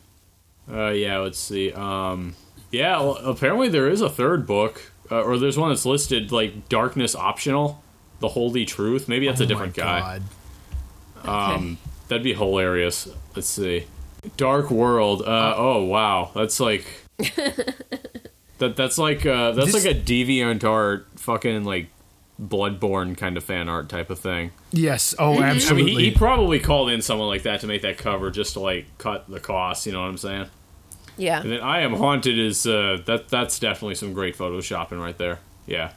Uh, 0.70 0.90
yeah, 0.90 1.18
let's 1.18 1.38
see. 1.38 1.72
Um, 1.72 2.34
yeah, 2.70 2.98
well, 3.00 3.16
apparently 3.16 3.68
there 3.68 3.88
is 3.88 4.00
a 4.00 4.08
third 4.10 4.46
book, 4.46 4.92
uh, 5.10 5.22
or 5.22 5.38
there's 5.38 5.58
one 5.58 5.70
that's 5.70 5.84
listed 5.86 6.30
like 6.32 6.68
Darkness 6.68 7.16
Optional, 7.16 7.82
The 8.20 8.28
Holy 8.28 8.64
Truth. 8.64 9.08
Maybe 9.08 9.26
that's 9.26 9.40
a 9.40 9.44
Oh 9.44 9.46
different 9.46 9.76
my 9.76 9.82
guy. 9.82 10.20
God. 11.24 11.54
Um, 11.56 11.78
that'd 12.08 12.22
be 12.22 12.34
hilarious. 12.34 13.08
Let's 13.34 13.48
see. 13.48 13.86
Dark 14.36 14.70
World. 14.70 15.22
Uh, 15.22 15.54
oh 15.56 15.82
wow, 15.84 16.30
that's 16.34 16.60
like 16.60 16.84
that. 18.61 18.76
That's 18.76 18.96
like 18.96 19.26
uh, 19.26 19.52
that's 19.52 19.72
This- 19.72 19.84
like 19.84 19.94
a 19.94 19.98
deviant 19.98 20.64
art, 20.64 21.06
fucking 21.16 21.64
like 21.64 21.88
Bloodborne 22.40 23.16
kind 23.18 23.36
of 23.36 23.44
fan 23.44 23.68
art 23.68 23.88
type 23.90 24.08
of 24.08 24.18
thing. 24.18 24.52
Yes. 24.72 25.14
Oh, 25.18 25.32
I 25.32 25.34
mean, 25.34 25.42
absolutely. 25.42 25.94
he, 26.04 26.11
he 26.11 26.16
probably 26.16 26.58
called 26.58 26.90
in 26.90 27.02
someone 27.02 27.28
like 27.28 27.42
that 27.42 27.61
to 27.61 27.66
make 27.66 27.82
that 27.82 27.98
cover 27.98 28.30
just 28.30 28.54
to 28.54 28.61
like 28.61 28.86
cut 28.98 29.28
the 29.28 29.40
cost. 29.40 29.84
You 29.86 29.92
know 29.92 30.00
what 30.00 30.08
I'm 30.08 30.16
saying? 30.18 30.46
Yeah, 31.18 31.42
And 31.42 31.50
then 31.52 31.61
I 31.61 31.80
am 31.80 31.92
haunted 31.94 32.38
is 32.38 32.66
uh, 32.66 33.02
that 33.04 33.28
that's 33.28 33.58
definitely 33.58 33.96
some 33.96 34.14
great 34.14 34.38
photoshopping 34.38 34.98
right 35.02 35.18
there. 35.18 35.40
Yeah. 35.66 35.90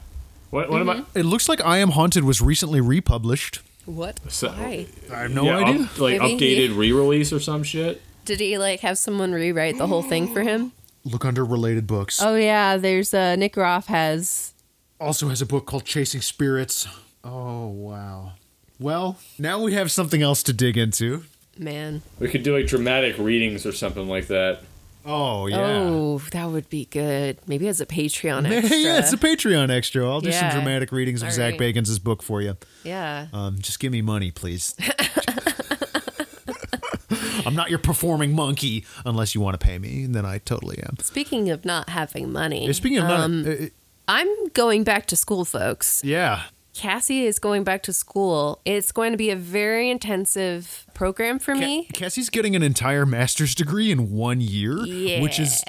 What 0.49 0.69
what 0.69 0.81
am 0.81 1.05
it 1.15 1.23
looks 1.23 1.47
like 1.47 1.63
I 1.63 1.77
Am 1.77 1.89
Haunted 1.91 2.25
was 2.25 2.41
recently 2.41 2.81
republished. 2.81 3.61
what? 3.85 4.19
So- 4.29 4.49
Why? 4.49 4.85
I 5.13 5.19
have 5.21 5.31
no 5.31 5.45
yeah, 5.45 5.57
idea. 5.59 5.83
up- 5.85 5.97
like 5.99 6.19
Maybe 6.21 6.37
he- 6.55 6.67
updated 6.67 6.77
re-release 6.77 7.31
or 7.31 7.39
some 7.39 7.63
shit. 7.63 8.01
Did 8.25 8.39
he 8.41 8.57
like 8.57 8.81
have 8.81 8.97
someone 8.97 9.31
rewrite 9.31 9.77
the 9.77 9.87
whole 9.87 10.03
thing 10.03 10.31
for 10.33 10.41
him? 10.41 10.73
Look 11.05 11.25
under 11.25 11.43
related 11.43 11.85
books. 11.87 12.21
Oh 12.21 12.35
yeah, 12.35 12.77
there's 12.77 13.13
uh, 13.13 13.35
Nick 13.35 13.53
Groff 13.53 13.87
has. 13.87 14.53
also 14.99 15.27
has 15.29 15.41
a 15.41 15.45
book 15.45 15.65
called 15.65 15.83
Chasing 15.85 16.21
Spirits. 16.21 16.87
Oh, 17.25 17.67
wow. 17.67 18.33
Well, 18.79 19.17
now 19.37 19.61
we 19.61 19.73
have 19.73 19.91
something 19.91 20.21
else 20.21 20.43
to 20.43 20.53
dig 20.53 20.77
into. 20.77 21.23
Man. 21.57 22.01
We 22.19 22.29
could 22.29 22.43
do 22.43 22.55
like 22.57 22.67
dramatic 22.67 23.17
readings 23.17 23.65
or 23.65 23.71
something 23.73 24.07
like 24.07 24.27
that. 24.27 24.61
Oh, 25.05 25.47
yeah. 25.47 25.57
Oh, 25.59 26.17
that 26.31 26.45
would 26.49 26.69
be 26.69 26.85
good. 26.85 27.37
Maybe 27.47 27.67
as 27.67 27.81
a 27.81 27.85
Patreon 27.85 28.49
extra. 28.51 28.77
yeah, 28.77 28.99
it's 28.99 29.11
a 29.11 29.17
Patreon 29.17 29.69
extra. 29.69 30.05
I'll 30.09 30.21
do 30.21 30.31
some 30.31 30.49
dramatic 30.51 30.93
readings 30.93 31.21
of 31.21 31.27
All 31.27 31.33
Zach 31.33 31.59
right. 31.59 31.75
Bagans' 31.75 32.01
book 32.01 32.23
for 32.23 32.41
you. 32.41 32.55
yeah. 32.85 33.27
Um, 33.33 33.57
just 33.59 33.79
give 33.81 33.91
me 33.91 34.01
money, 34.01 34.31
please. 34.31 34.75
I'm 37.45 37.55
not 37.55 37.69
your 37.69 37.79
performing 37.79 38.33
monkey 38.35 38.85
unless 39.05 39.33
you 39.35 39.41
want 39.41 39.59
to 39.59 39.65
pay 39.65 39.77
me, 39.79 40.03
and 40.03 40.13
then 40.15 40.25
I 40.25 40.37
totally 40.39 40.79
am. 40.83 40.97
Speaking 40.99 41.49
of 41.49 41.65
not 41.65 41.89
having 41.89 42.31
money, 42.31 42.71
Speaking 42.73 42.99
of 42.99 43.05
um, 43.09 43.43
money, 43.43 43.65
uh, 43.65 43.67
I'm 44.07 44.47
going 44.49 44.83
back 44.83 45.05
to 45.07 45.15
school, 45.15 45.45
folks. 45.45 46.01
yeah, 46.03 46.43
Cassie 46.73 47.25
is 47.25 47.37
going 47.39 47.63
back 47.63 47.83
to 47.83 47.93
school. 47.93 48.59
It's 48.65 48.91
going 48.91 49.11
to 49.11 49.17
be 49.17 49.29
a 49.29 49.35
very 49.35 49.89
intensive 49.91 50.85
program 50.95 51.37
for 51.39 51.53
me. 51.55 51.85
Ca- 51.85 51.99
Cassie's 51.99 52.29
getting 52.31 52.55
an 52.55 52.63
entire 52.63 53.05
master's 53.05 53.53
degree 53.53 53.91
in 53.91 54.11
one 54.11 54.41
year, 54.41 54.77
which 55.21 55.39
is 55.39 55.63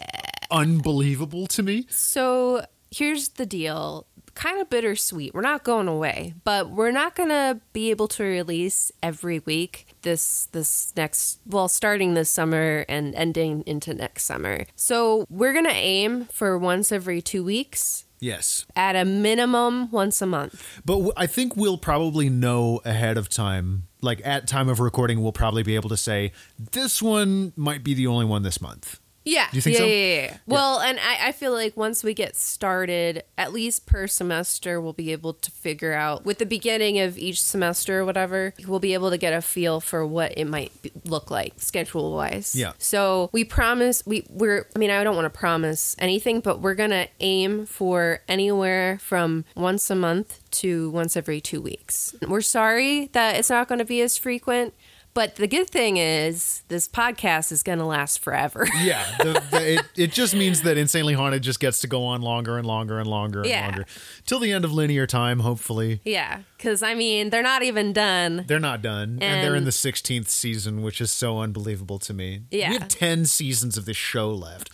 unbelievable 0.51 1.47
to 1.49 1.62
me. 1.62 1.87
So 1.91 2.64
here's 2.91 3.31
the 3.31 3.47
deal. 3.47 4.07
Kind 4.35 4.61
of 4.61 4.68
bittersweet. 4.68 5.32
We're 5.32 5.41
not 5.43 5.62
going 5.64 5.87
away, 5.89 6.35
but 6.45 6.70
we're 6.70 6.91
not 6.91 7.14
gonna 7.14 7.61
be 7.72 7.91
able 7.91 8.09
to 8.09 8.24
release 8.24 8.91
every 9.03 9.39
week 9.41 9.87
this 10.03 10.47
this 10.53 10.93
next 10.97 11.39
well, 11.47 11.68
starting 11.68 12.14
this 12.14 12.30
summer 12.30 12.85
and 12.89 13.14
ending 13.14 13.62
into 13.64 13.95
next 13.95 14.24
summer. 14.24 14.64
So 14.74 15.24
we're 15.30 15.53
gonna 15.53 15.68
aim 15.70 16.24
for 16.26 16.59
once 16.59 16.91
every 16.93 17.22
two 17.22 17.45
weeks. 17.45 18.05
Yes, 18.20 18.64
At 18.74 18.97
a 18.97 19.05
minimum, 19.05 19.91
once 19.91 20.22
a 20.22 20.26
month. 20.26 20.80
but 20.85 20.95
w- 20.95 21.12
I 21.14 21.26
think 21.26 21.57
we'll 21.57 21.76
probably 21.76 22.30
know 22.30 22.80
ahead 22.85 23.18
of 23.18 23.28
time. 23.28 23.87
Like 24.01 24.22
at 24.24 24.47
time 24.47 24.68
of 24.70 24.80
recording, 24.80 25.22
we'll 25.22 25.32
probably 25.32 25.62
be 25.62 25.74
able 25.74 25.91
to 25.91 25.97
say 25.97 26.32
this 26.72 27.03
one 27.03 27.53
might 27.55 27.85
be 27.85 27.93
the 27.93 28.07
only 28.07 28.24
one 28.24 28.43
this 28.43 28.61
month. 28.62 28.99
Yeah. 29.25 29.49
Do 29.51 29.57
you 29.57 29.62
think 29.62 29.75
yeah, 29.75 29.81
so? 29.81 29.87
Yeah, 29.87 29.95
yeah, 29.95 30.22
yeah. 30.22 30.37
Well, 30.47 30.81
and 30.81 30.99
I, 31.01 31.29
I 31.29 31.33
feel 31.33 31.53
like 31.53 31.77
once 31.77 32.05
we 32.05 32.14
get 32.14 32.37
started, 32.37 33.25
at 33.39 33.53
least 33.53 33.87
per 33.87 34.07
semester, 34.07 34.81
we'll 34.81 34.93
be 34.93 35.12
able 35.12 35.35
to 35.35 35.51
figure 35.51 35.95
out 35.95 36.25
with 36.25 36.39
the 36.39 36.47
beginning 36.47 36.99
of 37.01 37.16
each 37.16 37.43
semester 37.43 38.01
or 38.01 38.05
whatever, 38.05 38.55
we'll 38.66 38.81
be 38.81 38.95
able 38.95 39.11
to 39.11 39.18
get 39.18 39.33
a 39.33 39.41
feel 39.41 39.81
for 39.81 40.07
what 40.07 40.37
it 40.37 40.45
might 40.45 40.70
be, 40.83 40.93
look 41.05 41.31
like 41.31 41.55
schedule 41.57 42.14
wise. 42.14 42.55
Yeah. 42.55 42.72
So 42.79 43.31
we 43.33 43.45
promise 43.45 44.03
we 44.07 44.27
we're 44.29 44.66
I 44.75 44.79
mean 44.79 44.91
I 44.91 45.03
don't 45.05 45.16
want 45.16 45.33
to 45.33 45.39
promise 45.39 45.97
anything, 45.99 46.41
but 46.41 46.61
we're 46.61 46.75
gonna 46.75 47.09
aim 47.20 47.66
for 47.66 48.20
anywhere 48.29 48.99
from 49.01 49.45
once 49.57 49.91
a 49.91 49.95
month 49.95 50.41
to 50.51 50.91
once 50.91 51.16
every 51.16 51.41
two 51.41 51.61
weeks. 51.61 52.14
We're 52.27 52.41
sorry 52.41 53.07
that 53.12 53.37
it's 53.37 53.51
not 53.51 53.68
going 53.68 53.81
to 53.81 53.85
be 53.85 54.01
as 54.01 54.16
frequent. 54.16 54.75
But 55.14 55.36
the 55.36 55.46
good 55.46 55.70
thing 55.70 55.96
is, 55.96 56.64
this 56.66 56.88
podcast 56.88 57.52
is 57.52 57.62
going 57.62 57.78
to 57.78 57.84
last 57.84 58.18
forever. 58.18 58.66
Yeah, 58.82 59.04
the, 59.18 59.42
the, 59.50 59.72
it, 59.74 59.80
it 59.96 60.12
just 60.12 60.34
means 60.34 60.62
that 60.62 60.76
Insanely 60.76 61.14
Haunted 61.14 61.42
just 61.42 61.60
gets 61.60 61.78
to 61.80 61.86
go 61.86 62.04
on 62.04 62.20
longer 62.20 62.58
and 62.58 62.66
longer 62.66 62.98
and 62.98 63.08
longer 63.08 63.40
and 63.40 63.48
Yeah. 63.48 63.66
longer 63.66 63.86
till 64.26 64.40
the 64.40 64.50
end 64.52 64.64
of 64.64 64.72
linear 64.72 65.06
time. 65.06 65.38
Hopefully, 65.40 66.00
yeah, 66.04 66.40
because 66.58 66.82
I 66.82 66.94
mean, 66.94 67.30
they're 67.30 67.42
not 67.42 67.62
even 67.62 67.92
done. 67.92 68.44
they're 68.48 68.58
not 68.60 68.82
done, 68.82 69.18
and, 69.22 69.42
they're 69.44 69.54
in 69.54 69.64
the 69.64 69.72
sixteenth 69.72 70.28
season, 70.28 70.82
which 70.82 71.00
is 71.00 71.10
so 71.12 71.38
unbelievable 71.38 71.98
to 72.00 72.12
me. 72.12 72.42
Yeah. 72.50 72.70
we 72.70 72.74
have 72.78 72.88
ten 72.88 73.24
seasons 73.24 73.78
of 73.78 73.84
this 73.86 73.96
show 73.96 74.30
left. 74.32 74.70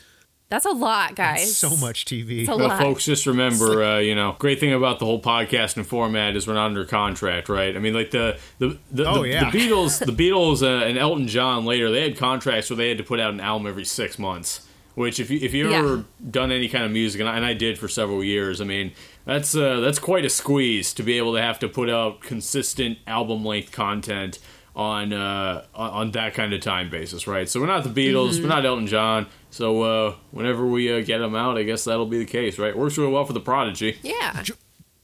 That's 0.51 0.65
a 0.67 0.71
lot, 0.73 1.15
guys. 1.15 1.57
So 1.57 1.77
much 1.77 2.05
TV. 2.05 2.41
It's 2.41 2.49
a 2.49 2.57
But 2.57 2.69
lot. 2.71 2.81
folks, 2.81 3.05
just 3.05 3.25
remember, 3.27 3.85
uh, 3.85 3.99
you 4.01 4.17
know, 4.17 4.35
great 4.41 4.59
thing 4.59 4.73
about 4.73 4.99
the 4.99 5.05
whole 5.07 5.23
podcasting 5.23 5.87
format 5.87 6.35
is 6.35 6.47
we're 6.49 6.55
not 6.55 6.67
under 6.67 6.85
contract, 6.85 7.49
right? 7.49 7.75
I 7.77 7.79
mean, 7.79 7.95
like 7.95 8.11
the 8.11 8.37
the 8.59 8.77
the, 8.91 9.09
Oh, 9.09 9.23
the, 9.23 9.29
yeah. 9.29 9.49
the 9.49 9.57
Beatles, 9.57 10.05
the 10.05 10.13
Beatles, 10.13 10.63
uh, 10.63 10.85
and 10.85 10.99
Elton 10.99 11.29
John 11.29 11.65
later, 11.65 11.89
they 11.91 12.03
had 12.03 12.17
contracts 12.19 12.69
where 12.69 12.77
they 12.77 12.89
had 12.89 12.99
to 12.99 13.05
put 13.05 13.21
out 13.21 13.33
an 13.33 13.39
album 13.41 13.69
every 13.69 13.85
six 13.85 14.19
months. 14.19 14.67
Which, 14.97 15.21
if 15.21 15.31
you 15.31 15.39
if 15.41 15.55
you 15.55 15.71
Yeah. 15.71 15.79
ever 15.79 16.05
done 16.31 16.51
any 16.51 16.69
kind 16.69 16.85
of 16.85 16.91
music, 16.91 17.21
and 17.21 17.31
I, 17.31 17.37
and 17.37 17.45
I 17.45 17.55
did 17.55 17.79
for 17.79 17.87
several 17.87 18.25
years, 18.25 18.61
I 18.61 18.65
mean, 18.65 18.91
that's 19.25 19.55
uh, 19.55 19.79
that's 19.79 20.01
quite 20.01 20.25
a 20.25 20.29
squeeze 20.29 20.93
to 20.95 21.05
be 21.05 21.17
able 21.17 21.33
to 21.35 21.41
have 21.41 21.61
to 21.61 21.69
put 21.69 21.89
out 21.89 22.23
consistent 22.23 22.99
album 23.07 23.45
length 23.45 23.71
content 23.71 24.41
on 24.77 25.13
uh, 25.13 25.65
on 25.75 25.91
on 25.91 26.11
that 26.13 26.35
kind 26.35 26.53
of 26.53 26.61
time 26.61 26.91
basis, 26.91 27.27
right? 27.27 27.49
So 27.49 27.61
we're 27.61 27.67
not 27.67 27.85
the 27.85 27.91
Beatles, 27.91 28.33
Mm-hmm. 28.35 28.43
we're 28.43 28.49
not 28.49 28.65
Elton 28.67 28.87
John. 28.87 29.27
So 29.51 29.83
uh, 29.83 30.15
whenever 30.31 30.65
we 30.67 30.93
uh, 30.93 31.01
get 31.05 31.19
them 31.19 31.35
out, 31.35 31.59
I 31.59 31.65
guess 31.65 31.85
that'll 31.85 32.07
be 32.07 32.19
the 32.19 32.25
case, 32.25 32.59
right? 32.59 32.77
Works 32.77 32.97
really 32.99 33.13
well 33.13 33.25
for 33.25 33.33
the 33.33 33.41
Prodigy. 33.41 33.99
yeah. 34.03 34.43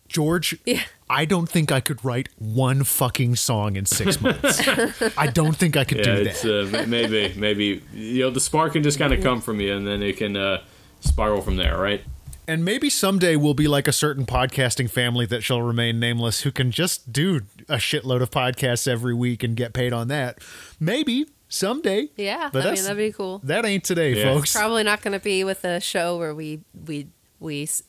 George, 0.09 0.57
Yeah. 0.65 0.83
I 1.11 1.25
don't 1.25 1.49
think 1.49 1.73
I 1.73 1.81
could 1.81 2.05
write 2.05 2.29
one 2.39 2.85
fucking 2.85 3.35
song 3.37 3.75
in 3.75 3.87
six 3.87 4.21
months. 4.23 4.61
I 5.19 5.27
don't 5.27 5.57
think 5.57 5.77
I 5.77 5.83
could 5.85 5.99
Yeah, 5.99 6.05
do 6.05 6.23
it's 6.23 6.43
that. 6.43 6.85
uh, 6.85 6.87
maybe 6.87 7.35
maybe 7.37 7.83
you 7.93 8.23
know 8.23 8.31
the 8.31 8.41
spark 8.41 8.73
can 8.75 8.83
just 8.85 8.99
kind 9.01 9.13
of 9.13 9.21
come 9.23 9.41
from 9.41 9.61
you, 9.61 9.75
and 9.75 9.85
then 9.87 10.03
it 10.03 10.17
can 10.17 10.37
uh, 10.37 10.63
spiral 11.01 11.43
from 11.43 11.57
there, 11.57 11.77
right? 11.77 12.03
And 12.49 12.65
maybe 12.65 12.89
someday 12.91 13.37
we'll 13.37 13.55
be 13.55 13.67
like 13.69 13.89
a 13.89 13.93
certain 13.93 14.25
podcasting 14.25 14.89
family 14.91 15.27
that 15.27 15.43
shall 15.43 15.63
remain 15.63 15.99
nameless 15.99 16.43
who 16.43 16.53
can 16.53 16.71
just 16.71 17.13
do 17.13 17.41
a 17.69 17.77
shitload 17.77 18.23
of 18.23 18.31
podcasts 18.31 18.87
every 18.87 19.15
week 19.15 19.43
and 19.43 19.57
get 19.57 19.73
paid 19.73 19.93
on 19.93 20.09
that. 20.09 20.39
Maybe 20.79 21.27
someday. 21.49 22.09
Yeah. 22.17 22.51
But 22.53 22.67
I 22.67 22.73
mean, 22.73 22.83
that'd 22.85 22.97
be 22.97 23.13
cool. 23.13 23.41
That 23.43 23.65
ain't 23.65 23.83
today, 23.85 24.15
Yeah. 24.15 24.35
folks. 24.35 24.53
Probably 24.55 24.85
not 24.85 25.03
going 25.03 25.13
to 25.19 25.23
be 25.23 25.43
with 25.45 25.65
a 25.65 25.81
show 25.81 26.17
where 26.19 26.35
we 26.35 26.61
we 26.87 27.09
we 27.41 27.65
s- 27.65 27.83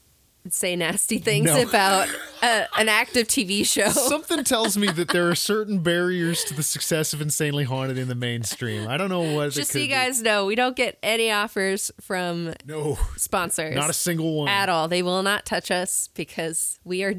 say 0.53 0.75
nasty 0.75 1.17
things 1.19 1.45
No. 1.47 1.61
about 1.61 2.07
a, 2.41 2.65
an 2.77 2.89
active 2.89 3.27
TV 3.27 3.65
show. 3.65 3.89
Something 3.89 4.43
tells 4.45 4.77
me 4.77 4.87
that 4.87 5.09
there 5.09 5.27
are 5.29 5.35
certain 5.35 5.79
barriers 5.79 6.43
to 6.45 6.53
the 6.53 6.63
success 6.63 7.13
of 7.13 7.21
Insanely 7.21 7.63
Haunted 7.65 7.97
in 7.97 8.07
the 8.07 8.15
mainstream. 8.15 8.87
I 8.87 8.97
don't 8.97 9.09
know 9.09 9.33
what. 9.35 9.47
it 9.47 9.51
Just 9.51 9.71
so 9.71 9.79
you 9.79 9.85
be. 9.85 9.89
guys 9.91 10.21
know, 10.21 10.45
we 10.45 10.55
don't 10.55 10.75
get 10.75 10.97
any 11.01 11.31
offers 11.31 11.91
from 12.01 12.53
No, 12.65 12.97
sponsors. 13.15 13.75
not 13.75 13.89
a 13.89 13.93
single 13.93 14.35
one. 14.37 14.47
at 14.49 14.69
all. 14.69 14.87
They 14.87 15.01
will 15.03 15.23
not 15.23 15.45
touch 15.45 15.71
us 15.71 16.09
because 16.13 16.79
we 16.83 17.03
are, 17.03 17.13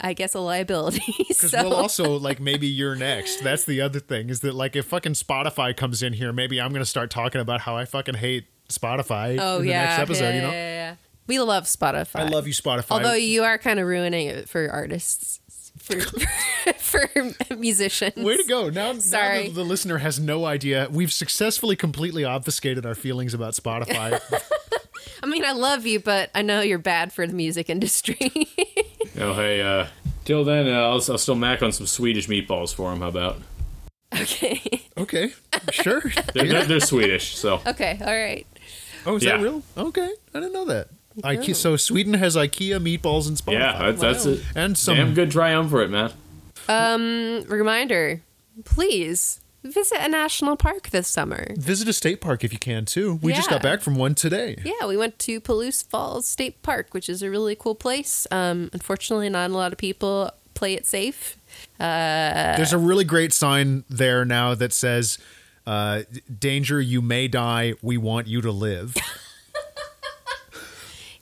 I 0.00 0.12
guess, 0.14 0.34
a 0.34 0.40
liability. 0.40 1.02
Because 1.32 1.50
so 1.50 1.62
we'll 1.64 1.74
also 1.74 2.18
like 2.18 2.38
maybe 2.40 2.66
you're 2.68 2.94
next. 2.94 3.42
That's 3.42 3.64
the 3.64 3.80
other 3.80 3.98
thing 3.98 4.30
is 4.30 4.40
that 4.40 4.54
like 4.54 4.76
if 4.76 4.86
fucking 4.86 5.14
Spotify 5.14 5.76
comes 5.76 6.02
in 6.04 6.12
here, 6.12 6.32
maybe 6.32 6.60
I'm 6.60 6.72
gonna 6.72 6.84
start 6.84 7.10
talking 7.10 7.40
about 7.40 7.62
how 7.62 7.76
I 7.76 7.84
fucking 7.84 8.14
hate 8.14 8.46
Spotify 8.68 9.38
oh 9.40 9.56
in 9.56 9.62
the 9.64 9.68
yeah, 9.70 9.84
next 9.86 9.98
episode. 10.02 10.24
yeah, 10.28 10.34
you 10.36 10.40
know, 10.42 10.50
yeah, 10.50 10.52
yeah, 10.52 10.74
yeah. 10.90 10.94
We 11.26 11.38
love 11.40 11.64
Spotify. 11.64 12.20
I 12.20 12.28
love 12.28 12.46
you, 12.46 12.52
Spotify. 12.52 12.90
Although 12.90 13.14
you 13.14 13.44
are 13.44 13.58
kind 13.58 13.78
of 13.80 13.86
ruining 13.86 14.26
it 14.28 14.48
for 14.48 14.68
artists, 14.70 15.40
for 15.78 15.98
for 16.76 17.08
musicians. 17.56 18.16
Way 18.16 18.36
to 18.36 18.44
go! 18.44 18.70
Now, 18.70 18.92
Sorry. 18.94 19.42
now 19.44 19.48
the, 19.48 19.54
the 19.54 19.64
listener 19.64 19.98
has 19.98 20.20
no 20.20 20.44
idea. 20.44 20.88
We've 20.90 21.12
successfully, 21.12 21.76
completely 21.76 22.24
obfuscated 22.24 22.84
our 22.86 22.94
feelings 22.94 23.34
about 23.34 23.54
Spotify. 23.54 24.20
I 25.22 25.26
mean, 25.26 25.44
I 25.44 25.52
love 25.52 25.86
you, 25.86 26.00
but 26.00 26.30
I 26.34 26.42
know 26.42 26.60
you're 26.60 26.78
bad 26.78 27.12
for 27.12 27.26
the 27.26 27.34
music 27.34 27.68
industry. 27.70 28.18
Oh 29.20 29.34
hey, 29.34 29.60
uh, 29.60 29.88
till 30.24 30.42
then, 30.42 30.66
uh, 30.66 30.70
I'll, 30.88 30.94
I'll 30.94 31.18
still 31.18 31.34
mac 31.34 31.62
on 31.62 31.70
some 31.70 31.86
Swedish 31.86 32.28
meatballs 32.28 32.74
for 32.74 32.90
him. 32.90 33.00
How 33.00 33.08
about? 33.08 33.36
okay. 34.18 34.62
okay, 34.96 35.34
sure. 35.70 36.00
They're, 36.32 36.46
they're, 36.46 36.64
they're 36.64 36.80
Swedish, 36.80 37.36
so 37.36 37.60
Okay. 37.66 37.98
All 38.00 38.06
right. 38.06 38.46
Oh, 39.04 39.16
is 39.16 39.24
Yeah. 39.24 39.36
that 39.36 39.42
real? 39.42 39.62
Okay, 39.76 40.08
I 40.34 40.40
didn't 40.40 40.54
know 40.54 40.64
that. 40.64 40.88
Ikea, 41.22 41.54
so 41.54 41.76
Sweden 41.76 42.14
has 42.14 42.36
IKEA 42.36 42.78
meatballs 42.80 43.28
and 43.28 43.36
Spotify. 43.36 43.52
yeah, 43.60 43.78
that's, 43.92 44.00
that's 44.00 44.26
Wow. 44.26 44.32
it. 44.32 44.40
and 44.54 44.78
some 44.78 44.96
Damn 44.96 45.14
good 45.14 45.30
triumvirate, 45.30 45.90
man. 45.90 46.12
Um, 46.68 47.44
reminder: 47.48 48.20
Please 48.64 49.40
visit 49.64 49.98
a 50.00 50.08
national 50.08 50.56
park 50.56 50.90
this 50.90 51.06
summer. 51.08 51.54
visit 51.56 51.86
a 51.88 51.92
state 51.92 52.20
park 52.20 52.42
if 52.44 52.52
you 52.52 52.58
can 52.58 52.84
too. 52.84 53.18
We 53.22 53.32
just 53.32 53.48
got 53.50 53.62
back 53.62 53.80
from 53.80 53.94
one 53.96 54.14
today. 54.14 54.56
Yeah, 54.64 54.86
we 54.86 54.96
went 54.96 55.18
to 55.20 55.40
Palouse 55.40 55.84
Falls 55.86 56.26
State 56.26 56.62
Park, 56.62 56.88
which 56.92 57.08
is 57.08 57.22
a 57.22 57.30
really 57.30 57.54
cool 57.56 57.74
place. 57.74 58.26
Um, 58.30 58.70
unfortunately, 58.72 59.28
not 59.28 59.50
a 59.50 59.54
lot 59.54 59.72
of 59.72 59.78
people 59.78 60.30
play 60.54 60.74
it 60.74 60.86
safe. 60.86 61.36
There's 61.78 62.72
a 62.72 62.78
really 62.78 63.04
great 63.04 63.32
sign 63.32 63.84
there 63.88 64.24
now 64.24 64.54
that 64.54 64.72
says, 64.72 65.18
uh, 65.66 66.02
"Danger, 66.38 66.80
you 66.80 67.02
may 67.02 67.28
die. 67.28 67.74
We 67.82 67.96
want 67.98 68.26
you 68.28 68.40
to 68.40 68.50
live." 68.52 68.96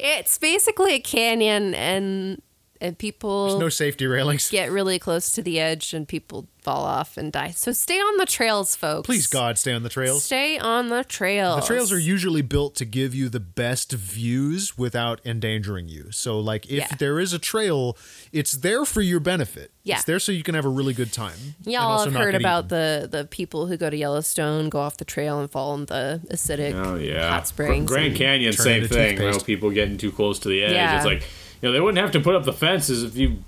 It's 0.03 0.39
basically 0.39 0.95
a 0.95 1.01
canyon, 1.01 1.75
and 1.75 2.41
and 2.81 2.97
people 2.99 3.49
There's 3.49 3.61
no 3.61 3.69
safety 3.69 4.07
railings. 4.07 4.51
get 4.51 4.71
really 4.71 4.99
close 4.99 5.31
to 5.33 5.43
the 5.43 5.59
edge, 5.61 5.93
and 5.95 6.07
people 6.09 6.49
fall 6.63 6.85
off 6.85 7.17
and 7.17 7.33
die. 7.33 7.53
So 7.53 7.73
stay 7.73 7.99
on 7.99 8.19
the 8.19 8.27
trails, 8.27 8.77
folks. 8.77 9.07
Please, 9.07 9.27
God, 9.27 9.57
stay 9.59 9.73
on 9.73 9.83
the 9.83 9.89
trails. 9.89 10.25
stay 10.25 10.59
on 10.59 10.89
the 10.89 11.03
trails. 11.05 11.61
The 11.63 11.67
trails 11.67 11.91
are 11.91 11.99
usually 11.99 12.43
built 12.43 12.75
to 12.77 12.85
give 12.85 13.15
you 13.15 13.31
the 13.31 13.41
best 13.41 13.93
views 13.93 14.77
without 14.77 15.21
endangering 15.25 15.89
you. 15.89 16.11
So, 16.13 16.39
like, 16.39 16.67
if 16.67 16.73
Yeah. 16.73 16.97
there 16.99 17.19
is 17.19 17.33
a 17.33 17.39
trail, 17.39 17.97
it's 18.33 18.53
there 18.53 18.85
for 18.85 19.01
your 19.01 19.21
benefit. 19.21 19.71
Yeah. 19.85 19.97
It's 19.97 20.05
there 20.05 20.19
so 20.19 20.33
you 20.33 20.43
can 20.43 20.55
have 20.55 20.67
a 20.67 20.69
really 20.69 20.93
good 20.93 21.13
time. 21.15 21.55
and 21.65 21.73
Y'all 21.73 21.93
also 21.93 22.11
have 22.11 22.21
heard 22.21 22.35
about 22.35 22.67
eaten. 22.67 22.69
the 22.69 23.09
the 23.11 23.25
people 23.25 23.67
who 23.67 23.79
go 23.79 23.89
to 23.89 23.97
Yellowstone, 23.97 24.69
go 24.69 24.81
off 24.81 24.99
the 24.99 25.07
trail, 25.07 25.41
and 25.41 25.51
fall 25.51 25.75
in 25.75 25.87
the 25.87 26.21
acidic 26.31 26.75
Oh 26.75 26.97
yeah, 26.97 27.31
hot 27.31 27.49
springs. 27.49 27.89
Grand 27.89 28.15
Canyon, 28.17 28.53
same 28.53 28.87
thing. 28.87 29.17
You 29.19 29.31
know, 29.31 29.39
people 29.39 29.71
getting 29.71 29.97
too 29.97 30.13
close 30.13 30.39
to 30.41 30.49
the 30.51 30.63
edge. 30.63 30.73
Yeah. 30.75 30.97
It's 30.97 31.07
like 31.07 31.23
you 31.61 31.69
know 31.69 31.73
they 31.73 31.81
wouldn't 31.81 31.99
have 32.03 32.13
to 32.13 32.21
put 32.21 32.35
up 32.35 32.45
the 32.45 32.53
fences 32.53 33.03
if 33.03 33.17
you 33.17 33.39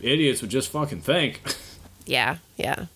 idiots 0.00 0.40
would 0.40 0.50
just 0.50 0.68
fucking 0.70 1.00
think. 1.02 1.40
Yeah, 2.06 2.38
yeah. 2.56 2.86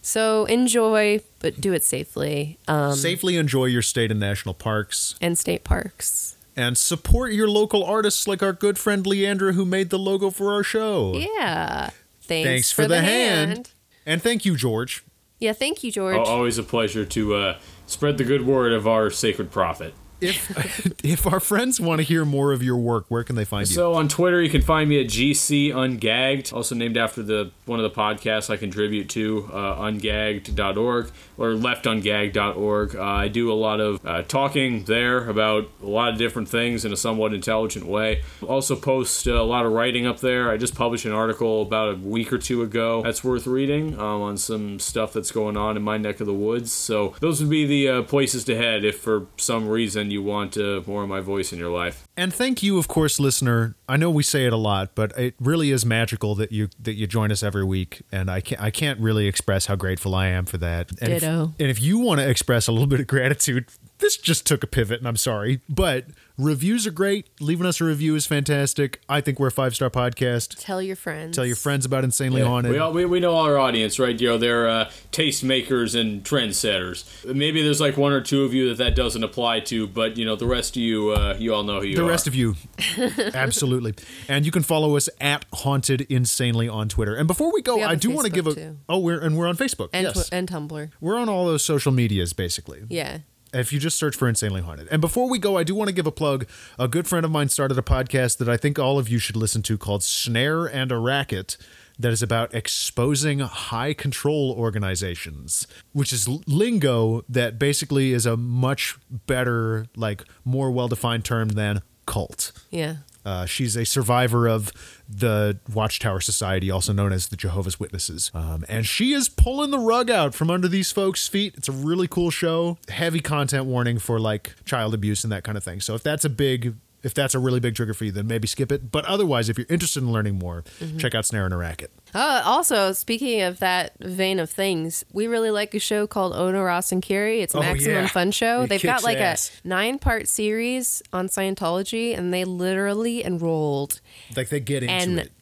So 0.00 0.46
enjoy, 0.46 1.20
but 1.40 1.60
do 1.60 1.74
it 1.74 1.84
safely. 1.84 2.56
Um, 2.66 2.94
Safely 2.94 3.36
enjoy 3.36 3.66
your 3.66 3.82
state 3.82 4.10
and 4.10 4.18
national 4.18 4.54
parks 4.54 5.16
and 5.20 5.36
state 5.36 5.64
parks. 5.64 6.36
and 6.56 6.78
support 6.78 7.32
your 7.32 7.48
local 7.48 7.84
artists 7.84 8.26
like 8.26 8.42
our 8.42 8.54
good 8.54 8.78
friend 8.78 9.04
Leandra 9.04 9.52
who 9.54 9.66
made 9.66 9.90
the 9.90 9.98
logo 9.98 10.30
for 10.30 10.54
our 10.54 10.62
show. 10.62 11.14
Yeah. 11.14 11.90
Thanks, 12.22 12.48
Thanks 12.48 12.72
for, 12.72 12.86
the, 12.86 13.02
hand. 13.02 13.72
And 14.06 14.22
thank 14.22 14.46
you, 14.46 14.56
George. 14.56 15.04
Yeah, 15.40 15.52
thank 15.52 15.84
you, 15.84 15.92
George. 15.92 16.16
Al- 16.16 16.24
Always 16.24 16.56
a 16.56 16.62
pleasure 16.62 17.04
to 17.04 17.34
uh, 17.34 17.58
spread 17.86 18.16
the 18.16 18.24
good 18.24 18.46
word 18.46 18.72
of 18.72 18.86
our 18.88 19.10
sacred 19.10 19.50
prophet. 19.50 19.92
If 20.24 21.04
if 21.04 21.26
our 21.26 21.40
friends 21.40 21.80
want 21.80 22.00
to 22.00 22.02
hear 22.02 22.24
more 22.24 22.52
of 22.52 22.62
your 22.62 22.76
work, 22.76 23.06
where 23.08 23.24
can 23.24 23.36
they 23.36 23.44
find 23.44 23.68
you? 23.68 23.74
So 23.74 23.94
on 23.94 24.08
Twitter, 24.08 24.42
you 24.42 24.50
can 24.50 24.62
find 24.62 24.88
me 24.88 25.00
at 25.00 25.06
GC 25.06 25.70
Ungagged, 25.72 26.52
also 26.52 26.74
named 26.74 26.96
after 26.96 27.22
the 27.22 27.50
one 27.66 27.80
of 27.80 27.82
the 27.82 28.00
podcasts 28.00 28.50
I 28.50 28.56
contribute 28.56 29.08
to, 29.10 29.48
uh, 29.52 29.76
ungagged.org 29.76 31.10
or 31.38 31.48
leftungagged.org. 31.50 32.96
Uh, 32.96 33.02
I 33.02 33.28
do 33.28 33.52
a 33.52 33.54
lot 33.54 33.80
of 33.80 34.04
uh, 34.04 34.22
talking 34.22 34.84
there 34.84 35.28
about 35.28 35.68
a 35.82 35.86
lot 35.86 36.12
of 36.12 36.18
different 36.18 36.48
things 36.48 36.84
in 36.84 36.92
a 36.92 36.96
somewhat 36.96 37.32
intelligent 37.32 37.86
way. 37.86 38.22
Also 38.46 38.76
post 38.76 39.26
uh, 39.26 39.32
a 39.32 39.42
lot 39.42 39.66
of 39.66 39.72
writing 39.72 40.06
up 40.06 40.20
there. 40.20 40.50
I 40.50 40.56
just 40.56 40.74
published 40.74 41.04
an 41.04 41.12
article 41.12 41.62
about 41.62 41.94
a 41.94 41.96
week 41.96 42.32
or 42.32 42.38
two 42.38 42.62
ago 42.62 43.02
that's 43.02 43.24
worth 43.24 43.46
reading 43.46 43.94
um, 43.98 44.22
on 44.22 44.36
some 44.36 44.78
stuff 44.78 45.12
that's 45.12 45.30
going 45.30 45.56
on 45.56 45.76
in 45.76 45.82
my 45.82 45.96
neck 45.96 46.20
of 46.20 46.26
the 46.26 46.34
woods. 46.34 46.72
So 46.72 47.14
those 47.20 47.40
would 47.40 47.50
be 47.50 47.66
the 47.66 47.88
uh, 47.88 48.02
places 48.02 48.44
to 48.44 48.56
head 48.56 48.84
if 48.84 48.98
for 48.98 49.26
some 49.36 49.68
reason 49.68 50.10
you 50.14 50.22
want 50.22 50.56
uh, 50.56 50.80
more 50.86 51.02
of 51.02 51.08
my 51.08 51.20
voice 51.20 51.52
in 51.52 51.58
your 51.58 51.70
life. 51.70 52.08
And 52.16 52.32
thank 52.32 52.62
you, 52.62 52.78
of 52.78 52.88
course, 52.88 53.20
listener. 53.20 53.74
I 53.88 53.96
know 53.98 54.10
we 54.10 54.22
say 54.22 54.46
it 54.46 54.52
a 54.52 54.56
lot, 54.56 54.94
but 54.94 55.16
it 55.18 55.34
really 55.38 55.70
is 55.70 55.84
magical 55.84 56.34
that 56.36 56.50
you 56.52 56.68
that 56.80 56.94
you 56.94 57.06
join 57.06 57.30
us 57.30 57.42
every 57.42 57.64
week, 57.64 58.02
and 58.10 58.30
I 58.30 58.40
can't 58.40 58.60
I 58.62 58.70
can't 58.70 58.98
really 59.00 59.26
express 59.26 59.66
how 59.66 59.76
grateful 59.76 60.14
I 60.14 60.28
am 60.28 60.46
for 60.46 60.56
that. 60.58 60.90
And 61.02 61.12
if- 61.12 61.20
Ditto. 61.20 61.54
and 61.58 61.68
if 61.70 61.82
you 61.82 61.98
want 61.98 62.20
to 62.20 62.28
express 62.28 62.66
a 62.66 62.72
little 62.72 62.86
bit 62.86 63.00
of 63.00 63.06
gratitude, 63.06 63.66
this 63.98 64.16
just 64.16 64.46
took 64.46 64.62
a 64.64 64.66
pivot, 64.66 64.98
and 65.00 65.08
I'm 65.08 65.16
sorry, 65.16 65.60
but 65.68 66.06
Reviews 66.36 66.84
are 66.84 66.90
great. 66.90 67.28
Leaving 67.40 67.64
us 67.64 67.80
a 67.80 67.84
review 67.84 68.16
is 68.16 68.26
fantastic. 68.26 69.00
I 69.08 69.20
think 69.20 69.38
we're 69.38 69.46
a 69.46 69.52
five 69.52 69.76
star 69.76 69.88
podcast. 69.88 70.56
Tell 70.58 70.82
your 70.82 70.96
friends. 70.96 71.36
Tell 71.36 71.46
your 71.46 71.54
friends 71.54 71.86
about 71.86 72.02
Insanely 72.02 72.40
Yeah, 72.40 72.48
Haunted. 72.48 72.72
we, 72.72 72.78
all, 72.78 72.92
we, 72.92 73.04
we 73.04 73.20
know 73.20 73.36
our 73.36 73.56
audience, 73.56 74.00
right? 74.00 74.20
You 74.20 74.30
know, 74.30 74.38
they're 74.38 74.68
uh, 74.68 74.90
taste 75.12 75.44
makers 75.44 75.94
and 75.94 76.24
trendsetters. 76.24 77.04
Maybe 77.32 77.62
there's 77.62 77.80
like 77.80 77.96
one 77.96 78.12
or 78.12 78.20
two 78.20 78.42
of 78.42 78.52
you 78.52 78.68
that 78.70 78.78
that 78.78 78.96
doesn't 78.96 79.22
apply 79.22 79.60
to, 79.60 79.86
but 79.86 80.16
you 80.16 80.24
know, 80.24 80.34
the 80.34 80.46
rest 80.48 80.74
of 80.74 80.82
you, 80.82 81.10
uh, 81.10 81.36
you 81.38 81.54
all 81.54 81.62
know 81.62 81.78
who 81.80 81.86
you 81.86 81.94
the 81.94 82.02
are. 82.02 82.04
The 82.06 82.10
rest 82.10 82.26
of 82.26 82.34
you, 82.34 82.56
absolutely. 83.34 83.94
And 84.28 84.44
you 84.44 84.50
can 84.50 84.64
follow 84.64 84.96
us 84.96 85.08
at 85.20 85.44
Haunted 85.52 86.00
Insanely 86.10 86.68
on 86.68 86.88
Twitter. 86.88 87.14
And 87.14 87.28
before 87.28 87.52
we 87.52 87.62
go, 87.62 87.76
We 87.76 87.82
have 87.82 87.90
I 87.90 87.94
a 87.94 87.96
do 87.96 88.10
want 88.10 88.26
to 88.26 88.32
give 88.32 88.48
a 88.48 88.54
too. 88.54 88.78
oh, 88.88 88.98
we're 88.98 89.20
and 89.20 89.36
we're 89.36 89.46
on 89.46 89.56
Facebook. 89.56 89.90
and, 89.92 90.04
yes, 90.08 90.28
tw- 90.28 90.32
and 90.32 90.48
Tumblr. 90.50 90.90
we're 91.00 91.16
on 91.16 91.28
all 91.28 91.46
those 91.46 91.64
social 91.64 91.92
medias 91.92 92.32
basically. 92.32 92.82
Yeah. 92.88 93.18
If 93.54 93.72
you 93.72 93.78
just 93.78 93.96
search 93.96 94.16
for 94.16 94.28
Insanely 94.28 94.60
Haunted. 94.60 94.88
And 94.90 95.00
before 95.00 95.28
we 95.28 95.38
go, 95.38 95.56
I 95.56 95.64
do 95.64 95.74
want 95.74 95.88
to 95.88 95.94
give 95.94 96.06
a 96.06 96.12
plug. 96.12 96.46
A 96.78 96.88
good 96.88 97.06
friend 97.06 97.24
of 97.24 97.30
mine 97.30 97.48
started 97.48 97.78
a 97.78 97.82
podcast 97.82 98.38
that 98.38 98.48
I 98.48 98.56
think 98.56 98.78
all 98.78 98.98
of 98.98 99.08
you 99.08 99.18
should 99.18 99.36
listen 99.36 99.62
to 99.62 99.78
called 99.78 100.02
Snare 100.02 100.66
and 100.66 100.90
a 100.92 100.98
Racket. 100.98 101.56
That 101.96 102.10
is 102.10 102.24
about 102.24 102.52
exposing 102.52 103.38
high 103.38 103.94
control 103.94 104.52
organizations, 104.58 105.68
which 105.92 106.12
is 106.12 106.26
lingo 106.28 107.24
that 107.28 107.56
basically 107.56 108.12
is 108.12 108.26
a 108.26 108.36
much 108.36 108.96
better, 109.08 109.86
like, 109.94 110.24
more 110.44 110.72
well 110.72 110.88
defined 110.88 111.24
term 111.24 111.50
than 111.50 111.82
cult. 112.04 112.50
Yeah. 112.70 112.96
Uh, 113.24 113.46
she's 113.46 113.76
a 113.76 113.84
survivor 113.84 114.46
of 114.46 114.72
the 115.08 115.58
Watchtower 115.72 116.20
Society, 116.20 116.70
also 116.70 116.92
known 116.92 117.12
as 117.12 117.28
the 117.28 117.36
Jehovah's 117.36 117.78
Witnesses. 117.80 118.30
Um, 118.34 118.64
and 118.68 118.86
she 118.86 119.12
is 119.12 119.28
pulling 119.28 119.70
the 119.70 119.78
rug 119.78 120.10
out 120.10 120.34
from 120.34 120.50
under 120.50 120.68
these 120.68 120.92
folks' 120.92 121.26
feet. 121.28 121.54
It's 121.56 121.68
a 121.68 121.72
really 121.72 122.08
cool 122.08 122.30
show. 122.30 122.78
Heavy 122.88 123.20
content 123.20 123.66
warning 123.66 123.98
for 123.98 124.18
like 124.18 124.54
child 124.64 124.94
abuse 124.94 125.24
and 125.24 125.32
that 125.32 125.44
kind 125.44 125.56
of 125.56 125.64
thing. 125.64 125.80
So 125.80 125.94
if 125.94 126.02
that's 126.02 126.24
a 126.24 126.30
big, 126.30 126.74
if 127.04 127.14
that's 127.14 127.34
a 127.34 127.38
really 127.38 127.60
big 127.60 127.74
trigger 127.76 127.94
for 127.94 128.04
you, 128.06 128.10
then 128.12 128.26
maybe 128.26 128.48
skip 128.48 128.72
it. 128.72 128.90
But 128.90 129.04
otherwise, 129.04 129.48
if 129.48 129.58
you're 129.58 129.66
interested 129.70 130.02
in 130.02 130.10
learning 130.10 130.38
more, 130.38 130.64
check 130.98 131.14
out 131.14 131.26
Snare 131.26 131.44
and 131.44 131.54
a 131.54 131.56
Racket. 131.56 131.92
Uh, 132.14 132.42
also, 132.44 132.92
speaking 132.92 133.42
of 133.42 133.58
that 133.60 133.92
vein 134.00 134.38
of 134.40 134.48
things, 134.50 135.04
we 135.12 135.26
really 135.26 135.50
like 135.50 135.74
a 135.74 135.78
show 135.78 136.06
called 136.06 136.32
Ono 136.34 136.62
Ross 136.62 136.90
and 136.92 137.02
Carrie. 137.02 137.40
It's 137.42 137.54
a 137.54 137.58
Oh, 137.58 137.60
Maximum 137.60 137.94
yeah. 138.04 138.06
Fun 138.08 138.30
Show. 138.30 138.62
It 138.62 138.68
They've 138.68 138.82
got 138.82 139.02
like 139.04 139.18
ass. 139.18 139.60
a 139.64 139.68
nine 139.68 139.98
part 139.98 140.26
series 140.28 141.02
on 141.12 141.28
Scientology, 141.28 142.16
and 142.16 142.32
they 142.32 142.44
literally 142.44 143.24
enrolled. 143.24 144.00
Like 144.36 144.48
they 144.48 144.60
get 144.60 144.82
into 144.82 144.94
and 144.94 145.18
it. 145.20 145.32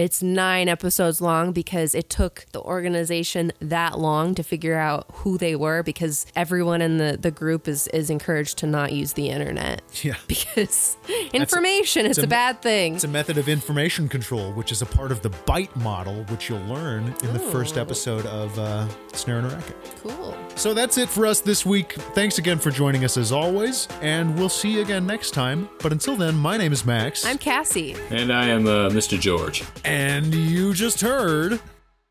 It's 0.00 0.22
nine 0.22 0.66
episodes 0.66 1.20
long 1.20 1.52
because 1.52 1.94
it 1.94 2.08
took 2.08 2.46
the 2.52 2.60
organization 2.62 3.52
that 3.60 3.98
long 3.98 4.34
to 4.34 4.42
figure 4.42 4.76
out 4.78 5.04
who 5.12 5.36
they 5.36 5.54
were 5.54 5.82
because 5.82 6.24
everyone 6.34 6.80
in 6.80 6.96
the, 6.96 7.18
the 7.20 7.30
group 7.30 7.68
is, 7.68 7.86
is 7.88 8.08
encouraged 8.08 8.56
to 8.56 8.66
not 8.66 8.92
use 8.92 9.12
the 9.12 9.28
internet 9.28 9.82
Yeah. 10.02 10.14
because 10.26 10.96
information 11.34 12.06
is 12.06 12.16
a, 12.16 12.22
a- 12.22 12.26
bad 12.26 12.62
thing. 12.62 12.94
It's 12.94 13.04
a 13.04 13.08
method 13.08 13.36
of 13.36 13.46
information 13.46 14.08
control, 14.08 14.52
which 14.52 14.72
is 14.72 14.80
a 14.80 14.86
part 14.86 15.12
of 15.12 15.20
the 15.20 15.28
BITE 15.44 15.74
model, 15.76 16.24
which 16.30 16.48
you'll 16.48 16.64
learn 16.64 17.14
in 17.22 17.32
the 17.34 17.38
first 17.38 17.76
episode 17.76 18.24
of 18.26 18.58
uh, 18.58 18.88
Snare 19.12 19.38
and 19.40 19.48
a 19.48 19.50
Racket. 19.54 19.76
cool. 20.02 20.34
So 20.56 20.72
that's 20.74 20.96
it 20.98 21.08
for 21.10 21.26
us 21.26 21.40
this 21.40 21.66
week. 21.66 21.92
Thanks 22.14 22.38
again 22.38 22.58
for 22.58 22.70
joining 22.70 23.04
us 23.04 23.16
as 23.18 23.32
always, 23.32 23.86
and 24.00 24.38
we'll 24.38 24.48
see 24.48 24.70
you 24.72 24.80
again 24.82 25.06
next 25.06 25.32
time. 25.32 25.68
But 25.82 25.92
until 25.92 26.16
then, 26.16 26.36
my 26.36 26.56
name 26.56 26.72
is 26.72 26.84
Max. 26.86 27.24
I'm 27.26 27.38
Cassie. 27.38 27.96
And 28.10 28.32
I 28.32 28.46
am 28.48 28.66
uh, 28.66 28.88
Mr. 28.90 29.18
George. 29.20 29.62
And 29.90 30.32
you 30.32 30.72
just 30.72 31.00
heard. 31.00 31.58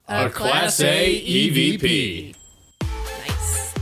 A 0.09 0.29
Class 0.29 0.81
A 0.81 1.21
EVP. 1.21 2.35
Nice. 2.81 3.73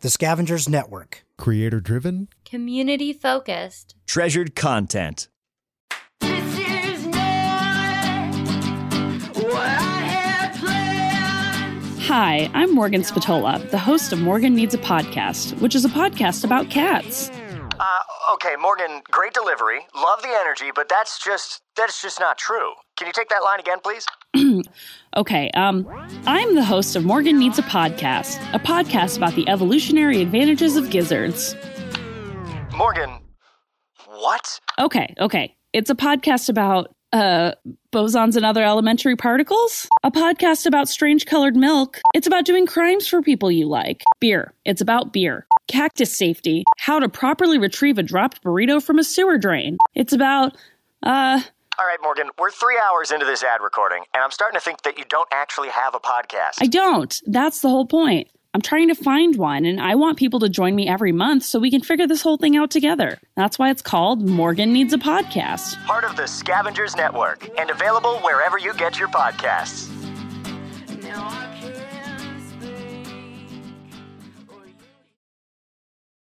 The 0.00 0.10
Scavengers 0.10 0.68
Network. 0.68 1.24
Creator 1.36 1.80
driven. 1.80 2.26
Community 2.44 3.12
focused. 3.12 3.94
Treasured 4.06 4.56
content. 4.56 5.28
Hi, 12.12 12.50
I'm 12.54 12.74
Morgan 12.74 13.04
Spatola, 13.04 13.64
the 13.70 13.78
host 13.78 14.12
of 14.12 14.18
Morgan 14.18 14.52
Needs 14.52 14.74
a 14.74 14.78
Podcast, 14.78 15.56
which 15.60 15.76
is 15.76 15.84
a 15.84 15.88
podcast 15.88 16.42
about 16.42 16.68
cats. 16.68 17.30
Uh, 17.30 18.32
okay, 18.34 18.56
Morgan, 18.60 19.00
great 19.12 19.32
delivery. 19.32 19.86
Love 19.94 20.20
the 20.20 20.36
energy, 20.40 20.72
but 20.74 20.88
that's 20.88 21.22
just 21.24 21.62
that's 21.76 22.02
just 22.02 22.18
not 22.18 22.36
true. 22.36 22.72
Can 22.96 23.06
you 23.06 23.12
take 23.12 23.28
that 23.28 23.44
line 23.44 23.60
again, 23.60 23.78
please? 23.78 24.06
Okay, 25.16 25.52
um, 25.52 25.86
I'm 26.26 26.56
the 26.56 26.64
host 26.64 26.96
of 26.96 27.04
Morgan 27.04 27.38
Needs 27.38 27.60
a 27.60 27.62
Podcast, 27.62 28.40
a 28.52 28.58
podcast 28.58 29.16
about 29.16 29.36
the 29.36 29.48
evolutionary 29.48 30.20
advantages 30.20 30.76
of 30.76 30.90
gizzards. 30.90 31.54
Morgan, 32.76 33.20
what? 34.06 34.58
Okay, 34.80 35.14
okay. 35.20 35.54
It's 35.72 35.90
a 35.90 35.94
podcast 35.94 36.48
about 36.48 36.92
uh 37.12 37.52
bosons 37.92 38.36
and 38.36 38.44
other 38.44 38.62
elementary 38.64 39.16
particles. 39.16 39.88
A 40.04 40.10
podcast 40.10 40.66
about 40.66 40.88
strange 40.88 41.26
colored 41.26 41.56
milk. 41.56 42.00
It's 42.14 42.26
about 42.26 42.44
doing 42.44 42.66
crimes 42.66 43.08
for 43.08 43.20
people 43.20 43.50
you 43.50 43.66
like. 43.66 44.02
Beer. 44.20 44.54
It's 44.64 44.80
about 44.80 45.12
beer. 45.12 45.46
Cactus 45.66 46.16
safety. 46.16 46.64
How 46.78 47.00
to 47.00 47.08
properly 47.08 47.58
retrieve 47.58 47.98
a 47.98 48.02
dropped 48.02 48.42
burrito 48.44 48.82
from 48.82 48.98
a 48.98 49.04
sewer 49.04 49.38
drain. 49.38 49.78
It's 49.94 50.12
about 50.12 50.56
uh 51.02 51.40
All 51.78 51.86
right, 51.86 51.98
Morgan, 52.02 52.28
we're 52.38 52.50
three 52.50 52.78
hours 52.88 53.10
into 53.10 53.26
this 53.26 53.42
ad 53.42 53.60
recording, 53.62 54.04
and 54.14 54.22
I'm 54.22 54.30
starting 54.30 54.58
to 54.58 54.64
think 54.64 54.82
that 54.82 54.98
you 54.98 55.04
don't 55.08 55.28
actually 55.32 55.70
have 55.70 55.94
a 55.94 56.00
podcast. 56.00 56.58
I 56.60 56.66
don't. 56.66 57.20
That's 57.26 57.60
the 57.60 57.68
whole 57.68 57.86
point. 57.86 58.28
I'm 58.52 58.62
trying 58.62 58.88
to 58.88 58.96
find 58.96 59.36
one, 59.36 59.64
and 59.64 59.80
I 59.80 59.94
want 59.94 60.18
people 60.18 60.40
to 60.40 60.48
join 60.48 60.74
me 60.74 60.88
every 60.88 61.12
month 61.12 61.44
so 61.44 61.60
we 61.60 61.70
can 61.70 61.82
figure 61.82 62.08
this 62.08 62.22
whole 62.22 62.36
thing 62.36 62.56
out 62.56 62.72
together. 62.72 63.18
That's 63.36 63.60
why 63.60 63.70
it's 63.70 63.80
called 63.80 64.28
Morgan 64.28 64.72
Needs 64.72 64.92
a 64.92 64.98
Podcast. 64.98 65.80
Part 65.86 66.02
of 66.02 66.16
the 66.16 66.26
Scavengers 66.26 66.96
Network, 66.96 67.48
and 67.56 67.70
available 67.70 68.18
wherever 68.18 68.58
you 68.58 68.74
get 68.74 68.98
your 68.98 69.08
podcasts. 69.08 69.99